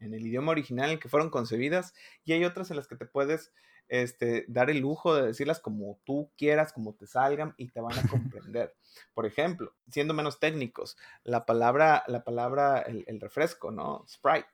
el 0.00 0.26
idioma 0.26 0.52
original 0.52 0.86
en 0.86 0.92
el 0.92 1.00
que 1.00 1.08
fueron 1.08 1.30
concebidas, 1.30 1.94
y 2.24 2.32
hay 2.32 2.44
otras 2.44 2.70
en 2.70 2.76
las 2.76 2.86
que 2.86 2.96
te 2.96 3.06
puedes 3.06 3.52
este, 3.88 4.44
dar 4.48 4.70
el 4.70 4.78
lujo 4.78 5.14
de 5.14 5.26
decirlas 5.26 5.58
como 5.58 5.98
tú 6.04 6.30
quieras, 6.36 6.72
como 6.72 6.94
te 6.94 7.06
salgan 7.06 7.54
y 7.56 7.68
te 7.68 7.80
van 7.80 7.98
a 7.98 8.02
comprender. 8.08 8.74
Por 9.14 9.26
ejemplo, 9.26 9.74
siendo 9.90 10.14
menos 10.14 10.38
técnicos, 10.38 10.96
la 11.24 11.46
palabra, 11.46 12.04
la 12.06 12.24
palabra, 12.24 12.80
el, 12.80 13.20
refresco, 13.20 13.70
¿no? 13.70 14.04
Sprite. 14.08 14.48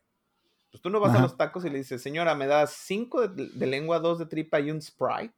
Pues 0.71 0.83
tú 0.83 0.91
no 0.91 1.01
vas 1.01 1.15
a 1.15 1.23
los 1.23 1.37
tacos 1.37 1.65
y 1.65 1.71
le 1.71 1.79
dices, 1.79 2.03
señora, 2.03 2.35
me 2.35 2.47
das 2.47 2.71
cinco 2.73 3.27
de, 3.27 3.49
de 3.49 3.67
lengua, 3.67 3.99
dos 3.99 4.19
de 4.19 4.27
tripa 4.27 4.61
y 4.61 4.71
un 4.71 4.83
Sprite 4.83 5.35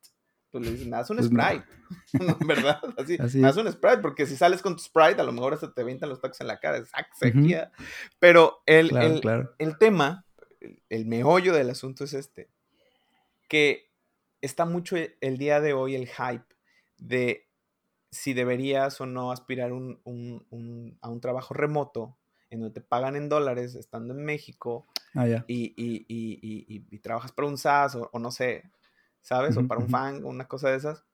pues 0.51 0.65
le 0.65 0.73
dicen, 0.73 0.95
haz 0.95 1.11
un 1.11 1.17
pues 1.17 1.29
Sprite, 1.29 1.65
¿verdad? 2.47 2.81
Así, 2.97 3.43
haz 3.45 3.57
un 3.57 3.71
Sprite, 3.71 3.99
porque 3.99 4.27
si 4.27 4.37
sales 4.37 4.63
con 4.63 4.77
tu 4.77 4.83
Sprite, 4.83 5.21
a 5.21 5.25
lo 5.25 5.33
mejor 5.33 5.55
hasta 5.55 5.73
te 5.73 5.83
avientan 5.83 6.09
los 6.09 6.21
tacos 6.21 6.41
en 6.41 6.47
la 6.47 6.59
cara, 6.59 6.79
exacto, 6.79 7.15
sequía. 7.19 7.71
Pero 8.19 8.63
el, 8.67 8.97
el, 9.59 9.79
tema, 9.79 10.25
el 10.89 11.07
meollo 11.07 11.53
del 11.53 11.71
asunto 11.71 12.05
es 12.05 12.15
este, 12.15 12.49
que 13.49 13.91
está 14.41 14.65
mucho 14.65 14.97
el 15.21 15.39
día 15.39 15.61
de 15.61 15.73
hoy 15.73 15.95
el 15.95 16.09
hype 16.09 16.47
de 16.97 17.47
si 18.11 18.33
deberías 18.33 19.01
o 19.01 19.07
no 19.07 19.33
aspirar 19.33 19.73
un, 19.73 20.99
a 21.03 21.09
un 21.09 21.21
trabajo 21.21 21.53
remoto 21.53 22.17
en 22.51 22.61
donde 22.61 22.81
te 22.81 22.81
pagan 22.81 23.17
en 23.17 23.29
dólares 23.29 23.75
estando 23.75 24.15
en 24.15 24.25
México 24.25 24.87
ah, 25.15 25.27
y, 25.47 25.75
y, 25.77 26.07
y, 26.09 26.87
y, 26.91 26.99
trabajas 27.01 27.33
para 27.33 27.49
un 27.49 27.59
SaaS 27.59 27.97
o 27.97 28.19
no 28.19 28.31
sé, 28.31 28.65
¿sabes? 29.29 29.59
o 29.59 29.69
para 29.69 29.83
un 29.83 29.91
fan, 29.91 30.25
una 30.25 30.49
cosa 30.49 30.71
de 30.71 30.79
esas, 30.79 31.05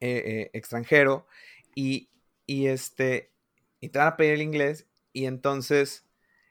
eh, 0.00 0.22
eh, 0.24 0.50
extranjero, 0.54 1.26
y, 1.74 2.08
y, 2.46 2.68
este, 2.68 3.30
y 3.78 3.90
te 3.90 3.98
van 3.98 4.08
a 4.08 4.16
pedir 4.16 4.32
el 4.32 4.42
inglés, 4.42 4.86
y 5.12 5.26
entonces 5.26 6.06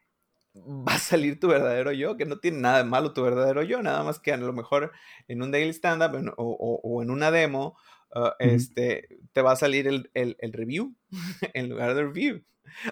va 0.53 0.93
a 0.93 0.99
salir 0.99 1.39
tu 1.39 1.47
verdadero 1.47 1.91
yo, 1.91 2.17
que 2.17 2.25
no 2.25 2.37
tiene 2.37 2.59
nada 2.59 2.77
de 2.77 2.83
malo 2.83 3.13
tu 3.13 3.23
verdadero 3.23 3.63
yo, 3.63 3.81
nada 3.81 4.03
más 4.03 4.19
que 4.19 4.31
a 4.31 4.37
lo 4.37 4.53
mejor 4.53 4.91
en 5.27 5.41
un 5.41 5.49
daily 5.49 5.73
stand-up 5.73 6.33
o, 6.37 6.79
o, 6.83 7.01
en 7.01 7.09
una 7.09 7.31
demo, 7.31 7.75
uh, 8.13 8.29
este, 8.37 9.07
te 9.33 9.41
va 9.41 9.53
a 9.53 9.55
salir 9.55 9.87
el, 9.87 10.11
el, 10.13 10.37
el 10.37 10.53
review 10.53 10.93
en 11.55 11.69
lugar 11.69 11.95
de 11.95 12.03
review, 12.03 12.43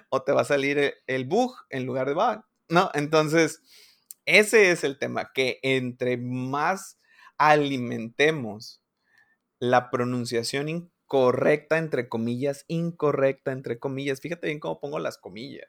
o 0.10 0.24
te 0.24 0.32
va 0.32 0.42
a 0.42 0.46
salir 0.46 0.80
el, 0.80 0.96
el 1.06 1.26
bug 1.26 1.56
en 1.70 1.86
lugar 1.86 2.08
de 2.08 2.16
bug, 2.16 2.44
¿no? 2.70 2.90
Entonces, 2.96 3.62
ese 4.26 4.72
es 4.72 4.84
el 4.84 4.98
tema, 4.98 5.32
que 5.32 5.60
entre 5.62 6.18
más 6.18 6.98
alimentemos 7.38 8.82
la 9.60 9.90
pronunciación 9.90 10.92
correcta, 11.06 11.78
entre 11.78 12.10
comillas, 12.10 12.66
incorrecta, 12.68 13.52
entre 13.52 13.80
comillas. 13.80 14.22
Fíjate 14.22 14.48
bien 14.48 14.60
cómo 14.60 14.80
pongo 14.80 15.00
las 15.00 15.18
comillas. 15.18 15.68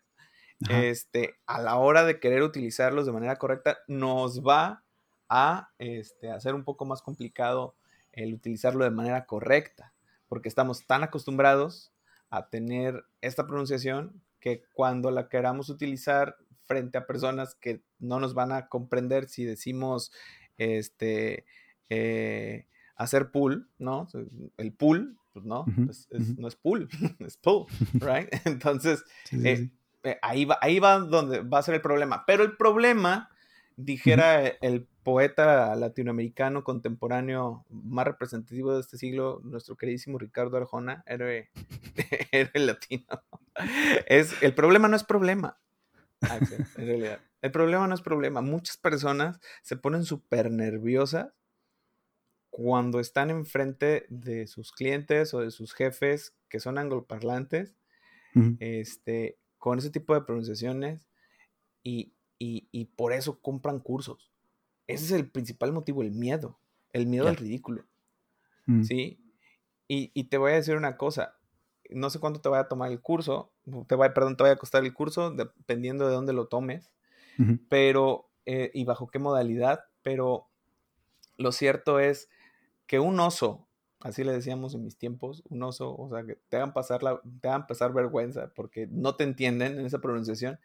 Este, 0.68 1.36
a 1.46 1.62
la 1.62 1.76
hora 1.76 2.04
de 2.04 2.18
querer 2.18 2.42
utilizarlos 2.42 3.06
de 3.06 3.12
manera 3.12 3.36
correcta, 3.36 3.78
nos 3.86 4.42
va 4.44 4.82
a 5.28 5.70
este, 5.78 6.32
hacer 6.32 6.54
un 6.54 6.64
poco 6.64 6.84
más 6.84 7.00
complicado 7.00 7.76
el 8.12 8.34
utilizarlo 8.34 8.82
de 8.82 8.90
manera 8.90 9.26
correcta, 9.26 9.92
porque 10.26 10.48
estamos 10.48 10.84
tan 10.86 11.04
acostumbrados 11.04 11.92
a 12.30 12.48
tener 12.48 13.04
esta 13.20 13.46
pronunciación 13.46 14.20
que 14.40 14.64
cuando 14.72 15.12
la 15.12 15.28
queramos 15.28 15.68
utilizar 15.68 16.36
frente 16.64 16.98
a 16.98 17.06
personas 17.06 17.54
que 17.54 17.82
no 17.98 18.18
nos 18.18 18.34
van 18.34 18.52
a 18.52 18.68
comprender 18.68 19.28
si 19.28 19.44
decimos 19.44 20.12
este 20.58 21.44
eh, 21.88 22.66
hacer 22.96 23.30
pull, 23.30 23.68
¿no? 23.78 24.08
El 24.56 24.72
pull, 24.72 25.16
pues 25.32 25.44
no, 25.44 25.64
no 26.36 26.48
es 26.48 26.56
pull, 26.56 26.88
es 27.20 27.36
pull, 27.36 27.66
right? 27.94 28.28
Entonces, 28.44 29.04
eh, 29.32 29.70
eh, 30.02 30.18
ahí, 30.20 30.44
va, 30.44 30.58
ahí 30.60 30.78
va 30.78 30.98
donde 30.98 31.40
va 31.40 31.58
a 31.58 31.62
ser 31.62 31.76
el 31.76 31.80
problema. 31.80 32.24
Pero 32.26 32.42
el 32.42 32.56
problema, 32.56 33.30
dijera 33.76 34.46
el 34.46 34.86
poeta 35.04 35.74
latinoamericano 35.76 36.64
contemporáneo 36.64 37.64
más 37.70 38.06
representativo 38.06 38.74
de 38.74 38.80
este 38.80 38.98
siglo, 38.98 39.40
nuestro 39.44 39.76
queridísimo 39.76 40.18
Ricardo 40.18 40.56
Arjona, 40.56 41.02
héroe, 41.06 41.48
héroe 42.32 42.66
latino, 42.66 43.06
es, 44.06 44.34
el 44.42 44.54
problema 44.54 44.88
no 44.88 44.96
es 44.96 45.04
problema. 45.04 45.56
Ah, 46.22 46.38
en 46.76 46.86
realidad. 46.86 47.20
El 47.40 47.52
problema 47.52 47.86
no 47.86 47.94
es 47.94 48.02
problema. 48.02 48.40
Muchas 48.40 48.76
personas 48.76 49.40
se 49.62 49.76
ponen 49.76 50.04
súper 50.04 50.50
nerviosas 50.50 51.32
cuando 52.50 52.98
están 52.98 53.30
enfrente 53.30 54.06
de 54.08 54.46
sus 54.46 54.72
clientes 54.72 55.32
o 55.34 55.40
de 55.40 55.50
sus 55.50 55.74
jefes 55.74 56.34
que 56.48 56.60
son 56.60 56.78
angloparlantes, 56.78 57.76
este, 58.60 59.36
con 59.58 59.78
ese 59.78 59.90
tipo 59.90 60.14
de 60.14 60.22
pronunciaciones 60.22 61.08
y, 61.82 62.14
por 62.96 63.12
eso 63.12 63.40
compran 63.40 63.80
cursos. 63.80 64.32
Ese 64.86 65.04
es 65.04 65.12
el 65.12 65.28
principal 65.28 65.72
motivo, 65.72 66.02
el 66.02 66.12
miedo, 66.12 66.58
el 66.92 67.06
miedo 67.06 67.28
al 67.28 67.36
ridículo. 67.36 67.84
Mm. 68.66 68.82
¿Sí? 68.82 69.20
Y, 69.86 70.24
te 70.24 70.38
voy 70.38 70.52
a 70.52 70.56
decir 70.56 70.76
una 70.76 70.96
cosa, 70.96 71.36
no 71.90 72.10
sé 72.10 72.18
cuánto 72.18 72.40
te 72.40 72.48
vaya 72.48 72.62
a 72.62 72.68
tomar 72.68 72.90
el 72.90 73.00
curso, 73.00 73.52
te 73.86 73.96
va, 73.96 74.12
perdón, 74.12 74.36
te 74.36 74.42
vaya 74.42 74.54
a 74.54 74.58
costar 74.58 74.84
el 74.84 74.92
curso, 74.92 75.30
dependiendo 75.30 76.06
de 76.06 76.14
dónde 76.14 76.32
lo 76.32 76.46
tomes, 76.46 76.90
pero, 77.68 78.30
eh, 78.46 78.70
y 78.74 78.84
bajo 78.84 79.08
qué 79.08 79.18
modalidad, 79.18 79.84
pero 80.02 80.48
lo 81.36 81.52
cierto 81.52 82.00
es 82.00 82.28
que 82.86 82.98
un 82.98 83.20
oso, 83.20 83.68
así 84.00 84.24
le 84.24 84.32
decíamos 84.32 84.74
en 84.74 84.84
mis 84.84 84.96
tiempos, 84.96 85.42
un 85.48 85.62
oso, 85.62 85.94
o 85.96 86.08
sea, 86.08 86.24
que 86.24 86.38
te 86.48 86.56
hagan 86.56 86.72
pasar, 86.72 87.02
la, 87.02 87.20
te 87.40 87.48
hagan 87.48 87.66
pasar 87.66 87.92
vergüenza 87.92 88.52
porque 88.54 88.88
no 88.90 89.14
te 89.14 89.24
entienden 89.24 89.78
en 89.78 89.86
esa 89.86 90.00
pronunciación, 90.00 90.58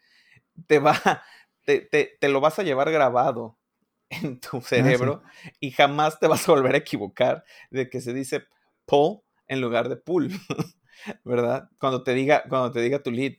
te 0.66 0.78
va, 0.78 0.94
te, 1.64 1.80
te, 1.80 2.16
te 2.20 2.28
lo 2.28 2.40
vas 2.40 2.58
a 2.58 2.62
llevar 2.62 2.90
grabado 2.90 3.56
en 4.10 4.40
tu 4.40 4.58
ah, 4.58 4.62
cerebro 4.62 5.22
y 5.60 5.70
jamás 5.70 6.18
te 6.18 6.26
vas 6.26 6.48
a 6.48 6.52
volver 6.52 6.74
a 6.74 6.78
equivocar 6.78 7.44
de 7.70 7.88
que 7.88 8.00
se 8.00 8.12
dice 8.12 8.44
pull 8.86 9.20
en 9.46 9.60
lugar 9.60 9.88
de 9.88 9.96
pull, 9.96 10.30
¿verdad? 11.24 11.70
Cuando 11.78 12.02
te 12.02 12.14
diga, 12.14 12.44
cuando 12.48 12.72
te 12.72 12.80
diga 12.80 13.02
tu 13.02 13.10
lead, 13.10 13.34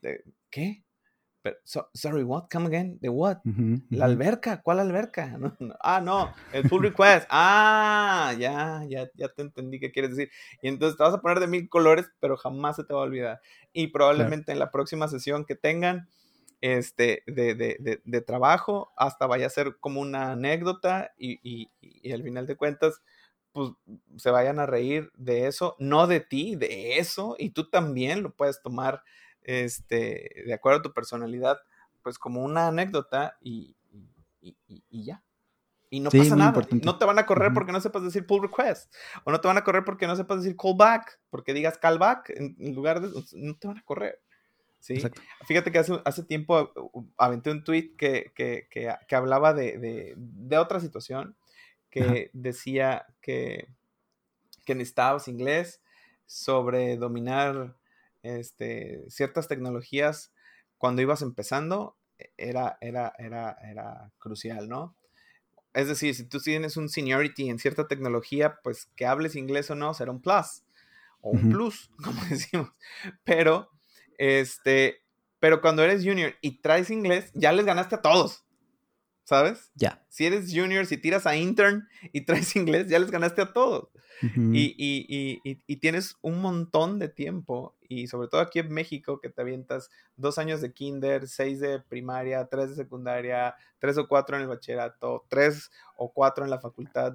¿qué? 0.49 0.84
Sorry, 1.93 2.23
what? 2.23 2.45
Come 2.51 2.67
again? 2.67 2.97
¿De 3.01 3.09
what? 3.09 3.37
La 3.89 4.05
alberca, 4.05 4.61
¿cuál 4.61 4.79
alberca? 4.79 5.37
Ah, 5.81 6.01
no, 6.01 6.33
el 6.51 6.67
pull 6.67 6.83
request. 6.83 7.27
Ah, 7.29 8.33
ya, 8.37 8.83
ya, 8.87 9.09
ya 9.15 9.29
te 9.29 9.41
entendí 9.41 9.79
qué 9.79 9.91
quieres 9.91 10.15
decir. 10.15 10.31
Y 10.61 10.67
entonces 10.67 10.97
te 10.97 11.03
vas 11.03 11.13
a 11.13 11.21
poner 11.21 11.39
de 11.39 11.47
mil 11.47 11.69
colores, 11.69 12.09
pero 12.19 12.37
jamás 12.37 12.75
se 12.75 12.83
te 12.83 12.93
va 12.93 13.01
a 13.01 13.03
olvidar. 13.03 13.41
Y 13.73 13.87
probablemente 13.87 14.51
en 14.51 14.59
la 14.59 14.71
próxima 14.71 15.07
sesión 15.07 15.45
que 15.45 15.55
tengan 15.55 16.07
este, 16.61 17.23
de, 17.27 17.55
de, 17.55 18.01
de, 18.03 18.21
trabajo, 18.21 18.91
hasta 18.97 19.27
vaya 19.27 19.47
a 19.47 19.51
ser 19.51 19.77
como 19.79 20.01
una 20.01 20.31
anécdota 20.31 21.13
y, 21.17 21.39
y, 21.43 21.69
y 21.81 22.11
al 22.11 22.23
final 22.23 22.47
de 22.47 22.55
cuentas, 22.55 23.01
pues 23.51 23.71
se 24.17 24.31
vayan 24.31 24.59
a 24.59 24.65
reír 24.65 25.11
de 25.15 25.47
eso, 25.47 25.75
no 25.79 26.07
de 26.07 26.19
ti, 26.19 26.55
de 26.55 26.97
eso, 26.97 27.35
y 27.37 27.51
tú 27.51 27.69
también 27.69 28.23
lo 28.23 28.33
puedes 28.33 28.61
tomar 28.61 29.03
este, 29.45 30.43
de 30.45 30.53
acuerdo 30.53 30.79
a 30.79 30.81
tu 30.81 30.93
personalidad, 30.93 31.59
pues 32.01 32.19
como 32.19 32.43
una 32.43 32.67
anécdota 32.67 33.37
y, 33.41 33.75
ya. 34.91 35.23
Y 35.89 35.99
no 35.99 36.09
pasa 36.09 36.35
nada. 36.35 36.61
No 36.83 36.97
te 36.97 37.05
van 37.05 37.19
a 37.19 37.25
correr 37.25 37.53
porque 37.53 37.71
no 37.71 37.79
sepas 37.79 38.03
decir 38.03 38.25
pull 38.25 38.41
request. 38.41 38.93
O 39.23 39.31
no 39.31 39.39
te 39.39 39.47
van 39.47 39.57
a 39.57 39.63
correr 39.63 39.85
porque 39.85 40.07
no 40.07 40.15
sepas 40.15 40.41
decir 40.41 40.57
callback. 40.57 41.19
Porque 41.29 41.53
digas 41.53 41.77
callback 41.77 42.31
en, 42.31 42.75
lugar 42.75 43.01
de. 43.01 43.09
No 43.33 43.55
te 43.55 43.67
van 43.67 43.77
a 43.77 43.83
correr. 43.83 44.21
¿sí? 44.79 45.01
Fíjate 45.45 45.71
que 45.71 45.79
hace, 45.79 46.01
hace 46.03 46.23
tiempo 46.23 46.71
uh, 46.75 47.05
aventé 47.17 47.51
un 47.51 47.63
tweet 47.63 47.95
que, 47.97 48.31
que, 48.35 48.67
que, 48.69 49.15
hablaba 49.15 49.53
de, 49.53 50.15
de, 50.17 50.57
otra 50.57 50.79
situación. 50.79 51.37
Que 51.89 52.29
decía 52.33 53.05
que, 53.21 53.69
que 54.65 54.75
necesitabas 54.75 55.29
inglés 55.29 55.81
sobre 56.25 56.97
dominar 56.97 57.77
este, 58.25 59.03
ciertas 59.09 59.47
tecnologías 59.47 60.33
cuando 60.77 61.01
ibas 61.01 61.21
empezando 61.21 61.95
e, 62.17 62.31
era, 62.37 62.77
era, 62.81 63.13
era, 63.17 63.57
era 63.63 64.11
crucial, 64.17 64.67
¿no? 64.67 64.95
Es 65.73 65.87
decir, 65.87 66.15
si 66.15 66.23
tú 66.23 66.39
tienes 66.39 66.77
un 66.77 66.89
seniority 66.89 67.49
en 67.49 67.59
cierta 67.59 67.87
tecnología, 67.87 68.59
pues 68.63 68.87
que 68.95 69.05
hables 69.05 69.35
inglés 69.35 69.69
o 69.71 69.75
no 69.75 69.93
será 69.93 70.11
un 70.11 70.21
plus 70.21 70.63
o 71.21 71.31
un 71.31 71.49
plus, 71.49 71.89
como 72.03 72.23
decimos. 72.25 72.71
Pero, 73.23 73.69
este, 74.17 75.03
pero 75.39 75.61
cuando 75.61 75.83
eres 75.83 76.03
junior 76.03 76.33
y 76.41 76.61
traes 76.61 76.89
inglés, 76.89 77.31
ya 77.33 77.51
les 77.51 77.65
ganaste 77.65 77.95
a 77.95 78.01
todos. 78.01 78.44
¿Sabes? 79.25 79.71
Ya. 79.73 80.05
Si 80.07 80.27
eres 80.27 80.53
junior, 80.53 80.85
si 80.85 80.97
tiras 80.97 81.25
a 81.25 81.35
intern 81.35 81.87
y 82.13 82.21
traes 82.21 82.55
inglés, 82.55 82.87
ya 82.87 82.99
les 82.99 83.09
ganaste 83.09 83.41
a 83.41 83.53
todos. 83.53 83.89
y, 84.21 85.75
tienes 85.77 86.15
un 86.21 86.39
montón 86.41 86.99
de 86.99 87.09
tiempo, 87.09 87.75
y 87.81 88.07
sobre 88.07 88.27
todo 88.27 88.39
aquí 88.41 88.59
en 88.59 88.71
México, 88.71 89.19
que 89.19 89.29
te 89.29 89.41
avientas 89.41 89.89
dos 90.15 90.37
años 90.37 90.61
de 90.61 90.71
kinder, 90.73 91.27
seis 91.27 91.59
de 91.59 91.79
primaria, 91.79 92.45
tres 92.45 92.69
de 92.69 92.75
secundaria, 92.75 93.55
tres 93.79 93.97
o 93.97 94.07
cuatro 94.07 94.35
en 94.35 94.43
el 94.43 94.47
bachillerato, 94.47 95.25
tres 95.27 95.71
o 95.97 96.13
cuatro 96.13 96.43
en 96.43 96.51
la 96.51 96.61
facultad, 96.61 97.11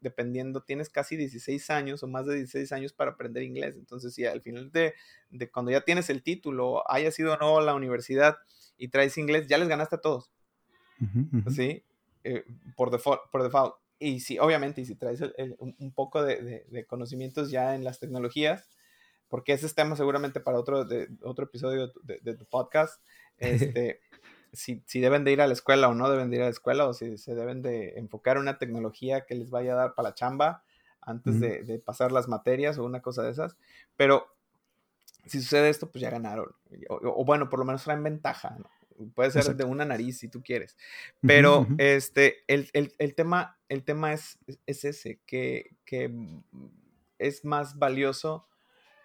dependiendo, 0.00 0.62
tienes 0.62 0.90
casi 0.90 1.16
16 1.16 1.70
años 1.70 2.02
o 2.02 2.08
más 2.08 2.26
de 2.26 2.34
16 2.34 2.72
años 2.72 2.92
para 2.92 3.12
aprender 3.12 3.44
inglés. 3.44 3.76
Entonces, 3.76 4.14
si 4.14 4.26
al 4.26 4.42
final 4.42 4.72
de, 4.72 4.94
de 5.30 5.48
cuando 5.48 5.70
ya 5.70 5.82
tienes 5.82 6.10
el 6.10 6.24
título, 6.24 6.82
haya 6.90 7.12
sido 7.12 7.34
o 7.34 7.36
no 7.36 7.60
la 7.60 7.74
universidad 7.74 8.36
y 8.76 8.88
traes 8.88 9.16
inglés, 9.16 9.46
ya 9.46 9.58
les 9.58 9.68
ganaste 9.68 9.94
a 9.96 10.00
todos. 10.00 10.32
¿Sí? 11.50 11.82
Eh, 12.24 12.44
por, 12.76 12.90
default, 12.90 13.22
por 13.30 13.42
default 13.42 13.74
y 14.02 14.20
si, 14.20 14.38
obviamente, 14.38 14.80
y 14.80 14.84
si 14.84 14.96
traes 14.96 15.22
un, 15.58 15.92
poco 15.92 16.22
de, 16.24 16.86
conocimientos 16.88 17.50
ya 17.50 17.76
en 17.76 17.84
las 17.84 18.00
tecnologías, 18.00 18.68
porque 19.28 19.52
ese 19.52 19.66
es 19.66 19.76
tema 19.76 19.94
seguramente 19.94 20.40
para 20.40 20.58
otro, 20.58 20.84
de, 20.84 21.08
otro 21.22 21.44
episodio 21.44 21.92
de, 22.02 22.34
tu 22.34 22.44
podcast, 22.46 23.00
este, 23.38 24.00
si, 24.52 24.82
si, 24.86 25.00
deben 25.00 25.22
de 25.22 25.32
ir 25.32 25.40
a 25.40 25.46
la 25.46 25.52
escuela 25.52 25.88
o 25.88 25.94
no 25.94 26.10
deben 26.10 26.30
de 26.30 26.36
ir 26.36 26.42
a 26.42 26.46
la 26.46 26.50
escuela, 26.50 26.86
o 26.86 26.94
si 26.94 27.16
se 27.16 27.34
deben 27.36 27.62
de 27.62 27.98
enfocar 27.98 28.38
una 28.38 28.58
tecnología 28.58 29.20
que 29.20 29.36
les 29.36 29.50
vaya 29.50 29.74
a 29.74 29.76
dar 29.76 29.94
para 29.94 30.08
la 30.08 30.14
chamba 30.14 30.64
antes 31.00 31.40
de, 31.40 31.78
pasar 31.84 32.12
las 32.12 32.28
materias 32.28 32.78
o 32.78 32.84
una 32.84 33.02
cosa 33.02 33.22
de 33.22 33.30
esas. 33.30 33.56
Pero 33.96 34.26
si 35.26 35.40
sucede 35.40 35.68
esto, 35.68 35.90
pues 35.90 36.02
ya 36.02 36.10
ganaron. 36.10 36.54
O, 36.88 37.24
bueno, 37.24 37.48
por 37.48 37.58
lo 37.58 37.64
menos 37.64 37.84
traen 37.84 38.02
ventaja, 38.02 38.56
¿no? 38.58 38.68
Puede 39.14 39.30
ser 39.30 39.56
de 39.56 39.64
una 39.64 39.84
nariz 39.84 40.18
si 40.18 40.28
tú 40.28 40.42
quieres. 40.42 40.76
Pero 41.20 41.66
este, 41.78 42.44
el, 42.46 43.14
tema, 43.14 43.58
el 43.68 43.84
tema 43.84 44.12
es, 44.12 44.38
es 44.66 44.84
ese, 44.84 45.20
que, 45.26 45.76
es 47.18 47.44
más 47.44 47.78
valioso 47.78 48.48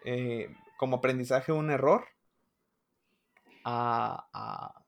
eh, 0.06 0.50
como 0.78 0.98
aprendizaje 0.98 1.52
un 1.52 1.70
error 1.70 2.06
a, 3.64 4.84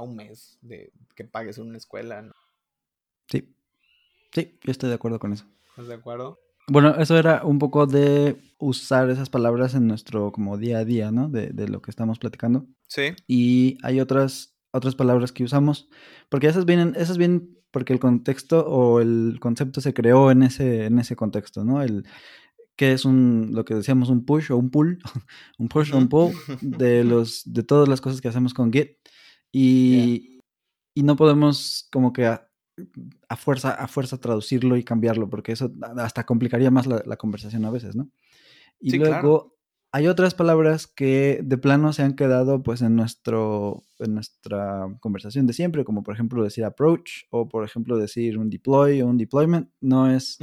un 0.00 0.14
mes 0.14 0.58
de 0.60 0.92
que 1.16 1.24
pagues 1.24 1.58
en 1.58 1.68
una 1.68 1.78
escuela. 1.78 2.24
Sí, 3.26 3.52
sí, 4.32 4.58
yo 4.62 4.70
estoy 4.70 4.88
de 4.90 4.94
acuerdo 4.94 5.18
con 5.18 5.32
eso. 5.32 5.44
¿Estás 5.70 5.88
de 5.88 5.94
acuerdo? 5.94 6.38
Bueno, 6.70 6.94
eso 6.96 7.18
era 7.18 7.42
un 7.44 7.58
poco 7.58 7.86
de 7.86 8.36
usar 8.58 9.08
esas 9.10 9.30
palabras 9.30 9.74
en 9.74 9.86
nuestro 9.86 10.32
como 10.32 10.58
día 10.58 10.78
a 10.78 10.84
día, 10.84 11.10
¿no? 11.10 11.28
De, 11.28 11.48
de, 11.48 11.68
lo 11.68 11.80
que 11.80 11.90
estamos 11.90 12.18
platicando. 12.18 12.66
Sí. 12.88 13.14
Y 13.26 13.78
hay 13.82 14.00
otras, 14.00 14.56
otras 14.72 14.94
palabras 14.94 15.32
que 15.32 15.44
usamos, 15.44 15.88
porque 16.28 16.46
esas 16.46 16.66
vienen, 16.66 16.94
esas 16.96 17.18
vienen 17.18 17.58
porque 17.70 17.92
el 17.92 18.00
contexto 18.00 18.66
o 18.66 19.00
el 19.00 19.38
concepto 19.40 19.80
se 19.80 19.94
creó 19.94 20.30
en 20.30 20.42
ese, 20.42 20.86
en 20.86 20.98
ese 20.98 21.16
contexto, 21.16 21.64
¿no? 21.64 21.82
El 21.82 22.04
que 22.76 22.92
es 22.92 23.04
un, 23.04 23.50
lo 23.52 23.64
que 23.64 23.74
decíamos, 23.74 24.08
un 24.08 24.24
push 24.24 24.52
o 24.52 24.56
un 24.56 24.70
pull, 24.70 24.98
un 25.58 25.68
push 25.68 25.92
o 25.92 25.98
un 25.98 26.08
pull 26.08 26.32
de 26.60 27.02
los, 27.04 27.42
de 27.44 27.62
todas 27.62 27.88
las 27.88 28.00
cosas 28.00 28.20
que 28.20 28.28
hacemos 28.28 28.54
con 28.54 28.72
Git. 28.72 28.96
Y, 29.52 30.40
y 30.94 31.02
no 31.02 31.16
podemos 31.16 31.88
como 31.90 32.12
que 32.12 32.38
a 33.28 33.36
fuerza, 33.36 33.70
a 33.70 33.88
fuerza 33.88 34.18
traducirlo 34.18 34.76
y 34.76 34.84
cambiarlo, 34.84 35.28
porque 35.28 35.52
eso 35.52 35.72
hasta 35.96 36.24
complicaría 36.24 36.70
más 36.70 36.86
la, 36.86 37.16
conversación 37.16 37.64
a 37.64 37.70
veces, 37.70 37.96
¿no? 37.96 38.10
Y 38.80 38.96
luego 38.96 39.58
hay 39.90 40.06
otras 40.06 40.34
palabras 40.34 40.86
que 40.86 41.40
de 41.42 41.56
plano 41.56 41.92
se 41.92 42.02
han 42.02 42.14
quedado 42.14 42.62
pues 42.62 42.82
en 42.82 42.94
nuestro 42.94 43.82
en 43.98 44.14
nuestra 44.14 44.86
conversación 45.00 45.46
de 45.46 45.54
siempre, 45.54 45.84
como 45.84 46.02
por 46.02 46.14
ejemplo 46.14 46.44
decir 46.44 46.64
approach 46.64 47.24
o 47.30 47.48
por 47.48 47.64
ejemplo 47.64 47.96
decir 47.96 48.38
un 48.38 48.50
deploy 48.50 49.00
o 49.00 49.06
un 49.06 49.16
deployment, 49.16 49.70
no 49.80 50.10
es 50.10 50.38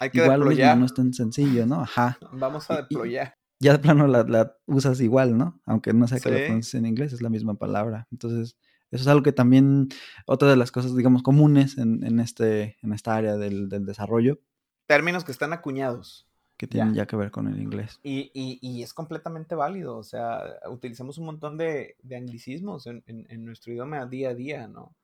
hay 0.00 0.10
que 0.10 0.22
igual 0.22 0.40
no 0.40 0.86
es 0.86 0.94
tan 0.94 1.12
sencillo, 1.12 1.66
¿no? 1.66 1.82
Ajá. 1.82 2.18
Vamos 2.32 2.70
a 2.70 2.76
deployar. 2.76 3.34
ya 3.60 3.72
de 3.72 3.78
plano 3.78 4.06
la, 4.06 4.56
usas 4.66 5.00
igual, 5.00 5.36
¿no? 5.36 5.60
Aunque 5.66 5.92
no 5.92 6.08
sea 6.08 6.18
que 6.18 6.30
lo 6.30 6.38
pronuncies 6.38 6.74
en 6.74 6.86
inglés, 6.86 7.12
es 7.12 7.20
la 7.20 7.30
misma 7.30 7.54
palabra. 7.54 8.08
Entonces, 8.10 8.56
eso 8.90 9.02
es 9.02 9.08
algo 9.08 9.22
que 9.22 9.32
también, 9.32 9.88
otra 10.26 10.48
de 10.48 10.56
las 10.56 10.72
cosas, 10.72 10.96
digamos, 10.96 11.22
comunes 11.22 11.78
en, 11.78 12.04
en 12.04 12.20
este, 12.20 12.76
en 12.82 12.92
esta 12.92 13.14
área 13.16 13.36
del, 13.36 13.68
del 13.68 13.84
desarrollo. 13.84 14.40
Términos 14.86 15.24
que 15.24 15.32
están 15.32 15.52
acuñados 15.52 16.28
que 16.58 16.66
tienen 16.66 16.92
ya, 16.92 17.06
que 17.06 17.14
ver 17.14 17.30
con 17.30 17.46
el 17.46 17.62
inglés. 17.62 18.00
Y, 18.02 18.32
y, 18.34 18.58
y, 18.60 18.82
es 18.82 18.92
completamente 18.92 19.54
válido, 19.54 19.96
o 19.96 20.02
sea, 20.02 20.42
utilizamos 20.68 21.16
un 21.16 21.26
montón 21.26 21.56
de, 21.56 21.96
de 22.02 22.16
anglicismos 22.16 22.88
en, 22.88 23.04
en, 23.06 23.44
nuestro 23.44 23.72
idioma 23.72 24.04
día 24.06 24.30
a 24.30 24.34
día, 24.34 24.66
¿no? 24.66 24.96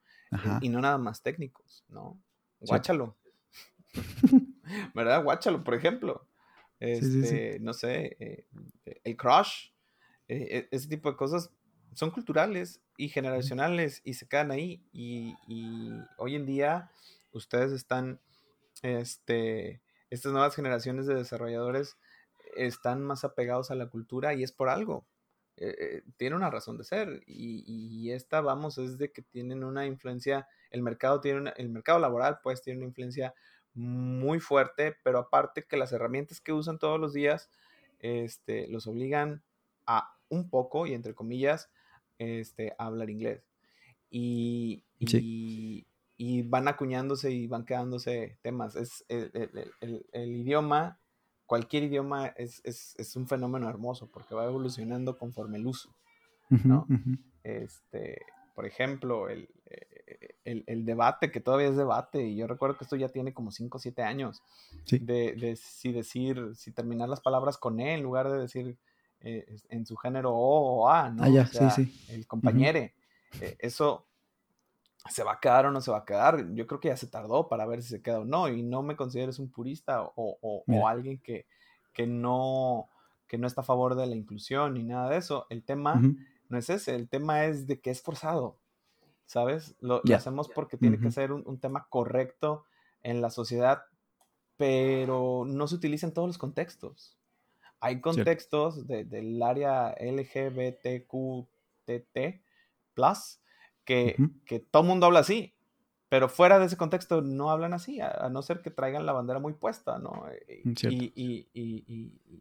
Y, 0.59 0.67
no 0.67 0.81
nada 0.81 0.97
más 0.97 1.21
técnicos, 1.21 1.85
¿no? 1.87 2.19
Guáchalo. 2.59 3.15
¿Verdad? 4.93 5.23
Guáchalo, 5.23 5.63
por 5.63 5.75
ejemplo. 5.75 6.27
Este, 6.81 7.57
no 7.61 7.71
sé, 7.71 8.17
eh, 8.19 8.47
el 9.05 9.15
crush, 9.15 9.69
eh, 10.27 10.67
e, 10.69 10.75
ese 10.75 10.89
tipo 10.89 11.09
de 11.09 11.15
cosas 11.15 11.49
son 11.93 12.11
culturales 12.11 12.81
y 12.97 13.09
generacionales 13.09 14.01
y 14.03 14.15
se 14.15 14.27
quedan 14.27 14.51
ahí. 14.51 14.81
Y, 14.91 15.35
y 15.47 15.91
hoy 16.17 16.35
en 16.35 16.45
día 16.45 16.91
ustedes 17.31 17.71
están, 17.71 18.19
este, 18.81 19.81
estas 20.09 20.31
nuevas 20.31 20.55
generaciones 20.55 21.05
de 21.05 21.15
desarrolladores 21.15 21.97
están 22.55 23.03
más 23.03 23.23
apegados 23.23 23.71
a 23.71 23.75
la 23.75 23.87
cultura 23.87 24.33
y 24.33 24.43
es 24.43 24.51
por 24.51 24.69
algo. 24.69 25.05
Eh, 25.57 25.75
eh, 25.79 26.03
tiene 26.17 26.35
una 26.35 26.49
razón 26.49 26.77
de 26.77 26.83
ser 26.83 27.23
y, 27.25 28.11
esta, 28.11 28.41
vamos, 28.41 28.77
es 28.77 28.97
de 28.97 29.11
que 29.11 29.21
tienen 29.21 29.63
una 29.63 29.85
influencia, 29.85 30.47
el 30.69 30.81
mercado 30.81 31.21
tiene 31.21 31.53
el 31.55 31.69
mercado 31.69 31.97
laboral 31.99 32.39
pues 32.43 32.61
tiene 32.61 32.79
una 32.79 32.87
influencia 32.87 33.33
muy 33.73 34.39
fuerte, 34.39 34.97
pero 35.03 35.19
aparte 35.19 35.63
que 35.63 35.77
las 35.77 35.93
herramientas 35.93 36.41
que 36.41 36.51
usan 36.51 36.77
todos 36.77 36.99
los 36.99 37.13
días, 37.13 37.49
este, 37.99 38.67
los 38.67 38.85
obligan 38.87 39.43
a 39.85 40.17
un 40.29 40.49
poco 40.49 40.87
y 40.87 40.93
entre 40.93 41.15
comillas, 41.15 41.69
este, 42.17 42.73
a 42.77 42.85
hablar 42.85 43.09
inglés. 43.09 43.43
Y, 44.09 44.83
y 46.17 46.43
van 46.43 46.67
acuñándose 46.67 47.31
y 47.31 47.47
van 47.47 47.65
quedándose 47.65 48.37
temas. 48.41 48.75
Es 48.75 49.05
el, 49.09 50.35
idioma, 50.35 50.99
cualquier 51.45 51.83
idioma 51.83 52.27
es, 52.27 53.15
un 53.15 53.27
fenómeno 53.27 53.69
hermoso 53.69 54.09
porque 54.11 54.35
va 54.35 54.45
evolucionando 54.45 55.17
conforme 55.17 55.57
el 55.57 55.67
uso. 55.67 55.93
¿no? 56.49 56.87
Este, 57.43 58.21
por 58.53 58.65
ejemplo, 58.65 59.27
el, 59.29 59.49
debate, 60.85 61.31
que 61.31 61.41
todavía 61.41 61.67
es 61.67 61.75
debate, 61.75 62.23
y 62.23 62.37
yo 62.37 62.47
recuerdo 62.47 62.77
que 62.77 62.85
esto 62.85 62.95
ya 62.95 63.09
tiene 63.09 63.33
como 63.33 63.51
5 63.51 63.77
o 63.77 63.79
7 63.79 64.01
años, 64.03 64.41
de, 64.89 65.57
si 65.57 65.91
decir, 65.91 66.55
si 66.55 66.71
terminar 66.71 67.09
las 67.09 67.21
palabras 67.21 67.57
con 67.57 67.79
E 67.79 67.93
en 67.93 68.03
lugar 68.03 68.31
de 68.31 68.39
decir 68.39 68.77
eh, 69.21 69.57
en 69.69 69.85
su 69.85 69.95
género 69.95 70.33
O 70.33 70.83
o 70.83 70.89
A, 70.89 71.09
¿no? 71.09 71.23
Ah, 71.23 71.45
sí, 71.45 71.69
sí. 71.75 72.05
El 72.09 72.27
compañere. 72.27 72.95
Eh, 73.41 73.57
eso 73.59 74.05
¿se 75.09 75.23
va 75.23 75.33
a 75.33 75.39
quedar 75.39 75.65
o 75.67 75.71
no 75.71 75.81
se 75.81 75.91
va 75.91 75.99
a 75.99 76.05
quedar? 76.05 76.53
Yo 76.53 76.65
creo 76.67 76.79
que 76.79 76.87
ya 76.89 76.97
se 76.97 77.07
tardó 77.07 77.47
para 77.47 77.65
ver 77.65 77.81
si 77.81 77.89
se 77.89 78.01
queda 78.01 78.19
o 78.19 78.25
no, 78.25 78.47
y 78.49 78.63
no 78.63 78.81
me 78.81 78.95
consideres 78.95 79.39
un 79.39 79.49
purista 79.49 80.01
o, 80.03 80.37
o, 80.41 80.87
alguien 80.87 81.19
que, 81.19 81.45
que, 81.93 82.07
no, 82.07 82.89
que 83.27 83.37
no 83.37 83.47
está 83.47 83.61
a 83.61 83.65
favor 83.65 83.95
de 83.95 84.07
la 84.07 84.15
inclusión 84.15 84.73
ni 84.73 84.83
nada 84.83 85.09
de 85.09 85.17
eso. 85.17 85.45
El 85.49 85.63
tema 85.63 86.01
no 86.49 86.57
es 86.57 86.69
ese, 86.69 86.95
el 86.95 87.07
tema 87.07 87.45
es 87.45 87.67
de 87.67 87.79
que 87.79 87.91
es 87.91 88.01
forzado, 88.01 88.57
¿sabes? 89.25 89.75
Lo, 89.79 90.01
hacemos 90.13 90.49
porque 90.49 90.77
tiene 90.77 90.99
que 90.99 91.11
ser 91.11 91.31
un, 91.31 91.59
tema 91.59 91.87
correcto 91.89 92.65
en 93.03 93.21
la 93.21 93.29
sociedad, 93.29 93.83
pero 94.57 95.43
no 95.45 95.67
se 95.67 95.75
utiliza 95.75 96.07
en 96.07 96.13
todos 96.13 96.27
los 96.27 96.37
contextos. 96.37 97.17
Hay 97.85 98.01
contextos 98.01 98.87
del 98.87 99.39
área 99.43 99.95
LGBTQTT, 99.99 101.03
plus, 102.95 103.39
que, 103.83 104.15
todo 104.71 104.81
el 104.81 104.89
mundo 104.89 105.05
habla 105.05 105.19
así, 105.19 105.53
pero 106.09 106.27
fuera 106.27 106.57
de 106.57 106.65
ese 106.65 106.77
contexto 106.77 107.21
no 107.21 107.51
hablan 107.51 107.75
así, 107.75 108.01
a, 108.01 108.27
no 108.31 108.41
ser 108.41 108.63
que 108.63 108.71
traigan 108.71 109.05
la 109.05 109.11
bandera 109.11 109.37
muy 109.37 109.53
puesta, 109.53 109.99
¿no? 109.99 110.25
Mm, 110.63 110.73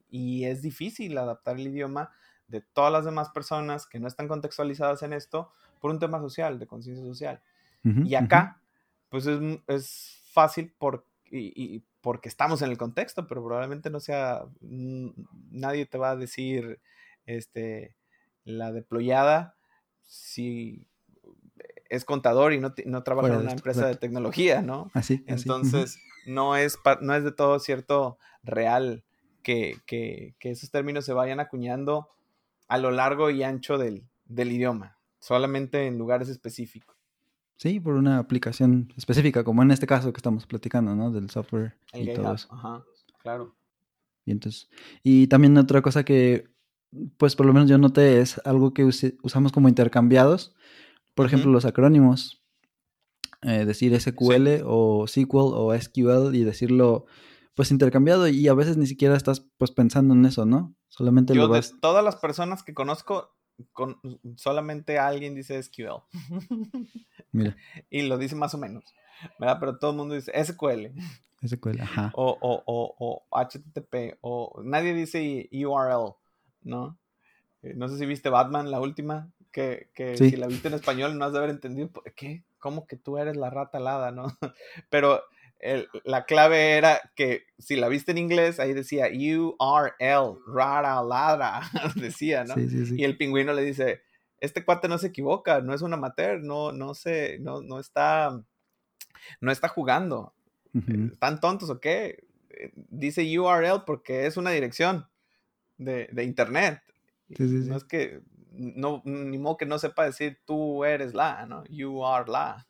y, 0.08 0.44
es 0.46 0.62
difícil 0.62 1.18
adaptar 1.18 1.56
el 1.56 1.66
idioma 1.66 2.10
de 2.48 2.62
todas 2.62 2.90
las 2.90 3.04
demás 3.04 3.28
personas 3.28 3.86
que 3.86 4.00
no 4.00 4.08
están 4.08 4.28
contextualizadas 4.28 5.02
en 5.02 5.12
esto 5.12 5.52
por 5.78 5.90
un 5.90 5.98
tema 5.98 6.20
social, 6.20 6.58
de 6.58 6.66
conciencia 6.66 7.04
social. 7.04 7.42
y 7.82 8.14
acá, 8.14 8.62
pues 9.10 9.26
es, 9.26 10.22
fácil 10.32 10.72
por, 10.78 11.06
porque 12.04 12.28
estamos 12.28 12.60
en 12.60 12.70
el 12.70 12.76
contexto, 12.76 13.26
pero 13.26 13.42
probablemente 13.42 13.88
no 13.88 13.98
sea, 13.98 14.44
nadie 14.60 15.86
te 15.86 15.96
va 15.96 16.10
a 16.10 16.16
decir, 16.16 16.78
este, 17.24 17.96
la 18.44 18.72
deployada, 18.72 19.56
si 20.02 20.86
es 21.88 22.04
contador 22.04 22.52
y 22.52 22.60
no, 22.60 22.74
no 22.84 23.02
trabaja 23.04 23.28
en 23.28 23.40
una 23.40 23.52
empresa 23.52 23.86
de 23.86 23.96
tecnología, 23.96 24.60
¿no? 24.60 24.90
Así. 24.92 25.24
Entonces, 25.26 25.98
no, 26.26 26.56
es, 26.56 26.78
no 27.00 27.14
es 27.14 27.24
de 27.24 27.32
todo 27.32 27.58
cierto 27.58 28.18
real 28.42 29.02
que, 29.42 30.34
esos 30.40 30.70
términos 30.70 31.06
se 31.06 31.14
vayan 31.14 31.40
acuñando 31.40 32.10
a 32.68 32.76
lo 32.76 32.90
largo 32.90 33.30
y 33.30 33.44
ancho 33.44 33.78
del, 33.78 34.04
idioma, 34.28 34.98
solamente 35.20 35.86
en 35.86 35.96
lugares 35.96 36.28
específicos. 36.28 36.93
Sí, 37.56 37.80
por 37.80 37.94
una 37.94 38.18
aplicación 38.18 38.92
específica, 38.96 39.44
como 39.44 39.62
en 39.62 39.70
este 39.70 39.86
caso 39.86 40.12
que 40.12 40.18
estamos 40.18 40.46
platicando, 40.46 40.94
¿no? 40.94 41.10
Del 41.10 41.30
software 41.30 41.76
y 41.92 42.12
todo 42.12 42.34
eso. 42.34 42.48
Ajá, 42.52 42.84
claro. 43.18 43.56
Y, 44.24 44.32
entonces, 44.32 44.68
y 45.02 45.26
también 45.28 45.56
otra 45.56 45.82
cosa 45.82 46.04
que, 46.04 46.48
pues 47.16 47.36
por 47.36 47.46
lo 47.46 47.52
menos 47.52 47.68
yo 47.68 47.78
noté, 47.78 48.20
es 48.20 48.40
algo 48.44 48.74
que 48.74 48.84
usamos 48.84 49.52
como 49.52 49.68
intercambiados, 49.68 50.54
por 51.14 51.26
ejemplo, 51.26 51.50
los 51.50 51.64
acrónimos. 51.64 52.40
Eh, 53.46 53.66
decir 53.66 53.94
SQL 54.00 54.62
o 54.64 55.06
SQL 55.06 55.52
o 55.52 55.78
SQL 55.78 56.34
y 56.34 56.44
decirlo 56.44 57.04
pues 57.54 57.70
intercambiado 57.70 58.26
y 58.26 58.48
a 58.48 58.54
veces 58.54 58.78
ni 58.78 58.86
siquiera 58.86 59.16
estás 59.16 59.46
pues 59.58 59.70
pensando 59.70 60.14
en 60.14 60.24
eso, 60.24 60.46
¿no? 60.46 60.74
Solamente 60.88 61.34
lo 61.34 61.48
vas... 61.48 61.72
de 61.72 61.78
todas 61.78 62.02
las 62.02 62.16
personas 62.16 62.62
que 62.62 62.72
conozco, 62.72 63.36
con, 63.72 63.98
solamente 64.36 64.98
alguien 64.98 65.34
dice 65.34 65.62
SQL. 65.62 66.02
Mira. 67.32 67.56
y 67.90 68.02
lo 68.02 68.18
dice 68.18 68.36
más 68.36 68.54
o 68.54 68.58
menos, 68.58 68.84
¿verdad? 69.38 69.58
Pero 69.60 69.78
todo 69.78 69.90
el 69.92 69.96
mundo 69.96 70.14
dice 70.14 70.32
SQL. 70.44 70.92
SQL, 71.46 71.80
ajá. 71.80 72.12
O, 72.14 72.36
o, 72.40 72.62
o, 72.66 72.94
o 72.98 73.38
HTTP, 73.38 74.18
o 74.20 74.62
nadie 74.64 74.94
dice 74.94 75.48
URL, 75.52 76.14
¿no? 76.62 76.98
Eh, 77.62 77.74
no 77.74 77.88
sé 77.88 77.98
si 77.98 78.06
viste 78.06 78.28
Batman, 78.28 78.70
la 78.70 78.80
última, 78.80 79.30
que, 79.50 79.88
si 80.16 80.36
la 80.36 80.48
viste 80.48 80.68
en 80.68 80.74
español 80.74 81.16
no 81.16 81.24
has 81.24 81.32
de 81.32 81.38
haber 81.38 81.50
entendido, 81.50 81.90
¿qué? 82.16 82.42
¿Cómo 82.58 82.86
que 82.86 82.96
tú 82.96 83.18
eres 83.18 83.36
la 83.36 83.50
rata 83.50 83.78
alada, 83.78 84.10
no? 84.10 84.26
Pero 84.90 85.22
la 86.04 86.24
clave 86.26 86.72
era 86.72 87.00
que 87.16 87.46
si 87.58 87.76
la 87.76 87.88
viste 87.88 88.12
en 88.12 88.18
inglés, 88.18 88.60
ahí 88.60 88.74
decía 88.74 89.06
U-R-L, 89.06 90.34
rara 90.46 91.02
ladra, 91.02 91.62
decía, 91.96 92.44
¿no? 92.44 92.54
Y 92.58 93.04
el 93.04 93.16
pingüino 93.16 93.52
le 93.52 93.62
dice, 93.62 94.02
este 94.40 94.64
cuate 94.64 94.88
no 94.88 94.98
se 94.98 95.08
equivoca, 95.08 95.60
no 95.60 95.72
es 95.74 95.82
un 95.82 95.94
amateur, 95.94 96.42
no, 96.42 96.72
no 96.72 96.94
se, 96.94 97.38
no, 97.40 97.62
no 97.62 97.80
está, 97.80 98.42
no 99.40 99.52
está 99.52 99.68
jugando. 99.68 100.34
¿Están 101.12 101.38
tontos 101.38 101.70
o 101.70 101.78
qué? 101.78 102.26
Eh, 102.50 102.72
dice 102.74 103.38
URL 103.38 103.84
porque 103.86 104.26
es 104.26 104.36
una 104.36 104.50
dirección 104.50 105.06
de, 105.78 106.08
de 106.10 106.24
internet. 106.24 106.82
no 107.38 107.76
es 107.76 107.84
que 107.84 108.22
no, 108.56 109.02
ni 109.04 109.38
modo 109.38 109.56
que 109.56 109.66
no 109.66 109.78
sepa 109.78 110.04
decir 110.04 110.40
tú 110.44 110.84
eres 110.84 111.14
la, 111.14 111.46
¿no? 111.46 111.64
You 111.66 112.04
are 112.04 112.30
la. 112.30 112.66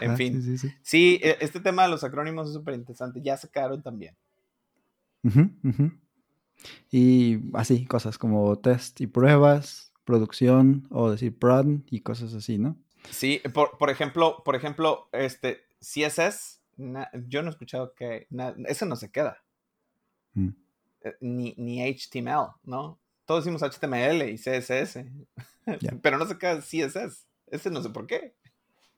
En 0.00 0.16
fin. 0.16 0.58
Sí, 0.82 1.20
e, 1.22 1.38
este 1.40 1.60
tema 1.60 1.84
de 1.84 1.90
los 1.90 2.04
acrónimos 2.04 2.48
es 2.48 2.54
súper 2.54 2.74
interesante. 2.74 3.20
Ya 3.22 3.36
se 3.36 3.48
quedaron 3.48 3.82
también. 3.82 4.16
Y 6.90 7.38
así, 7.54 7.86
cosas 7.86 8.18
como 8.18 8.58
test 8.58 9.00
y 9.00 9.06
pruebas, 9.06 9.92
producción, 10.04 10.86
o 10.90 11.10
decir 11.10 11.38
prod 11.38 11.80
y 11.90 12.00
cosas 12.00 12.34
así, 12.34 12.58
¿no? 12.58 12.76
Sí, 13.10 13.40
por, 13.52 13.90
ejemplo, 13.90 14.42
por 14.44 14.56
ejemplo, 14.56 15.08
este 15.12 15.66
CSS, 15.80 16.60
yo 17.26 17.42
no 17.42 17.48
he 17.48 17.50
escuchado 17.50 17.94
que 17.94 18.26
eso 18.66 18.86
no 18.86 18.96
se 18.96 19.10
queda. 19.10 19.44
Mm. 20.34 20.48
Eh, 21.02 21.16
ni, 21.20 21.54
ni 21.56 21.80
HTML, 21.80 22.54
¿no? 22.64 22.98
todos 23.28 23.44
decimos 23.44 23.62
HTML 23.62 24.26
y 24.30 24.38
CSS, 24.38 25.04
pero 26.02 26.16
no 26.16 26.24
se 26.24 26.38
queda 26.38 26.60
CSS. 26.60 27.26
Ese 27.48 27.70
no 27.70 27.82
sé 27.82 27.90
por 27.90 28.06
qué, 28.06 28.34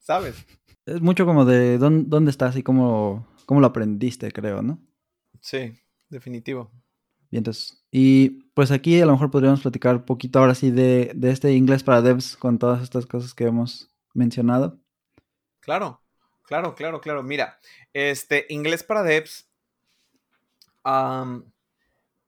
¿sabes? 0.00 0.44
Es 0.86 1.00
mucho 1.00 1.24
como 1.24 1.44
de 1.44 1.78
dónde, 1.78 2.30
estás 2.30 2.56
y 2.56 2.62
cómo, 2.62 3.26
cómo 3.46 3.60
lo 3.60 3.68
aprendiste, 3.68 4.32
creo, 4.32 4.62
¿no? 4.62 4.78
Sí, 5.40 5.78
definitivo. 6.08 6.70
Bien, 7.30 7.40
entonces. 7.40 7.84
Y 7.92 8.30
pues 8.54 8.70
aquí 8.70 9.00
a 9.00 9.06
lo 9.06 9.12
mejor 9.12 9.30
podríamos 9.30 9.60
platicar 9.60 9.96
un 9.96 10.04
poquito 10.04 10.38
ahora 10.38 10.54
sí 10.54 10.70
de, 10.70 11.14
este 11.22 11.52
inglés 11.52 11.84
para 11.84 12.02
devs 12.02 12.36
con 12.36 12.58
todas 12.58 12.82
estas 12.82 13.06
cosas 13.06 13.34
que 13.34 13.44
hemos 13.44 13.88
mencionado. 14.14 14.80
Claro, 15.60 16.00
claro, 16.42 16.74
claro, 16.74 17.00
claro. 17.00 17.22
Mira, 17.22 17.58
este 17.92 18.46
inglés 18.48 18.82
para 18.82 19.02
devs, 19.02 19.48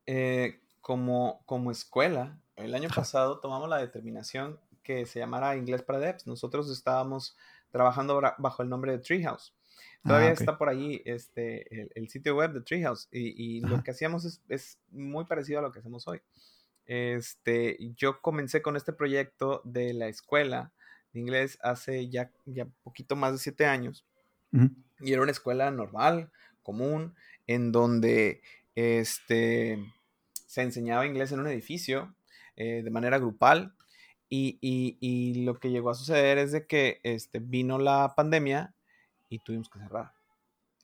eh, 0.06 0.60
como, 0.80 1.42
como 1.46 1.70
escuela, 1.70 2.38
el 2.56 2.74
año 2.74 2.88
pasado 2.94 3.40
tomamos 3.40 3.68
la 3.68 3.78
determinación 3.78 4.60
que 4.82 5.06
se 5.06 5.18
llamara 5.18 5.56
inglés 5.56 5.82
para 5.82 5.98
devs. 5.98 6.26
Nosotros 6.26 6.70
estábamos 6.70 7.36
trabajando 7.72 8.20
bajo 8.38 8.62
el 8.62 8.68
nombre 8.68 8.92
de 8.92 8.98
Treehouse. 8.98 9.52
Todavía 10.04 10.30
ah, 10.30 10.32
está 10.32 10.58
por 10.58 10.68
ahí 10.68 11.02
este, 11.04 11.90
el, 11.98 12.08
sitio 12.08 12.36
web 12.36 12.52
de 12.52 12.60
Treehouse 12.60 13.08
y, 13.10 13.60
lo 13.60 13.82
que 13.82 13.92
hacíamos 13.92 14.40
es, 14.48 14.78
muy 14.90 15.24
parecido 15.24 15.58
a 15.58 15.62
lo 15.62 15.72
que 15.72 15.80
hacemos 15.80 16.06
hoy. 16.06 16.20
Este, 16.86 17.76
yo 17.96 18.20
comencé 18.20 18.62
con 18.62 18.76
este 18.76 18.92
proyecto 18.92 19.62
de 19.64 19.92
la 19.94 20.08
escuela 20.08 20.72
de 21.12 21.20
inglés 21.20 21.58
hace 21.62 22.08
ya, 22.08 22.30
ya 22.46 22.66
poquito 22.82 23.16
más 23.16 23.32
de 23.32 23.38
siete 23.38 23.66
años 23.66 24.04
y 25.00 25.12
era 25.12 25.22
una 25.22 25.30
escuela 25.32 25.70
normal, 25.70 26.30
común, 26.62 27.14
en 27.46 27.72
donde 27.72 28.42
este, 28.74 29.78
se 30.46 30.62
enseñaba 30.62 31.06
inglés 31.06 31.32
en 31.32 31.40
un 31.40 31.48
edificio 31.48 32.14
eh, 32.56 32.82
de 32.82 32.90
manera 32.90 33.18
grupal 33.18 33.74
y, 34.34 34.96
y, 34.98 35.44
lo 35.44 35.58
que 35.58 35.70
llegó 35.70 35.90
a 35.90 35.94
suceder 35.94 36.38
es 36.38 36.52
de 36.52 36.66
que 36.66 37.00
este, 37.02 37.38
vino 37.38 37.78
la 37.78 38.14
pandemia 38.16 38.74
y 39.28 39.40
tuvimos 39.40 39.68
que 39.68 39.78
cerrar. 39.78 40.12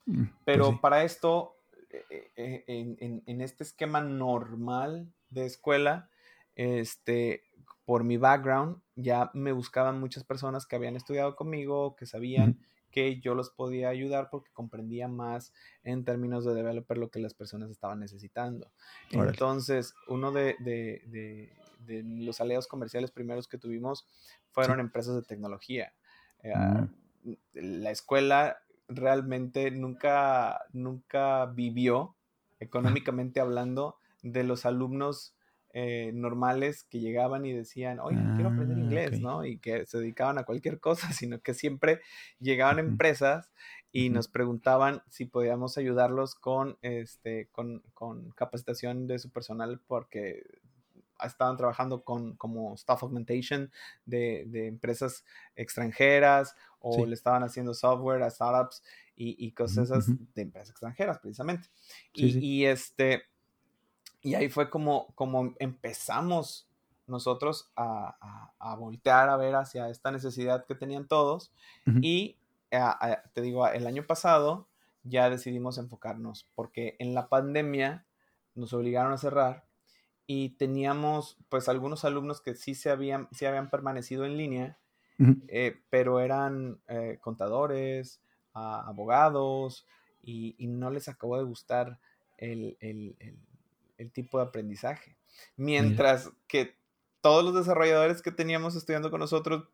Mm, 0.05 0.24
pues 0.24 0.34
Pero 0.44 0.78
para 0.82 1.03
esto, 1.03 1.57
eh, 1.88 2.30
eh, 2.36 2.64
en, 2.66 3.22
en, 3.24 3.40
este 3.40 3.64
esquema 3.64 4.03
normal 4.03 5.11
de 5.30 5.46
escuela, 5.46 6.11
este, 6.57 7.44
por 7.86 8.05
mi 8.05 8.18
background, 8.18 8.82
ya 8.96 9.30
me 9.32 9.53
buscaban 9.53 9.99
muchas 9.99 10.24
personas 10.24 10.66
que 10.66 10.76
habían 10.76 10.96
estudiado 10.96 11.34
conmigo, 11.34 11.96
que 11.96 12.05
sabían 12.05 12.59
que 12.90 13.18
yo 13.20 13.34
los 13.34 13.49
podía 13.49 13.88
ayudar 13.88 14.28
porque 14.30 14.51
comprendía 14.53 15.09
más 15.09 15.55
en 15.84 16.05
términos 16.05 16.44
de 16.44 16.55
developer 16.55 16.99
lo 16.99 17.11
que 17.11 17.20
las 17.20 17.32
personas 17.32 17.70
estaban 17.70 18.01
necesitando. 18.01 18.70
Entonces, 19.11 19.94
uno 20.07 20.32
de, 20.32 20.57
de, 20.59 21.03
de, 21.07 21.57
los 21.87 22.41
aliados 22.41 22.66
comerciales 22.66 23.11
primeros 23.11 23.49
que 23.49 23.59
tuvimos 23.59 24.07
fueron 24.51 24.81
empresas 24.81 25.14
de 25.14 25.22
tecnología. 25.22 25.93
Eh, 26.43 26.53
la 27.55 27.91
escuela 27.91 28.59
realmente 28.89 29.70
nunca, 29.70 30.64
nunca 30.72 31.47
vivió, 31.47 32.16
económicamente 32.59 33.41
hablando, 33.41 33.97
de 34.22 34.45
los 34.45 34.66
alumnos 34.66 35.35
eh, 35.74 36.12
normales 36.14 36.85
que 36.85 36.99
llegaban 36.99 37.45
y 37.45 37.53
decían, 37.53 38.01
oye, 38.01 38.18
quiero 38.35 38.49
aprender 38.49 38.79
ah, 38.79 38.81
inglés, 38.81 39.20
¿no? 39.20 39.45
Y 39.45 39.59
que 39.59 39.87
se 39.87 39.99
dedicaban 39.99 40.39
a 40.39 40.45
cualquier 40.45 40.81
cosa, 40.81 41.12
sino 41.12 41.41
que 41.41 41.55
siempre 41.55 42.01
llegaban 42.41 42.79
empresas 42.79 43.51
y 43.93 44.11
nos 44.11 44.29
preguntaban 44.29 45.03
si 45.09 45.26
podíamos 45.26 45.79
ayudarlos 45.79 46.35
con, 46.35 46.79
este, 46.83 47.49
con, 47.53 47.83
con 47.95 48.31
capacitación 48.31 49.07
de 49.07 49.18
su 49.18 49.31
personal 49.31 49.81
porque 49.87 50.43
estaban 51.27 51.57
trabajando 51.57 52.05
con 52.05 52.37
como 52.37 52.75
staff 52.75 53.03
augmentation 53.03 53.71
de, 54.05 54.45
de 54.49 54.66
empresas 54.66 55.25
extranjeras 55.57 56.55
o 56.81 57.05
le 57.05 57.14
estaban 57.14 57.43
haciendo 57.43 57.75
software 57.75 58.23
a 58.23 58.31
startups 58.31 58.83
y, 59.16 59.47
y 59.47 59.53
cosas 59.53 60.07
de 60.35 60.43
empresas 60.43 60.71
extranjeras 60.71 61.19
precisamente. 61.19 61.69
y, 62.12 62.64
este, 62.64 63.23
y 64.23 64.35
ahí 64.35 64.49
fue 64.49 64.71
como, 64.71 65.12
como 65.14 65.55
empezamos 65.59 66.69
nosotros 67.07 67.71
a, 67.75 68.51
a, 68.59 68.75
voltear 68.77 69.31
a 69.31 69.37
ver 69.37 69.55
hacia 69.55 69.89
esta 69.89 70.11
necesidad 70.11 70.66
que 70.66 70.75
tenían 70.75 71.09
todos 71.09 71.53
y 72.03 72.37
te 73.33 73.41
digo, 73.41 73.66
el 73.66 73.87
año 73.87 74.07
pasado 74.07 74.69
ya 75.03 75.31
decidimos 75.31 75.79
enfocarnos 75.79 76.47
porque 76.55 76.97
en 76.99 77.14
la 77.14 77.29
pandemia 77.29 78.05
nos 78.55 78.75
obligaron 78.75 79.12
a 79.12 79.19
cerrar 79.19 79.68
y 80.31 80.51
teníamos 80.51 81.39
pues 81.49 81.70
algunos 81.70 82.05
alumnos 82.05 82.43
que 82.43 82.55
sí 82.55 82.74
se 82.74 82.91
habían, 82.91 83.29
sí 83.33 83.47
habían 83.47 83.70
permanecido 83.70 84.26
en 84.26 84.37
línea, 84.37 84.79
eh, 85.49 85.81
pero 85.89 86.20
eran 86.20 86.79
eh, 86.87 87.18
contadores, 87.20 88.20
abogados 88.53 89.87
y, 90.22 90.55
no 90.68 90.91
les 90.91 91.09
acabó 91.09 91.39
de 91.39 91.45
gustar 91.45 91.99
el, 92.37 92.76
tipo 94.12 94.39
de 94.39 94.45
aprendizaje. 94.45 95.16
Mientras 95.57 96.31
que 96.47 96.76
todos 97.22 97.43
los 97.43 97.55
desarrolladores 97.55 98.20
que 98.20 98.31
teníamos 98.31 98.76
estudiando 98.76 99.11
con 99.11 99.20
nosotros 99.20 99.64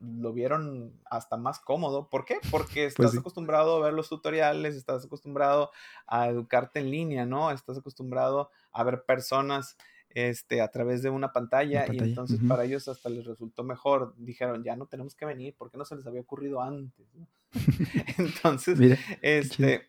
lo 0.00 0.32
vieron 0.32 0.92
hasta 1.10 1.36
más 1.36 1.58
cómodo. 1.58 2.08
¿Por 2.08 2.24
qué? 2.24 2.38
Porque 2.50 2.90
pues 2.96 3.08
estás 3.08 3.16
acostumbrado 3.18 3.76
a 3.76 3.86
ver 3.86 3.94
los 3.94 4.08
tutoriales, 4.08 4.74
estás 4.74 5.04
acostumbrado 5.04 5.70
a 6.06 6.28
educarte 6.28 6.80
en 6.80 6.90
línea, 6.90 7.26
¿no? 7.26 7.50
Estás 7.50 7.78
acostumbrado 7.78 8.50
a 8.72 8.84
ver 8.84 9.04
personas 9.04 9.76
este, 10.10 10.60
a 10.62 10.68
través 10.68 11.02
de 11.02 11.10
una 11.10 11.32
pantalla, 11.32 11.86
y 11.92 11.98
entonces 11.98 12.40
para 12.48 12.64
ellos 12.64 12.88
hasta 12.88 13.08
les 13.08 13.26
resultó 13.26 13.64
mejor. 13.64 14.14
Dijeron, 14.16 14.64
ya 14.64 14.76
no 14.76 14.86
tenemos 14.86 15.14
que 15.14 15.26
venir, 15.26 15.54
¿por 15.54 15.70
qué 15.70 15.78
no 15.78 15.84
se 15.84 15.96
les 15.96 16.06
había 16.06 16.22
ocurrido 16.22 16.62
antes? 16.62 17.06
entonces, 18.18 18.98
este... 19.22 19.86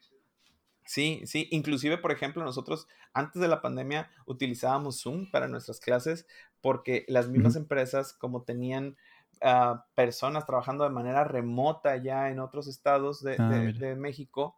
Sí, 0.84 1.22
sí, 1.26 1.50
inclusive, 1.52 1.98
por 1.98 2.14
ejemplo, 2.14 2.46
nosotros 2.46 2.88
antes 3.14 3.42
de 3.42 3.50
la 3.50 3.62
pandemia 3.62 4.10
utilizábamos 4.26 5.02
Zoom 5.02 5.30
para 5.30 5.50
nuestras 5.50 5.82
clases 5.82 6.26
porque 6.62 7.06
las 7.10 7.28
mismas 7.28 7.58
empresas, 7.58 8.14
como 8.14 8.44
tenían 8.44 8.96
uh, 9.42 9.80
personas 9.96 10.46
trabajando 10.46 10.84
de 10.84 10.90
manera 10.90 11.24
remota 11.24 11.98
ya 11.98 12.30
en 12.30 12.40
otros 12.40 12.68
estados 12.68 13.24
de, 13.24 13.36
ah, 13.40 13.50
de, 13.50 13.96
México, 13.96 14.58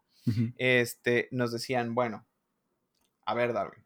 este, 0.58 1.28
nos 1.32 1.52
decían, 1.52 1.96
bueno, 1.96 2.26
a 3.26 3.34
ver, 3.34 3.54
Darwin, 3.54 3.84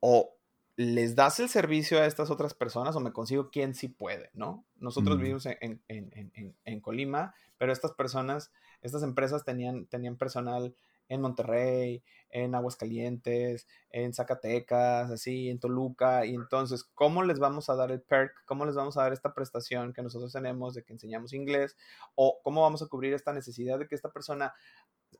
o 0.00 0.36
les 0.76 1.14
das 1.14 1.38
el 1.40 1.48
servicio 1.48 2.00
a 2.00 2.06
estas 2.06 2.30
otras 2.30 2.54
personas 2.54 2.96
o 2.96 3.00
me 3.00 3.12
consigo 3.12 3.50
quien 3.50 3.74
sí 3.74 3.88
puede, 3.88 4.30
¿no? 4.32 4.64
Nosotros 4.76 5.18
vivimos 5.18 5.46
en, 5.46 5.82
en, 5.88 6.54
en, 6.64 6.80
Colima, 6.80 7.34
pero 7.58 7.72
estas 7.72 7.92
personas, 7.92 8.50
estas 8.80 9.02
empresas 9.02 9.44
tenían, 9.44 9.86
tenían 9.86 10.16
personal 10.16 10.74
en 11.08 11.20
Monterrey, 11.20 12.02
en 12.30 12.54
Aguascalientes, 12.54 13.66
en 13.90 14.14
Zacatecas, 14.14 15.10
así, 15.10 15.50
en 15.50 15.58
Toluca. 15.58 16.24
Y 16.26 16.34
entonces, 16.34 16.84
¿cómo 16.94 17.22
les 17.22 17.38
vamos 17.38 17.68
a 17.68 17.76
dar 17.76 17.90
el 17.90 18.00
perk? 18.00 18.32
¿Cómo 18.46 18.64
les 18.64 18.74
vamos 18.74 18.96
a 18.96 19.02
dar 19.02 19.12
esta 19.12 19.34
prestación 19.34 19.92
que 19.92 20.02
nosotros 20.02 20.32
tenemos 20.32 20.74
de 20.74 20.82
que 20.82 20.92
enseñamos 20.92 21.32
inglés? 21.32 21.76
¿O 22.14 22.40
cómo 22.42 22.62
vamos 22.62 22.82
a 22.82 22.86
cubrir 22.86 23.12
esta 23.12 23.32
necesidad 23.32 23.78
de 23.78 23.86
que 23.86 23.94
esta 23.94 24.10
persona 24.10 24.54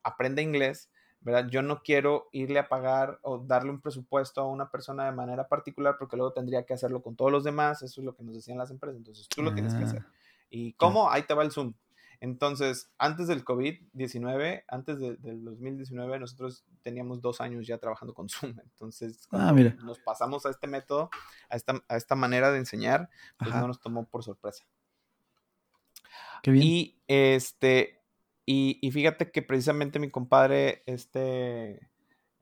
aprenda 0.03 0.43
inglés? 0.43 0.91
¿verdad? 1.23 1.49
Yo 1.49 1.63
no 1.63 1.83
quiero 1.83 2.29
irle 2.33 2.59
a 2.59 2.69
pagar 2.69 3.19
o 3.23 3.39
darle 3.39 3.71
un 3.71 3.81
presupuesto 3.81 4.41
a 4.41 4.49
una 4.49 4.71
persona 4.71 5.05
de 5.05 5.13
manera 5.13 5.47
particular 5.47 5.97
porque 5.99 6.17
luego 6.17 6.33
tendría 6.33 6.65
que 6.65 6.75
hacerlo 6.75 7.01
con 7.01 7.15
todos 7.15 7.31
los 7.31 7.45
demás. 7.45 7.83
Eso 7.83 8.01
es 8.01 8.05
lo 8.05 8.15
que 8.15 8.25
nos 8.25 8.35
decían 8.35 8.59
las 8.59 8.71
empresas. 8.71 8.99
Entonces, 8.99 9.29
tú 9.29 9.43
lo 9.43 9.55
tienes 9.55 9.75
que 9.75 9.85
hacer. 9.85 10.03
Ah, 10.05 10.13
¿Y 10.51 10.73
cómo? 10.75 11.11
Ahí 11.11 11.23
te 11.23 11.35
va 11.35 11.45
el 11.45 11.53
Zoom. 11.53 11.75
Entonces, 12.23 12.89
antes 12.99 13.27
del 13.27 13.45
COVID-19, 13.45 14.63
antes 14.69 15.01
del 15.01 15.45
2019, 15.45 16.21
nosotros 16.21 16.65
teníamos 16.85 17.21
dos 17.21 17.41
años 17.41 17.67
ya 17.67 17.79
trabajando 17.79 18.15
con 18.15 18.29
Zoom. 18.29 18.55
Entonces, 18.63 19.27
ah, 19.33 19.51
cuando 19.53 19.85
nos 19.85 19.99
pasamos 19.99 20.47
a 20.47 20.51
este 20.51 20.69
método, 20.69 21.11
a 21.51 21.57
esta, 21.57 21.83
a 21.89 21.97
esta 21.97 22.15
manera 22.15 22.53
de 22.53 22.59
enseñar, 22.59 23.11
pues 23.39 23.53
no 23.53 23.67
nos 23.67 23.81
tomó 23.81 24.05
por 24.05 24.23
sorpresa. 24.23 24.65
Qué 26.45 26.53
bien. 26.53 26.65
Y 26.65 27.03
este, 27.09 28.01
y, 28.47 28.79
y 28.81 28.93
fíjate 28.93 29.33
que 29.33 29.43
precisamente 29.43 29.99
mi 29.99 30.09
compadre, 30.09 30.85
este 30.87 31.91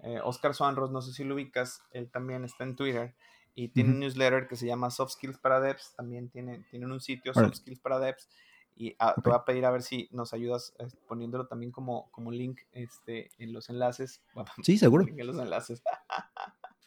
eh, 0.00 0.20
Oscar 0.22 0.54
Swanros, 0.54 0.90
no 0.90 1.00
sé 1.00 1.14
si 1.14 1.24
lo 1.24 1.36
ubicas, 1.36 1.82
él 1.92 2.10
también 2.10 2.44
está 2.44 2.64
en 2.64 2.76
Twitter 2.76 3.14
y 3.54 3.68
tiene 3.68 3.92
un 3.92 4.00
newsletter 4.00 4.46
que 4.46 4.56
se 4.56 4.66
llama 4.66 4.90
Soft 4.90 5.12
Skills 5.12 5.38
para 5.38 5.58
Devs. 5.58 5.94
También 5.96 6.28
tiene, 6.28 6.66
tienen 6.70 6.92
un 6.92 7.00
sitio, 7.00 7.32
Soft 7.32 7.54
Skills 7.54 7.80
para 7.80 7.98
Devs 7.98 8.28
y 8.76 8.96
ah, 8.98 9.14
te 9.14 9.28
voy 9.28 9.36
a 9.36 9.44
pedir 9.44 9.66
a 9.66 9.70
ver 9.70 9.82
si 9.82 10.08
nos 10.10 10.32
ayudas 10.32 10.74
eh, 10.78 10.86
poniéndolo 11.06 11.46
también 11.46 11.70
como, 11.70 12.10
como 12.10 12.30
link 12.30 12.60
este, 12.72 13.30
en 13.38 13.52
los 13.52 13.68
enlaces. 13.68 14.22
sí, 14.62 14.78
seguro. 14.78 15.06
En 15.06 15.26
los 15.26 15.38
enlaces. 15.38 15.82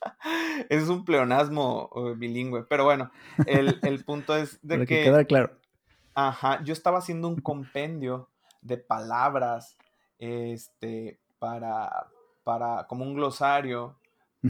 es 0.70 0.90
un 0.90 1.06
pleonasmo 1.06 1.90
eh, 1.96 2.14
bilingüe, 2.18 2.64
pero 2.64 2.86
bueno, 2.86 3.12
el, 3.46 3.80
el 3.84 4.04
punto 4.04 4.36
es 4.36 4.60
de 4.64 4.76
Para 4.76 4.86
que... 4.86 4.98
que 4.98 5.04
quedar 5.04 5.28
claro. 5.28 5.58
Ajá, 6.16 6.64
yo 6.64 6.74
estaba 6.74 7.00
haciendo 7.00 7.28
un 7.28 7.42
compendio 7.42 8.30
de 8.62 8.78
palabras, 8.78 9.78
este, 10.20 11.20
para, 11.40 12.08
para, 12.44 12.86
como 12.88 13.04
un 13.04 13.16
glosario, 13.16 13.98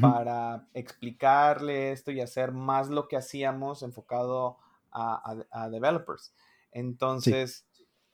para 0.02 0.68
explicarle 0.74 1.92
esto 1.92 2.12
y 2.12 2.20
hacer 2.20 2.52
más 2.52 2.90
lo 2.90 3.08
que 3.08 3.16
hacíamos 3.16 3.84
enfocado 3.84 4.58
a, 4.92 5.36
a 5.52 5.70
developers. 5.70 6.34
Entonces, 6.74 7.66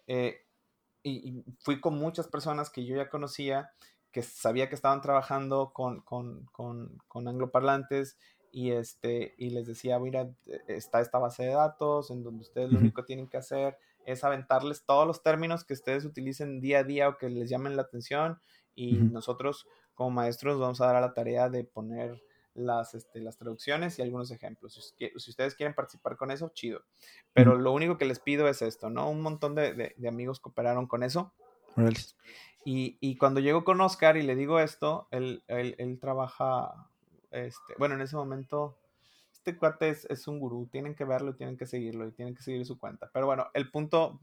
eh, 0.08 0.46
y, 1.04 1.44
fui 1.60 1.80
con 1.80 1.98
muchas 1.98 2.28
personas 2.28 2.70
que 2.70 2.86
yo 2.86 2.96
ya 2.96 3.10
conocía 3.10 3.72
que 4.12 4.24
sabía 4.24 4.70
que 4.70 4.76
estaban 4.76 5.02
trabajando 5.02 5.72
con, 5.72 6.02
con, 6.02 6.46
con, 6.52 6.98
con 7.08 7.28
angloparlantes 7.28 8.18
y, 8.52 8.72
este, 8.72 9.36
y 9.38 9.52
les 9.52 9.68
decía, 9.68 10.00
mira, 10.00 10.32
está 10.68 11.02
esta 11.02 11.20
base 11.20 11.44
de 11.44 11.54
datos 11.54 12.10
en 12.10 12.24
donde 12.24 12.42
ustedes 12.42 12.72
lo 12.72 12.80
único 12.80 13.04
que 13.04 13.08
tienen 13.08 13.28
que 13.28 13.38
hacer 13.38 13.78
es 14.06 14.24
aventarles 14.24 14.84
todos 14.86 15.06
los 15.06 15.22
términos 15.22 15.64
que 15.64 15.74
ustedes 15.74 16.06
utilicen 16.06 16.60
día 16.60 16.80
a 16.80 16.84
día 16.84 17.10
o 17.10 17.18
que 17.18 17.30
les 17.30 17.50
llamen 17.50 17.76
la 17.76 17.84
atención 17.84 18.40
y 18.74 18.94
nosotros 18.94 19.68
como 19.94 20.10
maestros 20.10 20.60
vamos 20.60 20.82
a 20.82 20.88
dar 20.88 20.96
a 20.96 21.02
la 21.02 21.14
tarea 21.14 21.50
de 21.50 21.64
poner 21.64 22.24
las, 22.60 22.94
este, 22.96 23.20
las 23.20 23.38
traducciones 23.38 23.98
y 23.98 24.02
algunos 24.02 24.32
ejemplos. 24.32 24.96
Si, 24.98 25.12
ustedes 25.30 25.56
quieren 25.56 25.74
participar 25.74 26.18
con 26.18 26.32
eso, 26.32 26.50
chido. 26.50 26.82
Pero 27.34 27.58
lo 27.58 27.72
único 27.72 27.98
que 27.98 28.06
les 28.06 28.20
pido 28.20 28.48
es 28.48 28.62
esto, 28.62 28.90
¿no? 28.90 29.10
Un 29.10 29.22
montón 29.22 29.56
de, 29.56 29.96
amigos 30.08 30.40
cooperaron 30.40 30.88
con 30.88 31.04
eso. 31.04 31.34
Y, 32.66 32.98
y, 33.00 33.18
cuando 33.18 33.40
llego 33.40 33.64
con 33.64 33.80
Oscar 33.82 34.18
y 34.18 34.24
le 34.24 34.36
digo 34.36 34.60
esto, 34.60 35.08
él, 35.12 35.44
él, 35.48 35.76
él 35.78 35.98
trabaja, 36.00 36.90
este, 37.32 37.74
bueno, 37.78 37.96
en 37.96 38.02
ese 38.02 38.18
momento 38.18 38.78
este 39.40 39.58
cuate 39.58 39.90
es, 39.90 40.28
un 40.28 40.40
gurú, 40.40 40.68
tienen 40.72 40.94
que 40.96 41.06
verlo, 41.06 41.34
tienen 41.34 41.58
que 41.58 41.66
seguirlo 41.66 42.08
y 42.08 42.12
tienen 42.12 42.36
que 42.36 42.44
seguir 42.44 42.66
su 42.66 42.78
cuenta. 42.78 43.10
Pero 43.14 43.26
bueno, 43.26 43.48
el 43.54 43.72
punto, 43.72 44.20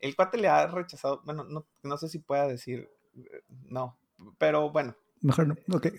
el 0.00 0.16
cuate 0.16 0.38
le 0.38 0.48
ha 0.48 0.66
rechazado, 0.68 1.20
bueno, 1.24 1.44
no, 1.82 1.96
sé 1.98 2.08
si 2.08 2.20
pueda 2.20 2.46
decir, 2.46 2.88
eh, 3.16 3.42
no, 3.64 3.98
pero 4.38 4.70
bueno. 4.70 4.94
Mejor 5.24 5.48
no. 5.48 5.54
Eh, 5.82 5.92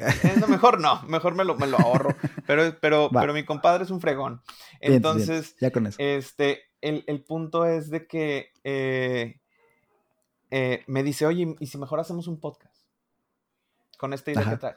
mejor 0.48 0.80
no, 0.80 1.02
mejor 1.04 1.36
me 1.36 1.44
lo, 1.44 1.56
me 1.56 1.68
lo 1.68 1.78
ahorro. 1.80 2.16
Pero, 2.46 2.78
pero, 2.80 3.10
pero 3.12 3.34
mi 3.34 3.44
compadre 3.44 3.84
es 3.84 3.90
un 3.90 4.00
fregón. 4.00 4.42
Entonces, 4.80 5.56
ya 5.60 5.72
con 5.72 5.88
eso. 5.88 5.98
Este, 6.00 6.62
el, 6.82 7.24
punto 7.24 7.66
es 7.66 7.90
de 7.90 8.06
que 8.06 8.52
eh, 8.64 9.40
me 10.86 11.04
dice, 11.04 11.26
oye, 11.26 11.56
¿y 11.60 11.68
si 11.68 11.78
mejor 11.80 12.00
hacemos 12.00 12.28
un 12.28 12.40
podcast? 12.40 12.78
Con 13.98 14.14
esta 14.14 14.32
idea 14.32 14.48
que 14.48 14.58
trae. 14.58 14.76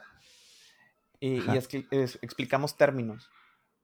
Y, 1.20 1.52
y 1.52 1.56
es 1.56 1.68
que 1.68 1.86
explicamos 2.22 2.76
términos 2.76 3.28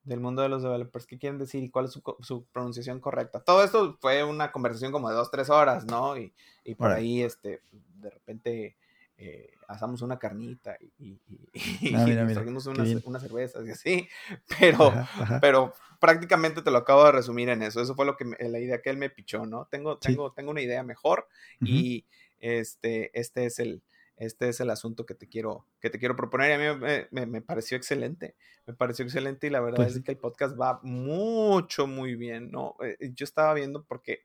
del 0.05 0.21
mundo 0.21 0.43
de 0.43 0.49
los 0.49 0.63
developers, 0.63 1.07
qué 1.07 1.19
quieren 1.19 1.39
decir 1.39 1.65
y 1.65 1.71
cuál 1.71 1.87
es 1.87 2.01
su, 2.21 2.45
pronunciación 2.53 3.01
correcta. 3.01 3.41
Todo 3.41 3.65
esto 3.65 3.97
fue 4.01 4.23
una 4.23 4.53
conversación 4.53 4.93
como 4.93 5.09
de 5.09 5.17
dos, 5.17 5.31
tres 5.31 5.51
horas, 5.51 5.87
¿no? 5.87 6.17
Y, 6.17 6.33
por 6.77 6.91
ahí, 6.91 7.23
este, 7.23 7.61
de 7.97 8.11
repente, 8.11 8.77
eh, 9.17 9.53
asamos 9.69 10.03
una 10.03 10.19
carnita 10.19 10.77
y, 10.99 11.21
y, 11.29 11.95
ah, 11.95 12.05
unas, 12.05 13.23
cervezas 13.23 13.67
y 13.67 13.71
así, 13.71 14.09
pero, 14.59 14.93
pero 15.41 15.73
prácticamente 16.01 16.63
te 16.63 16.71
lo 16.71 16.79
acabo 16.79 17.05
de 17.05 17.13
resumir 17.13 17.49
en 17.49 17.63
eso. 17.63 17.81
Eso 17.81 17.95
fue 17.95 18.07
lo 18.07 18.17
que 18.17 18.25
la 18.25 18.59
idea 18.59 18.83
que 18.83 18.91
él 18.91 18.97
me 18.97 19.11
pichó, 19.11 19.47
¿no? 19.47 19.67
Tengo, 19.71 19.99
tengo, 19.99 20.33
tengo 20.33 20.51
una 20.51 20.63
idea 20.63 20.83
mejor 20.83 21.29
y 21.61 22.05
este, 22.41 23.19
este 23.19 23.47
es 23.47 23.59
el, 23.59 23.83
este 24.17 24.49
es 24.49 24.61
el 24.61 24.71
asunto 24.71 25.07
que 25.07 25.15
te 25.15 25.29
quiero, 25.29 25.67
que 25.81 25.91
te 25.91 25.99
quiero 25.99 26.17
proponer. 26.17 26.61
Y 26.61 26.65
a 26.65 27.09
mí 27.11 27.27
me, 27.27 27.41
pareció 27.41 27.77
excelente, 27.77 28.37
me 28.67 28.75
pareció 28.75 29.05
excelente 29.05 29.47
y 29.47 29.51
la 29.51 29.61
verdad 29.61 29.77
pues 29.77 29.97
es 29.97 30.03
que 30.03 30.13
el 30.13 30.19
podcast 30.19 30.59
va 30.61 30.81
mucho, 30.83 31.87
muy 31.87 32.17
bien, 32.17 32.51
¿no? 32.51 32.77
Eh, 32.83 32.97
eh, 33.01 33.13
yo 33.15 33.25
estaba 33.25 33.55
viendo 33.55 33.85
porque 33.85 34.25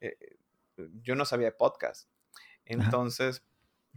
eh, 0.00 0.16
yo 1.02 1.14
no 1.14 1.24
sabía 1.24 1.46
de 1.46 1.52
podcast. 1.52 2.08
Entonces, 2.64 3.42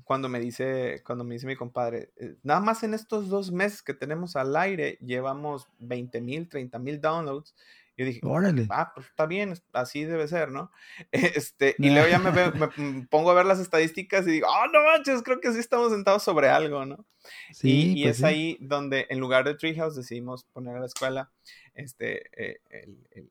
cuando 0.04 0.30
me 0.30 0.40
dice, 0.40 1.02
cuando 1.06 1.24
me 1.24 1.36
dice 1.36 1.48
mi 1.48 1.56
compadre, 1.56 2.12
nada 2.44 2.60
más 2.60 2.84
en 2.84 2.94
estos 2.94 3.30
dos 3.30 3.52
meses 3.52 3.82
que 3.82 3.94
tenemos 3.94 4.36
al 4.36 4.56
aire, 4.56 4.98
llevamos 5.02 5.68
20 5.80 6.22
mil, 6.22 6.50
30 6.50 6.80
mil 6.80 7.00
downloads 7.00 7.56
yo 7.96 8.06
dije, 8.06 8.22
Órale. 8.24 8.66
ah, 8.72 8.92
pues 8.96 9.08
está 9.08 9.28
bien, 9.28 9.54
así 9.72 10.04
debe 10.04 10.28
ser, 10.28 10.50
¿no? 10.52 10.72
Este, 11.12 11.76
y 11.78 11.92
luego 11.92 12.08
ya 12.10 12.20
me, 12.20 12.32
me, 12.78 13.08
pongo 13.08 13.32
a 13.32 13.36
ver 13.36 13.46
las 13.46 13.60
estadísticas 13.60 14.26
y 14.28 14.32
digo, 14.32 14.48
oh, 14.50 14.68
no 14.68 14.84
manches, 14.84 15.22
creo 15.22 15.40
que 15.40 15.52
sí 15.54 15.60
estamos 15.60 15.92
sentados 15.92 16.24
sobre 16.24 16.50
algo, 16.50 16.86
¿no? 16.86 17.06
Sí, 17.52 17.94
y, 17.96 18.04
pues 18.04 18.18
es 18.18 18.24
ahí 18.24 18.58
donde 18.60 19.06
en 19.10 19.20
lugar 19.20 19.46
de 19.46 19.54
Treehouse 19.54 19.96
decidimos 19.96 20.44
poner 20.46 20.76
a 20.76 20.80
la 20.80 20.88
escuela 20.88 21.32
este, 21.76 22.24
eh, 22.36 22.60
el, 22.70 23.30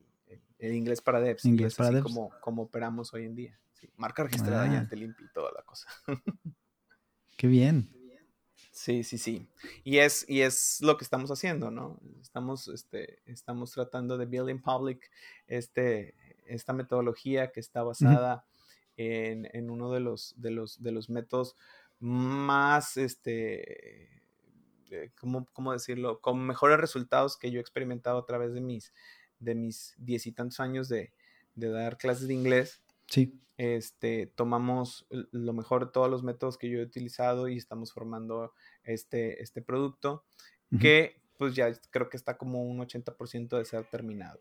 el, 0.59 0.73
inglés 0.73 1.01
para 1.01 1.19
devs. 1.19 1.45
Inglés 1.45 1.75
para 1.75 1.89
así 1.89 2.01
Como, 2.01 2.31
como 2.41 2.63
operamos 2.63 3.13
hoy 3.13 3.25
en 3.25 3.35
día. 3.35 3.59
Marca 3.97 4.23
registrada 4.23 4.65
ya 4.67 4.73
ah. 4.73 4.79
ante 4.79 4.97
y 4.97 5.13
toda 5.33 5.51
la 5.51 5.63
cosa. 5.63 5.87
Qué 7.37 7.47
bien. 7.47 7.89
Sí, 8.71 9.03
sí, 9.03 9.19
sí. 9.19 9.47
Y 9.83 9.99
es, 9.99 10.25
y 10.27 10.41
es 10.41 10.79
lo 10.81 10.97
que 10.97 11.03
estamos 11.03 11.29
haciendo, 11.29 11.69
¿no? 11.69 11.99
Estamos, 12.21 12.67
este, 12.67 13.21
estamos 13.25 13.71
tratando 13.71 14.17
de 14.17 14.25
build 14.25 14.49
in 14.49 14.61
public 14.61 15.11
este, 15.45 16.15
esta 16.47 16.73
metodología 16.73 17.51
que 17.51 17.59
está 17.59 17.83
basada 17.83 18.45
en, 18.97 19.69
uno 19.69 19.91
de 19.91 19.99
los, 19.99 20.33
de 20.37 20.51
los, 20.51 20.81
de 20.81 20.91
los 20.91 21.09
métodos 21.09 21.55
más, 21.99 22.97
este, 22.97 24.21
eh, 24.91 25.11
¿cómo, 25.19 25.71
decirlo? 25.71 26.19
Con 26.19 26.45
mejores 26.45 26.79
resultados 26.79 27.37
que 27.37 27.51
yo 27.51 27.59
he 27.59 27.61
experimentado 27.61 28.17
a 28.17 28.25
través 28.25 28.53
de 28.53 28.61
mis, 28.61 28.91
de 29.39 29.55
mis 29.55 29.93
diez 29.97 30.25
y 30.25 30.31
tantos 30.31 30.59
años 30.59 30.89
de, 30.89 31.13
de 31.55 31.69
dar 31.69 31.97
clases 31.97 32.27
de 32.27 32.33
inglés. 32.33 32.81
Sí. 33.13 33.39
Este, 33.57 34.25
tomamos 34.25 35.05
lo 35.11 35.53
mejor 35.53 35.85
de 35.85 35.91
todos 35.91 36.09
los 36.09 36.23
métodos 36.23 36.57
que 36.57 36.67
yo 36.67 36.79
he 36.79 36.83
utilizado 36.83 37.47
y 37.47 37.57
estamos 37.57 37.93
formando 37.93 38.51
este, 38.83 39.43
este 39.43 39.61
producto 39.61 40.25
que 40.79 41.21
pues 41.37 41.53
ya 41.53 41.71
creo 41.91 42.09
que 42.09 42.17
está 42.17 42.35
como 42.35 42.63
un 42.63 42.79
80% 42.79 43.55
de 43.59 43.65
ser 43.65 43.85
terminado. 43.85 44.39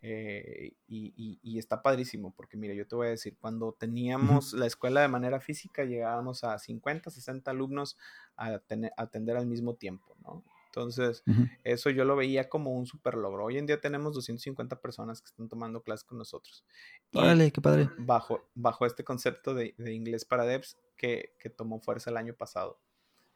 Eh, 0.00 0.74
y, 0.86 1.58
está 1.58 1.82
padrísimo, 1.82 2.32
porque 2.36 2.56
mira, 2.56 2.74
yo 2.74 2.86
te 2.86 2.94
voy 2.94 3.08
a 3.08 3.10
decir, 3.10 3.36
cuando 3.40 3.72
teníamos 3.72 4.52
la 4.52 4.66
escuela 4.66 5.00
de 5.00 5.08
manera 5.08 5.40
física, 5.40 5.84
llegábamos 5.84 6.44
a 6.44 6.56
50, 6.56 7.10
60 7.10 7.50
alumnos 7.50 7.98
a, 8.36 8.60
tener, 8.60 8.92
a 8.96 9.02
atender 9.02 9.36
al 9.36 9.46
mismo 9.46 9.74
tiempo, 9.74 10.16
¿no? 10.22 10.44
Entonces, 10.74 11.22
eso 11.64 11.90
yo 11.90 12.06
lo 12.06 12.16
veía 12.16 12.48
como 12.48 12.70
un 12.70 12.86
super 12.86 13.14
logro. 13.14 13.44
Hoy 13.44 13.58
en 13.58 13.66
día 13.66 13.78
tenemos 13.78 14.14
250 14.14 14.80
personas 14.80 15.20
que 15.20 15.26
están 15.26 15.46
tomando 15.46 15.82
clases 15.82 16.04
con 16.04 16.16
nosotros. 16.16 16.64
Órale, 17.12 17.52
qué 17.52 17.60
padre. 17.60 17.90
Bajo, 17.98 18.48
bajo 18.54 18.86
este 18.86 19.04
concepto 19.04 19.54
de, 19.54 19.74
inglés 19.92 20.24
para 20.24 20.46
devs 20.46 20.78
que, 20.96 21.34
tomó 21.58 21.78
fuerza 21.78 22.08
el 22.08 22.16
año 22.16 22.32
pasado. 22.32 22.80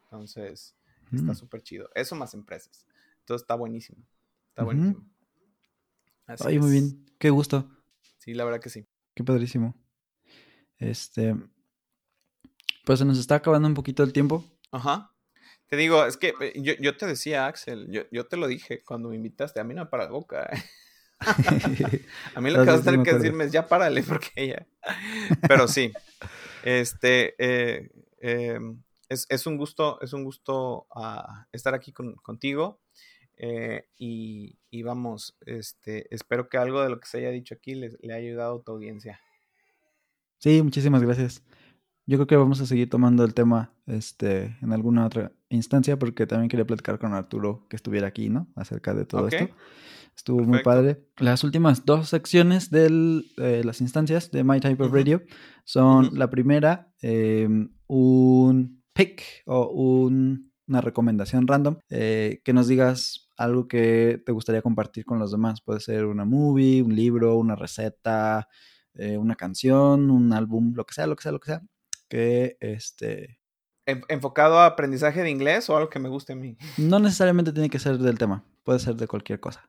Entonces, 0.04 0.74
está 1.12 1.32
mm. 1.32 1.34
súper 1.34 1.60
chido. 1.60 1.90
Eso 1.94 2.16
más 2.16 2.32
empresas. 2.32 2.86
Entonces, 3.20 3.42
está 3.42 3.54
buenísimo. 3.54 4.02
Está 4.48 4.64
buenísimo. 4.64 5.04
Ay, 6.26 6.58
muy 6.58 6.70
bien. 6.70 7.04
Qué 7.18 7.28
gusto. 7.28 7.70
Sí, 8.16 8.32
la 8.32 8.46
verdad 8.46 8.60
que 8.60 8.70
sí. 8.70 8.86
Qué 9.14 9.22
padrísimo. 9.24 9.76
Este. 10.78 11.36
Pues 12.86 12.98
se 12.98 13.04
nos 13.04 13.18
está 13.18 13.34
acabando 13.34 13.68
un 13.68 13.74
poquito 13.74 14.02
el 14.02 14.14
tiempo. 14.14 14.42
Ajá. 14.70 15.12
Te 15.68 15.76
digo, 15.76 16.04
es 16.06 16.16
que 16.16 16.34
eh, 16.40 16.52
yo, 16.56 16.74
yo 16.80 16.96
te 16.96 17.06
decía, 17.06 17.46
Axel, 17.46 17.90
yo, 17.90 18.02
yo, 18.12 18.26
te 18.26 18.36
lo 18.36 18.46
dije 18.46 18.82
cuando 18.84 19.08
me 19.08 19.16
invitaste, 19.16 19.58
a 19.60 19.64
mí 19.64 19.74
no 19.74 19.84
me 19.84 19.90
para 19.90 20.04
la 20.04 20.10
boca. 20.10 20.48
¿eh? 20.52 20.62
a 22.34 22.40
mí 22.40 22.50
lo 22.50 22.60
que 22.60 22.70
vas 22.70 22.80
a 22.80 22.84
tener 22.84 23.02
que 23.04 23.14
decirme 23.14 23.44
es 23.44 23.52
ya 23.52 23.66
párale, 23.66 24.02
porque 24.02 24.46
ya. 24.48 24.66
Pero 25.48 25.66
sí, 25.66 25.92
este, 26.62 27.34
eh, 27.38 27.90
em, 28.20 28.82
es, 29.08 29.26
es, 29.28 29.46
un 29.46 29.56
gusto, 29.56 30.00
es 30.00 30.12
un 30.12 30.24
gusto 30.24 30.86
uh, 30.94 31.44
estar 31.52 31.74
aquí 31.74 31.92
con, 31.92 32.14
contigo. 32.16 32.80
y, 33.98 34.58
y, 34.70 34.82
vamos, 34.82 35.36
este, 35.46 36.06
espero 36.14 36.48
que 36.48 36.58
algo 36.58 36.82
de 36.82 36.90
lo 36.90 37.00
que 37.00 37.08
se 37.08 37.18
haya 37.18 37.30
dicho 37.30 37.54
aquí 37.54 37.74
le, 37.74 37.96
le 38.00 38.14
haya 38.14 38.28
ayudado 38.28 38.58
a 38.58 38.62
tu 38.62 38.72
audiencia. 38.72 39.20
Sí, 40.38 40.62
muchísimas 40.62 41.02
gracias. 41.02 41.42
Yo 42.08 42.18
creo 42.18 42.26
que 42.28 42.36
vamos 42.36 42.60
a 42.60 42.66
seguir 42.66 42.88
tomando 42.88 43.24
el 43.24 43.34
tema 43.34 43.72
este, 43.86 44.56
en 44.62 44.72
alguna 44.72 45.06
otra 45.06 45.32
instancia 45.48 45.98
porque 45.98 46.24
también 46.24 46.48
quería 46.48 46.64
platicar 46.64 47.00
con 47.00 47.12
Arturo 47.14 47.66
que 47.68 47.74
estuviera 47.74 48.06
aquí, 48.06 48.28
¿no? 48.28 48.46
Acerca 48.54 48.94
de 48.94 49.04
todo 49.04 49.26
esto. 49.26 49.52
Estuvo 50.14 50.40
muy 50.44 50.62
padre. 50.62 51.04
Las 51.18 51.42
últimas 51.42 51.84
dos 51.84 52.08
secciones 52.08 52.70
de 52.70 53.24
las 53.64 53.80
instancias 53.80 54.30
de 54.30 54.44
My 54.44 54.60
Type 54.60 54.82
of 54.84 54.92
Radio 54.92 55.22
son 55.64 56.10
la 56.16 56.30
primera, 56.30 56.92
em, 57.02 57.70
un 57.88 58.82
pick 58.92 59.22
o 59.44 59.66
una 59.74 60.80
recomendación 60.80 61.46
random, 61.46 61.78
eh, 61.90 62.40
que 62.44 62.52
nos 62.52 62.68
digas 62.68 63.30
algo 63.36 63.66
que 63.66 64.22
te 64.24 64.30
gustaría 64.30 64.62
compartir 64.62 65.04
con 65.04 65.18
los 65.18 65.32
demás. 65.32 65.60
Puede 65.60 65.80
ser 65.80 66.06
una 66.06 66.24
movie, 66.24 66.82
un 66.82 66.94
libro, 66.94 67.36
una 67.36 67.56
receta, 67.56 68.48
eh, 68.94 69.18
una 69.18 69.34
canción, 69.34 70.10
un 70.10 70.32
álbum, 70.32 70.72
lo 70.74 70.86
que 70.86 70.94
sea, 70.94 71.08
lo 71.08 71.16
que 71.16 71.24
sea, 71.24 71.32
lo 71.32 71.40
que 71.40 71.50
sea 71.50 71.62
que 72.08 72.56
este... 72.60 73.40
¿Enfocado 73.86 74.58
a 74.58 74.66
aprendizaje 74.66 75.22
de 75.22 75.30
inglés 75.30 75.70
o 75.70 75.76
algo 75.76 75.90
que 75.90 76.00
me 76.00 76.08
guste 76.08 76.32
a 76.32 76.36
mí? 76.36 76.56
No 76.78 76.98
necesariamente 76.98 77.52
tiene 77.52 77.70
que 77.70 77.78
ser 77.78 77.98
del 77.98 78.18
tema, 78.18 78.44
puede 78.64 78.78
ser 78.78 78.96
de 78.96 79.06
cualquier 79.06 79.40
cosa. 79.40 79.68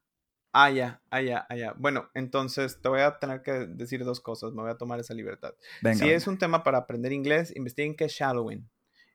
Ah, 0.54 0.72
ya, 0.72 1.02
ah, 1.12 1.22
ya, 1.22 1.46
ah, 1.50 1.56
ya. 1.56 1.74
Bueno, 1.78 2.10
entonces 2.16 2.82
te 2.82 2.90
voy 2.90 3.02
a 3.02 3.20
tener 3.20 3.44
que 3.44 3.52
decir 3.68 4.04
dos 4.04 4.20
cosas, 4.20 4.54
me 4.54 4.64
voy 4.64 4.72
a 4.72 4.78
tomar 4.78 5.00
esa 5.00 5.14
libertad. 5.14 5.54
si 5.94 6.10
es 6.10 6.26
un 6.26 6.40
tema 6.40 6.64
para 6.64 6.80
aprender 6.80 7.12
inglés, 7.12 7.56
investiguen 7.56 7.96
qué 7.96 8.06
es 8.06 8.14
shadowing. 8.14 8.68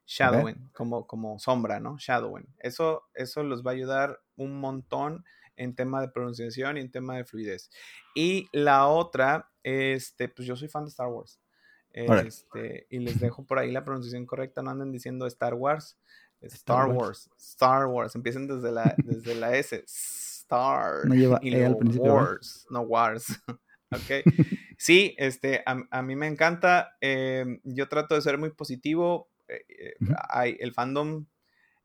Shadowing, 0.06 0.70
como, 0.72 1.06
como 1.06 1.38
sombra, 1.38 1.80
¿no? 1.80 1.96
Shadowing. 1.98 2.46
Eso, 2.58 3.08
eso 3.14 3.42
los 3.42 3.64
va 3.64 3.72
a 3.72 3.74
ayudar 3.74 4.20
un 4.36 4.60
montón 4.60 5.24
en 5.56 5.74
tema 5.74 6.00
de 6.00 6.08
pronunciación 6.08 6.76
y 6.76 6.80
en 6.80 6.90
tema 6.90 7.16
de 7.16 7.24
fluidez. 7.24 7.70
Y 8.14 8.48
la 8.52 8.86
otra, 8.86 9.50
este, 9.62 10.28
pues 10.28 10.46
yo 10.46 10.56
soy 10.56 10.68
fan 10.68 10.84
de 10.84 10.90
Star 10.90 11.08
Wars. 11.08 11.40
Este, 11.92 12.86
y 12.90 12.98
les 13.00 13.20
dejo 13.20 13.44
por 13.44 13.58
ahí 13.58 13.70
la 13.70 13.84
pronunciación 13.84 14.26
correcta, 14.26 14.62
no 14.62 14.70
anden 14.70 14.92
diciendo 14.92 15.26
Star 15.26 15.54
Wars. 15.54 15.98
Star, 16.40 16.88
Wars. 16.88 17.30
Star 17.38 17.86
Wars. 17.86 18.14
Empiecen 18.14 18.46
desde 18.46 18.72
la, 18.72 18.94
desde 19.04 19.34
la 19.34 19.56
S. 19.56 19.84
Star. 19.86 21.06
No 21.06 21.14
lleva 21.14 21.38
y 21.42 21.54
e 21.54 21.64
al 21.64 21.76
principio. 21.76 22.14
Wars, 22.14 22.66
no 22.70 22.80
Wars. 22.80 23.26
ok. 23.90 24.24
Sí, 24.78 25.14
este, 25.16 25.62
a, 25.64 26.02
mí 26.02 26.16
me 26.16 26.26
encanta. 26.26 26.96
Em, 27.00 27.60
yo 27.62 27.88
trato 27.88 28.16
de 28.16 28.20
ser 28.20 28.36
muy 28.36 28.50
positivo. 28.50 29.30
Eh, 29.46 29.64
eh, 29.68 29.94
hay, 30.28 30.56
el 30.58 30.72
fandom 30.72 31.26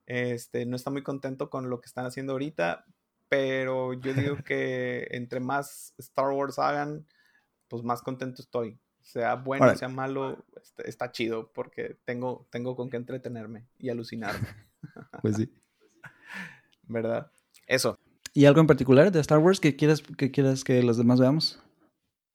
este, 0.08 0.66
no 0.66 0.76
está 0.76 0.89
muy 0.89 1.03
contento 1.03 1.51
con 1.51 1.70
lo 1.70 1.80
que 1.80 1.86
están 1.86 2.08
haciendo 2.08 2.32
ahorita, 2.32 2.86
pero 3.30 3.93
yo 3.93 4.14
digo 4.16 4.38
que 4.38 5.08
entre 5.12 5.39
más 5.41 5.93
Star 5.99 6.30
Wars 6.30 6.58
hagan, 6.58 7.05
pues 7.68 7.84
más 7.84 8.01
contento 8.01 8.41
estoy. 8.41 8.80
Sea 9.08 9.36
bueno, 9.36 9.74
sea 9.78 9.88
malo, 9.88 10.43
este, 10.62 10.89
está, 10.89 11.14
chido 11.14 11.49
porque 11.53 11.95
tengo, 12.03 12.45
tengo 12.49 12.76
con 12.76 12.89
qué 12.89 12.97
entretenerme 12.97 13.66
y 13.80 13.88
alucinarme. 13.88 14.45
pues 15.22 15.38
sí. 15.38 15.49
¿Verdad? 16.84 17.32
Eso. 17.68 17.97
¿Y 18.34 18.43
algo 18.43 18.60
en 18.60 18.68
particular 18.68 19.10
de 19.10 19.22
Star 19.22 19.39
Wars 19.39 19.62
que 19.62 19.78
quieras 19.78 20.01
que, 20.01 20.30
quieras 20.30 20.66
que 20.66 20.84
los 20.84 20.97
demás 20.97 21.22
veamos? 21.22 21.64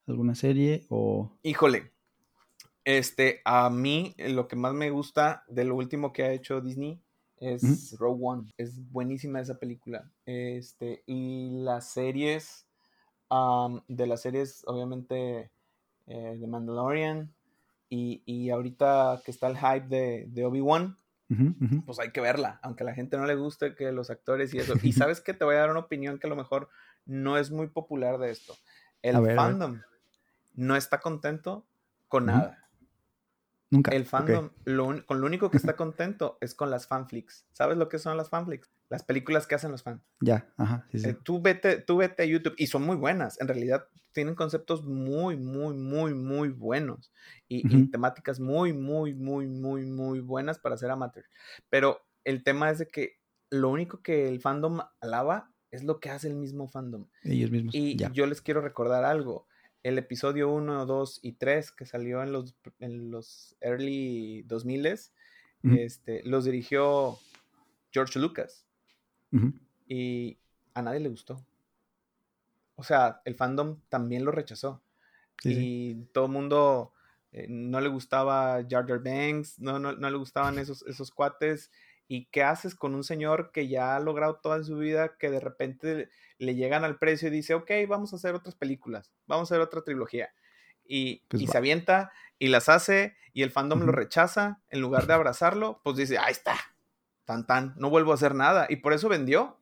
¿Alguna 0.06 0.34
serie 0.34 0.86
o...? 0.88 1.30
Híjole, 1.42 1.92
este, 2.86 3.42
a 3.44 3.68
mí 3.68 4.14
lo 4.16 4.48
que 4.48 4.56
más 4.56 4.72
me 4.72 4.88
gusta 4.88 5.44
de 5.48 5.64
lo 5.64 5.76
último 5.76 6.10
que 6.10 6.22
ha 6.22 6.32
hecho 6.32 6.62
Disney 6.62 7.02
es 7.36 7.98
Rogue 7.98 8.20
One. 8.24 8.50
Es 8.56 8.90
buenísima 8.90 9.40
esa 9.40 9.58
película. 9.58 10.10
Este, 10.24 11.02
y 11.04 11.50
las 11.50 11.90
series, 11.90 12.66
de 13.88 14.06
las 14.06 14.22
series, 14.22 14.62
obviamente, 14.66 15.50
eh, 16.06 16.36
de 16.38 16.46
Mandalorian. 16.46 17.32
Y, 17.94 18.48
ahorita 18.48 19.20
que 19.22 19.30
está 19.30 19.48
el 19.48 19.58
hype 19.58 19.86
de, 19.86 20.26
de 20.28 20.44
Obi-Wan, 20.46 20.96
pues 21.86 21.98
hay 21.98 22.10
que 22.10 22.20
verla, 22.20 22.58
aunque 22.62 22.84
a 22.84 22.86
la 22.86 22.94
gente 22.94 23.16
no 23.16 23.26
le 23.26 23.34
guste 23.34 23.74
que 23.74 23.92
los 23.92 24.10
actores 24.10 24.52
y 24.54 24.58
eso. 24.58 24.74
Y 24.82 24.92
sabes 24.92 25.20
que 25.20 25.34
te 25.34 25.44
voy 25.44 25.56
a 25.56 25.60
dar 25.60 25.70
una 25.70 25.80
opinión 25.80 26.18
que 26.18 26.26
a 26.26 26.30
lo 26.30 26.36
mejor 26.36 26.68
no 27.04 27.38
es 27.38 27.50
muy 27.50 27.68
popular 27.68 28.18
de 28.18 28.30
esto. 28.30 28.54
El 29.02 29.16
fandom 29.34 29.80
no 30.54 30.76
está 30.76 31.00
contento 31.00 31.66
con 32.08 32.26
nada. 32.26 32.58
El 33.90 34.04
fandom, 34.04 34.50
con 35.06 35.20
lo 35.20 35.26
único 35.26 35.50
que 35.50 35.56
está 35.56 35.76
contento 35.76 36.36
es 36.40 36.54
con 36.54 36.70
las 36.70 36.86
fanflix. 36.86 37.46
¿Sabes 37.52 37.78
lo 37.78 37.88
que 37.88 37.98
son 37.98 38.16
las 38.16 38.28
fanflix? 38.28 38.70
Las 38.90 39.02
películas 39.02 39.46
que 39.46 39.54
hacen 39.54 39.70
los 39.70 39.82
fans. 39.82 40.02
Ya, 40.20 40.46
ajá. 40.58 40.86
Sí, 40.90 40.98
sí. 40.98 41.08
Eh, 41.08 41.14
tú, 41.14 41.40
vete, 41.40 41.78
tú 41.78 41.96
vete 41.96 42.22
a 42.22 42.26
YouTube 42.26 42.54
y 42.58 42.66
son 42.66 42.82
muy 42.82 42.96
buenas. 42.96 43.40
En 43.40 43.48
realidad 43.48 43.86
tienen 44.12 44.34
conceptos 44.34 44.84
muy, 44.84 45.36
muy, 45.36 45.74
muy, 45.74 46.14
muy 46.14 46.48
buenos. 46.50 47.12
Y, 47.48 47.88
temáticas 47.88 48.40
muy, 48.40 48.72
muy, 48.72 49.14
muy, 49.14 49.46
muy, 49.46 49.84
muy 49.84 50.20
buenas 50.20 50.58
para 50.58 50.76
ser 50.76 50.90
amateur. 50.90 51.24
Pero 51.68 52.00
el 52.24 52.42
tema 52.42 52.70
es 52.70 52.78
de 52.78 52.88
que 52.88 53.18
lo 53.50 53.70
único 53.70 54.02
que 54.02 54.28
el 54.28 54.40
fandom 54.40 54.80
alaba 55.00 55.52
es 55.70 55.84
lo 55.84 56.00
que 56.00 56.10
hace 56.10 56.28
el 56.28 56.34
mismo 56.34 56.68
fandom. 56.68 57.06
Ellos 57.22 57.50
mismos. 57.50 57.74
Y 57.74 57.96
yo 58.12 58.26
les 58.26 58.40
quiero 58.40 58.60
recordar 58.60 59.04
algo 59.04 59.46
el 59.82 59.98
episodio 59.98 60.48
1, 60.50 60.86
2 60.86 61.20
y 61.22 61.32
3 61.32 61.72
que 61.72 61.86
salió 61.86 62.22
en 62.22 62.32
los, 62.32 62.54
en 62.78 63.10
los 63.10 63.56
early 63.60 64.42
2000 64.42 64.98
este, 65.64 66.22
los 66.24 66.44
dirigió 66.44 67.18
George 67.92 68.18
Lucas. 68.18 68.66
Y 69.88 70.38
a 70.74 70.82
nadie 70.82 71.00
le 71.00 71.08
gustó. 71.08 71.44
O 72.82 72.84
sea, 72.84 73.22
el 73.24 73.36
fandom 73.36 73.78
también 73.88 74.24
lo 74.24 74.32
rechazó. 74.32 74.82
y 75.44 75.94
todo 76.06 76.26
el 76.26 76.32
mundo 76.32 76.92
eh, 77.30 77.46
no 77.48 77.80
le 77.80 77.88
gustaba 77.88 78.60
Jar 78.68 78.88
Jar 78.88 78.98
Banks, 78.98 79.60
no, 79.60 79.78
no, 79.78 79.92
no 79.92 80.10
le 80.10 80.16
gustaban 80.16 80.58
esos, 80.58 80.82
esos 80.88 81.12
cuates. 81.12 81.70
¿Y 82.08 82.24
qué 82.32 82.42
haces 82.42 82.74
con 82.74 82.96
un 82.96 83.04
señor 83.04 83.52
que 83.52 83.68
ya 83.68 83.94
ha 83.94 84.00
logrado 84.00 84.40
toda 84.42 84.64
su 84.64 84.78
vida, 84.78 85.16
que 85.16 85.30
de 85.30 85.38
repente 85.38 86.10
le 86.38 86.56
llegan 86.56 86.82
al 86.82 86.98
precio 86.98 87.28
y 87.28 87.30
dice, 87.30 87.54
ok, 87.54 87.70
vamos 87.88 88.12
a 88.12 88.16
hacer 88.16 88.34
otras 88.34 88.56
películas, 88.56 89.12
vamos 89.28 89.48
a 89.48 89.54
hacer 89.54 89.62
otra 89.62 89.82
trilogía? 89.82 90.34
Y, 90.84 91.22
pues 91.28 91.48
se 91.48 91.56
avienta 91.56 92.10
y 92.40 92.48
las 92.48 92.68
hace 92.68 93.14
y 93.32 93.44
el 93.44 93.52
fandom 93.52 93.82
lo 93.82 93.92
rechaza, 93.92 94.60
en 94.70 94.80
lugar 94.80 95.06
de 95.06 95.14
abrazarlo, 95.14 95.80
pues 95.84 95.96
dice, 95.96 96.18
ahí 96.18 96.32
está, 96.32 96.56
tan 97.24 97.46
tan, 97.46 97.74
no 97.76 97.90
vuelvo 97.90 98.10
a 98.10 98.16
hacer 98.16 98.34
nada. 98.34 98.66
Y 98.68 98.76
por 98.76 98.92
eso 98.92 99.08
vendió. 99.08 99.61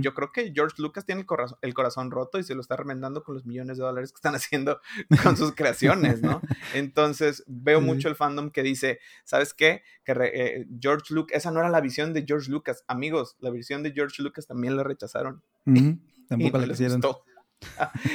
Yo 0.00 0.14
creo 0.14 0.32
que 0.32 0.52
George 0.52 0.76
Lucas 0.78 1.04
tiene 1.06 1.24
el 1.62 1.74
corazón, 1.74 2.10
roto 2.10 2.38
y 2.38 2.42
se 2.42 2.54
lo 2.54 2.60
está 2.60 2.76
remendando 2.76 3.22
con 3.22 3.34
los 3.34 3.46
millones 3.46 3.78
de 3.78 3.84
dólares 3.84 4.12
que 4.12 4.16
están 4.16 4.34
haciendo 4.36 4.80
con 5.22 5.36
sus 5.36 5.54
creaciones, 5.54 6.22
¿no? 6.22 6.40
Entonces 6.74 7.44
veo 7.46 7.80
mucho 7.80 8.08
el 8.08 8.16
fandom 8.16 8.50
que 8.50 8.62
dice, 8.62 8.98
¿sabes 9.24 9.54
qué? 9.54 9.82
Que 10.04 10.12
eh, 10.12 10.66
George 10.80 11.14
Lucas, 11.14 11.36
esa 11.36 11.50
no 11.50 11.60
era 11.60 11.68
la 11.68 11.80
visión 11.80 12.12
de 12.12 12.24
George 12.26 12.50
Lucas. 12.50 12.84
Amigos, 12.88 13.36
la 13.40 13.50
visión 13.50 13.82
de 13.82 13.92
George 13.92 14.22
Lucas 14.22 14.46
también 14.46 14.76
la 14.76 14.82
rechazaron. 14.82 15.42
Tampoco 16.28 16.58
la 16.58 16.66
quisieron. 16.66 17.00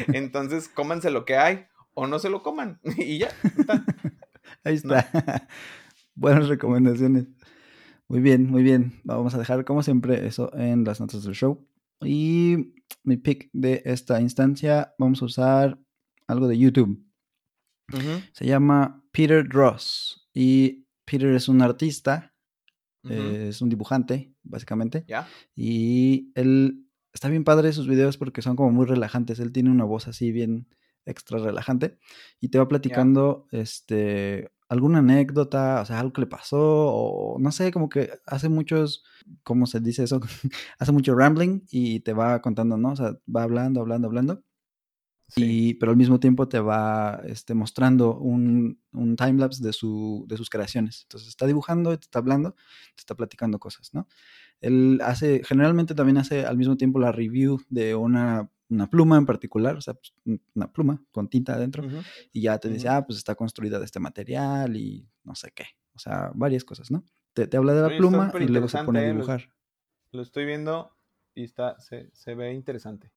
Entonces, 0.08 0.70
cómanse 0.70 1.10
lo 1.10 1.26
que 1.26 1.38
hay 1.38 1.66
o 1.94 2.08
no 2.08 2.20
se 2.20 2.30
lo 2.30 2.44
coman 2.44 2.80
y 2.98 3.20
ya. 3.20 3.30
Ahí 4.64 4.76
está. 4.76 5.48
Buenas 6.16 6.48
recomendaciones. 6.48 7.26
Muy 8.14 8.22
bien, 8.22 8.47
muy 8.47 8.61
bien. 8.61 9.01
Vamos 9.03 9.34
a 9.34 9.39
dejar 9.39 9.66
como 9.66 9.82
siempre 9.82 10.28
eso 10.28 10.55
en 10.55 10.84
las 10.84 10.99
notas 10.99 11.24
del 11.24 11.34
show. 11.34 11.68
Y 11.99 12.76
mi 13.03 13.18
pick 13.18 13.49
de 13.53 13.82
esta 13.86 14.22
instancia, 14.22 14.93
vamos 14.99 15.24
a 15.24 15.26
usar 15.26 15.80
algo 16.28 16.47
de 16.47 16.59
YouTube. 16.59 17.03
Se 18.34 18.45
llama 18.45 19.03
Peter 19.11 19.49
Dross. 19.49 20.30
Y 20.32 20.86
Peter 21.05 21.34
es 21.34 21.49
un 21.49 21.64
artista, 21.64 22.36
es 23.09 23.59
un 23.64 23.70
dibujante, 23.70 24.36
básicamente. 24.43 25.05
Y 25.55 26.32
él 26.36 26.86
está 27.14 27.30
bien 27.30 27.43
padre 27.43 27.74
sus 27.74 27.88
videos 27.88 28.18
porque 28.18 28.43
son 28.43 28.55
como 28.55 28.70
muy 28.70 28.86
relajantes. 28.86 29.39
Él 29.39 29.51
tiene 29.51 29.72
una 29.72 29.86
voz 29.86 30.07
así 30.07 30.32
bien 30.32 30.68
extra 31.07 31.39
relajante 31.39 31.97
y 32.39 32.49
te 32.49 32.59
va 32.59 32.68
platicando 32.68 33.47
este 33.51 34.51
alguna 34.70 34.99
anécdota, 34.99 35.82
o 35.82 35.86
sea, 35.86 35.99
algo 35.99 36.14
que 36.14 36.22
le 36.22 36.28
pasó, 36.28 36.59
o 36.59 37.39
no 37.39 37.51
sé, 37.51 37.72
como 37.72 37.89
que 37.89 38.11
hace 38.26 38.49
muchos, 38.49 39.03
¿cómo 39.43 39.66
se 39.68 39.80
dice 39.80 40.03
eso? 40.03 40.22
hace 40.80 40.91
mucho 40.91 41.16
rambling 41.16 41.61
y 41.72 42.01
te 42.01 42.14
va 42.14 42.41
contando, 42.41 42.78
¿no? 42.78 42.91
O 42.91 42.95
sea, 42.95 43.18
va 43.34 43.43
hablando, 43.43 43.82
hablando, 43.82 44.07
hablando. 44.07 44.43
Y, 45.36 45.76
pero 45.76 45.91
al 45.91 45.97
mismo 45.97 46.20
tiempo 46.20 46.47
te 46.47 46.59
va 46.59 47.22
este, 47.26 47.55
mostrando 47.55 48.18
un, 48.20 48.80
un 48.91 49.16
timelapse 49.16 49.64
de, 49.64 49.74
su, 49.74 50.26
de 50.28 50.38
sus 50.38 50.49
creaciones. 50.49 51.03
Entonces 51.03 51.30
está 51.30 51.47
dibujando, 51.47 51.97
te 51.97 52.05
está 52.05 52.20
hablando, 52.20 52.51
te 52.51 52.99
está 52.99 53.16
platicando 53.16 53.57
cosas, 53.59 53.93
¿no? 53.93 54.07
Él 54.61 54.99
hace, 55.03 55.41
generalmente 55.43 55.95
también 55.95 56.18
hace 56.18 56.45
al 56.45 56.57
mismo 56.57 56.78
tiempo 56.78 56.99
la 56.99 57.11
review 57.11 57.59
de 57.70 57.95
una 57.95 58.49
una 58.70 58.89
pluma 58.89 59.18
en 59.18 59.26
particular, 59.26 59.76
o 59.76 59.82
sea, 59.82 59.93
pues, 59.93 60.14
una 60.55 60.72
pluma 60.72 61.03
con 61.11 61.30
tinta 61.30 61.53
adentro, 61.53 61.84
y 62.32 62.41
ya 62.41 62.57
te 62.57 62.70
dice, 62.70 62.89
ah, 62.89 63.05
pues 63.05 63.18
está 63.18 63.36
construida 63.36 63.80
de 63.80 63.86
este 63.86 63.99
material 63.99 64.76
y 64.76 65.07
no 65.24 65.36
sé 65.36 65.51
qué, 65.53 65.66
o 65.93 65.99
sea, 65.99 66.32
varias 66.34 66.64
cosas, 66.64 66.91
¿no? 66.91 67.03
Te, 67.34 67.49
habla 67.57 67.74
de 67.74 67.82
la 67.82 67.97
pluma 67.97 68.32
y 68.39 68.47
luego 68.47 68.68
se 68.68 68.84
pone 68.84 68.99
a 68.99 69.03
¿eh? 69.03 69.11
dibujar. 69.11 69.49
Lo, 70.11 70.22
estoy 70.22 70.45
viendo 70.45 70.95
y 71.34 71.43
está, 71.43 71.78
se, 71.80 72.36
ve 72.36 72.53
interesante. 72.53 73.11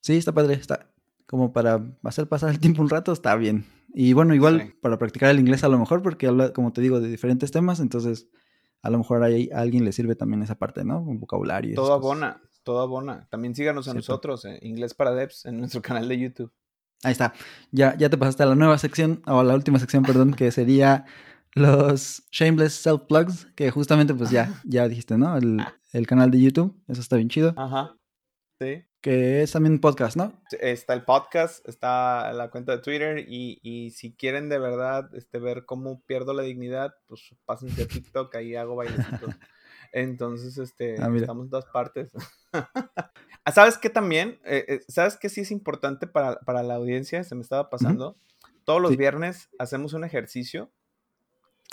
Sí, 0.00 0.16
está 0.16 0.32
padre, 0.32 0.54
está 0.54 0.90
como 1.26 1.52
para 1.52 1.82
hacer 2.02 2.28
pasar 2.28 2.50
el 2.50 2.58
tiempo 2.58 2.82
un 2.82 2.90
rato, 2.90 3.12
está 3.12 3.34
bien. 3.36 3.66
Y 3.94 4.12
bueno, 4.12 4.34
igual 4.34 4.74
para 4.82 4.98
practicar 4.98 5.30
el 5.30 5.38
inglés 5.38 5.64
a 5.64 5.68
lo 5.68 5.78
mejor, 5.78 6.02
porque 6.02 6.26
habla, 6.26 6.52
como 6.52 6.72
te 6.72 6.80
digo, 6.80 7.00
de 7.00 7.08
diferentes 7.08 7.50
temas, 7.50 7.80
entonces 7.80 8.28
a 8.82 8.90
lo 8.90 8.98
mejor 8.98 9.22
a 9.22 9.26
alguien 9.26 9.84
le 9.84 9.92
sirve 9.92 10.14
también 10.14 10.42
esa 10.42 10.58
parte, 10.58 10.84
¿no? 10.84 11.00
Un 11.00 11.18
vocabulario. 11.18 11.74
Todo 11.74 11.94
abona, 11.94 12.42
todo 12.64 12.88
bona. 12.88 13.28
También 13.30 13.54
síganos 13.54 13.86
a 13.88 13.94
nosotros, 13.94 14.44
eh, 14.44 14.58
Inglés 14.62 14.94
para 14.94 15.12
Devs, 15.12 15.44
en 15.46 15.58
nuestro 15.58 15.82
canal 15.82 16.08
de 16.08 16.18
YouTube. 16.18 16.52
Ahí 17.04 17.12
está. 17.12 17.34
Ya, 17.70 17.96
ya 17.96 18.08
te 18.08 18.18
pasaste 18.18 18.42
a 18.42 18.46
la 18.46 18.54
nueva 18.54 18.78
sección, 18.78 19.22
o 19.26 19.38
a 19.38 19.44
la 19.44 19.54
última 19.54 19.78
sección, 19.78 20.02
perdón, 20.04 20.34
que 20.34 20.50
sería 20.50 21.04
los 21.54 22.24
Shameless 22.32 22.74
Self 22.74 23.02
Plugs, 23.02 23.46
que 23.54 23.70
justamente 23.70 24.14
pues 24.14 24.30
ya, 24.30 24.52
ya 24.64 24.88
dijiste, 24.88 25.16
¿no? 25.16 25.36
El, 25.36 25.64
el, 25.92 26.06
canal 26.06 26.30
de 26.30 26.40
YouTube, 26.40 26.74
eso 26.88 27.00
está 27.00 27.16
bien 27.16 27.28
chido. 27.28 27.54
Ajá. 27.56 27.96
Sí. 28.60 28.84
Que 29.00 29.42
es 29.42 29.52
también 29.52 29.74
un 29.74 29.80
podcast, 29.80 30.16
¿no? 30.16 30.32
Está 30.60 30.94
el 30.94 31.04
podcast, 31.04 31.68
está 31.68 32.32
la 32.32 32.50
cuenta 32.50 32.72
de 32.72 32.82
Twitter 32.82 33.18
y, 33.28 33.60
y 33.62 33.90
si 33.90 34.14
quieren 34.14 34.48
de 34.48 34.58
verdad 34.58 35.14
este, 35.14 35.38
ver 35.38 35.66
cómo 35.66 36.02
pierdo 36.06 36.32
la 36.32 36.42
dignidad, 36.42 36.94
pues 37.06 37.34
pásense 37.44 37.82
a 37.82 37.86
TikTok, 37.86 38.34
ahí 38.34 38.56
hago 38.56 38.76
bailecitos. 38.76 39.34
Entonces, 39.94 40.58
este, 40.58 40.96
ah, 41.00 41.08
estamos 41.14 41.44
en 41.46 41.50
dos 41.50 41.66
partes. 41.66 42.10
Ah, 43.46 43.52
¿Sabes 43.52 43.76
qué 43.76 43.90
también? 43.90 44.38
Eh, 44.46 44.64
eh, 44.66 44.80
¿Sabes 44.88 45.18
qué 45.18 45.28
sí 45.28 45.42
es 45.42 45.50
importante 45.50 46.06
para, 46.06 46.62
la 46.62 46.76
audiencia? 46.76 47.22
Se 47.24 47.34
me 47.34 47.42
estaba 47.42 47.68
pasando. 47.68 48.16
Todos 48.64 48.80
los 48.80 48.96
viernes 48.96 49.50
hacemos 49.58 49.92
un 49.92 50.02
ejercicio. 50.02 50.70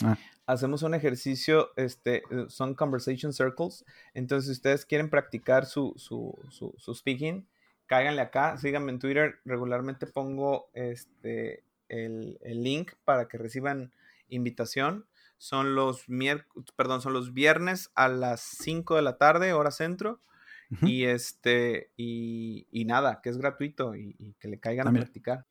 Ah. 0.04 0.18
Hacemos 0.46 0.84
un 0.84 0.96
ejercicio, 0.96 1.70
este, 1.78 2.24
eh, 2.30 2.46
son 2.50 2.76
conversation 2.76 3.32
circles. 3.32 3.86
Entonces, 4.14 4.48
si 4.48 4.52
ustedes 4.52 4.86
quieren 4.86 5.10
practicar 5.10 5.66
su, 5.66 5.94
su, 5.96 6.38
su, 6.50 6.94
speaking, 6.94 7.48
cáiganle 7.86 8.22
acá, 8.22 8.58
síganme 8.58 8.92
en 8.92 9.00
Twitter. 9.00 9.40
Regularmente 9.46 10.08
pongo 10.08 10.70
este, 10.74 11.64
el, 11.88 12.38
link 12.44 12.92
para 13.06 13.30
que 13.30 13.38
reciban 13.38 13.94
invitación. 14.28 15.06
Son 15.42 15.74
los, 15.74 16.06
perdón, 16.76 17.02
son 17.02 17.14
los 17.14 17.34
viernes 17.34 17.90
a 17.96 18.08
las 18.10 18.42
5 18.60 18.96
de 18.96 19.02
la 19.02 19.18
tarde, 19.18 19.54
hora 19.54 19.72
centro. 19.72 20.22
Y 20.84 21.06
este, 21.06 21.92
y, 21.98 22.68
nada, 22.86 23.22
que 23.24 23.32
es 23.32 23.38
gratuito 23.40 23.96
y, 23.96 24.36
que 24.40 24.48
le 24.48 24.60
caigan 24.60 24.86
ah, 24.86 24.92
a 24.92 24.94
practicar. 24.94 25.48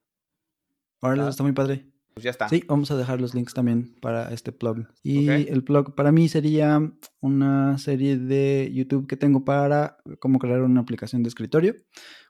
Ahora 1.01 1.29
está 1.29 1.43
muy 1.43 1.51
padre. 1.51 1.89
Pues 2.15 2.23
ya 2.23 2.31
está. 2.31 2.49
Sí, 2.49 2.63
vamos 2.69 2.93
a 2.93 2.97
dejar 2.97 3.21
los 3.21 3.35
links 3.35 3.53
también 3.53 3.93
para 4.01 4.33
este 4.33 4.53
blog. 4.53 4.87
Y 5.03 5.29
el 5.29 5.63
blog 5.63 5.97
para 5.97 6.13
mí 6.13 6.29
sería 6.29 6.81
una 7.19 7.77
serie 7.79 8.17
de 8.17 8.71
YouTube 8.73 9.09
que 9.09 9.17
tengo 9.17 9.45
para 9.45 9.97
cómo 10.21 10.39
crear 10.39 10.63
una 10.63 10.83
aplicación 10.83 11.25
de 11.25 11.31
escritorio 11.31 11.75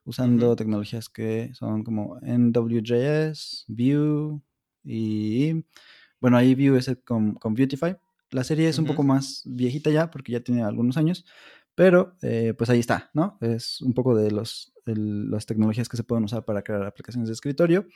usando 0.04 0.56
tecnologías 0.56 1.10
que 1.10 1.50
son 1.52 1.84
como 1.84 2.18
NWJS, 2.22 3.66
Vue 3.68 4.40
y 4.82 5.62
bueno, 6.20 6.36
ahí 6.36 6.54
Vue 6.54 6.78
es 6.78 6.90
con, 7.04 7.34
con 7.34 7.54
Beautify. 7.54 7.96
La 8.30 8.44
serie 8.44 8.68
es 8.68 8.78
un 8.78 8.86
poco 8.86 9.02
más 9.02 9.42
viejita 9.44 9.90
ya 9.90 10.10
porque 10.10 10.32
ya 10.32 10.40
tiene 10.40 10.62
algunos 10.62 10.96
años, 10.96 11.24
pero 11.74 12.16
eh, 12.22 12.54
pues 12.56 12.70
ahí 12.70 12.78
está, 12.78 13.10
¿no? 13.12 13.38
Es 13.40 13.80
un 13.80 13.92
poco 13.92 14.14
de 14.14 14.30
los, 14.30 14.72
las 14.84 15.46
tecnologías 15.46 15.88
que 15.88 15.96
se 15.96 16.04
pueden 16.04 16.24
usar 16.24 16.44
para 16.44 16.62
crear 16.62 16.84
aplicaciones 16.84 17.28
de 17.28 17.32
escritorio. 17.32 17.86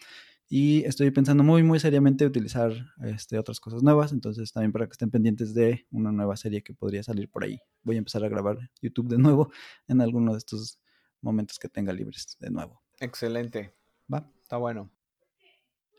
Y 0.49 0.85
estoy 0.85 1.11
pensando 1.11 1.43
muy, 1.43 1.63
muy 1.63 1.81
seriamente 1.81 2.27
utilizar 2.27 2.73
este, 3.03 3.39
otras 3.39 3.61
cosas 3.61 3.83
nuevas. 3.83 4.13
Entonces, 4.13 4.53
también 4.53 4.73
para 4.73 4.87
que 4.87 4.93
estén 4.93 5.11
pendientes 5.11 5.55
de 5.55 5.87
una 5.91 6.13
nueva 6.13 6.37
serie 6.37 6.63
que 6.63 6.75
podría 6.75 7.03
salir 7.03 7.31
por 7.31 7.45
ahí. 7.45 7.59
Voy 7.83 7.97
a 7.97 7.99
empezar 7.99 8.25
a 8.25 8.29
grabar 8.29 8.59
YouTube 8.83 9.09
de 9.09 9.19
nuevo 9.19 9.51
en 9.89 10.01
alguno 10.01 10.33
de 10.33 10.39
estos 10.39 10.79
momentos 11.21 11.59
que 11.59 11.69
tenga 11.69 11.93
libres 11.93 12.37
de 12.41 12.51
nuevo. 12.51 12.83
Excelente. 13.01 13.75
¿Va? 14.13 14.31
Está 14.43 14.59
bueno. 14.59 14.91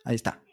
Ahí 0.04 0.16
está. 0.16 0.45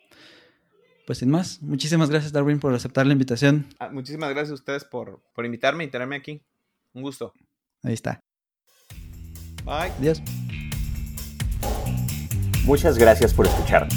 Pues 1.07 1.19
sin 1.19 1.31
más, 1.31 1.61
muchísimas 1.63 2.11
gracias 2.11 2.33
Darwin 2.33 2.61
por 2.61 2.75
aceptar 2.75 3.07
la 3.07 3.13
invitación. 3.13 3.67
Ah, 3.79 3.91
muchísimas 3.91 4.31
gracias 4.31 4.51
a 4.53 4.55
ustedes 4.55 4.85
por, 4.85 5.21
por 5.35 5.45
invitarme 5.45 5.85
y 5.85 5.89
tenerme 5.89 6.17
aquí. 6.17 6.43
Un 6.95 7.03
gusto. 7.03 7.33
Ahí 7.83 7.95
está. 7.95 8.21
Bye. 9.65 9.93
Adiós. 9.99 10.23
Muchas 12.65 12.97
gracias 12.97 13.35
por 13.35 13.47
escucharnos. 13.47 13.95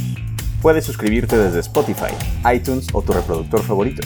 Puedes 0.61 0.85
suscribirte 0.85 1.37
desde 1.37 1.59
Spotify, 1.59 2.13
iTunes 2.51 2.87
o 2.93 3.01
tu 3.03 3.13
reproductor 3.13 3.61
favorito. 3.61 4.01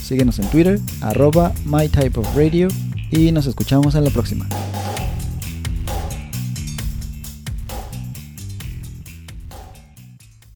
Síguenos 0.00 0.38
en 0.38 0.48
Twitter, 0.50 0.78
arroba 1.00 1.52
mytypeofradio 1.64 2.68
y 3.10 3.32
nos 3.32 3.46
escuchamos 3.46 3.96
en 3.96 4.04
la 4.04 4.10
próxima. 4.10 4.46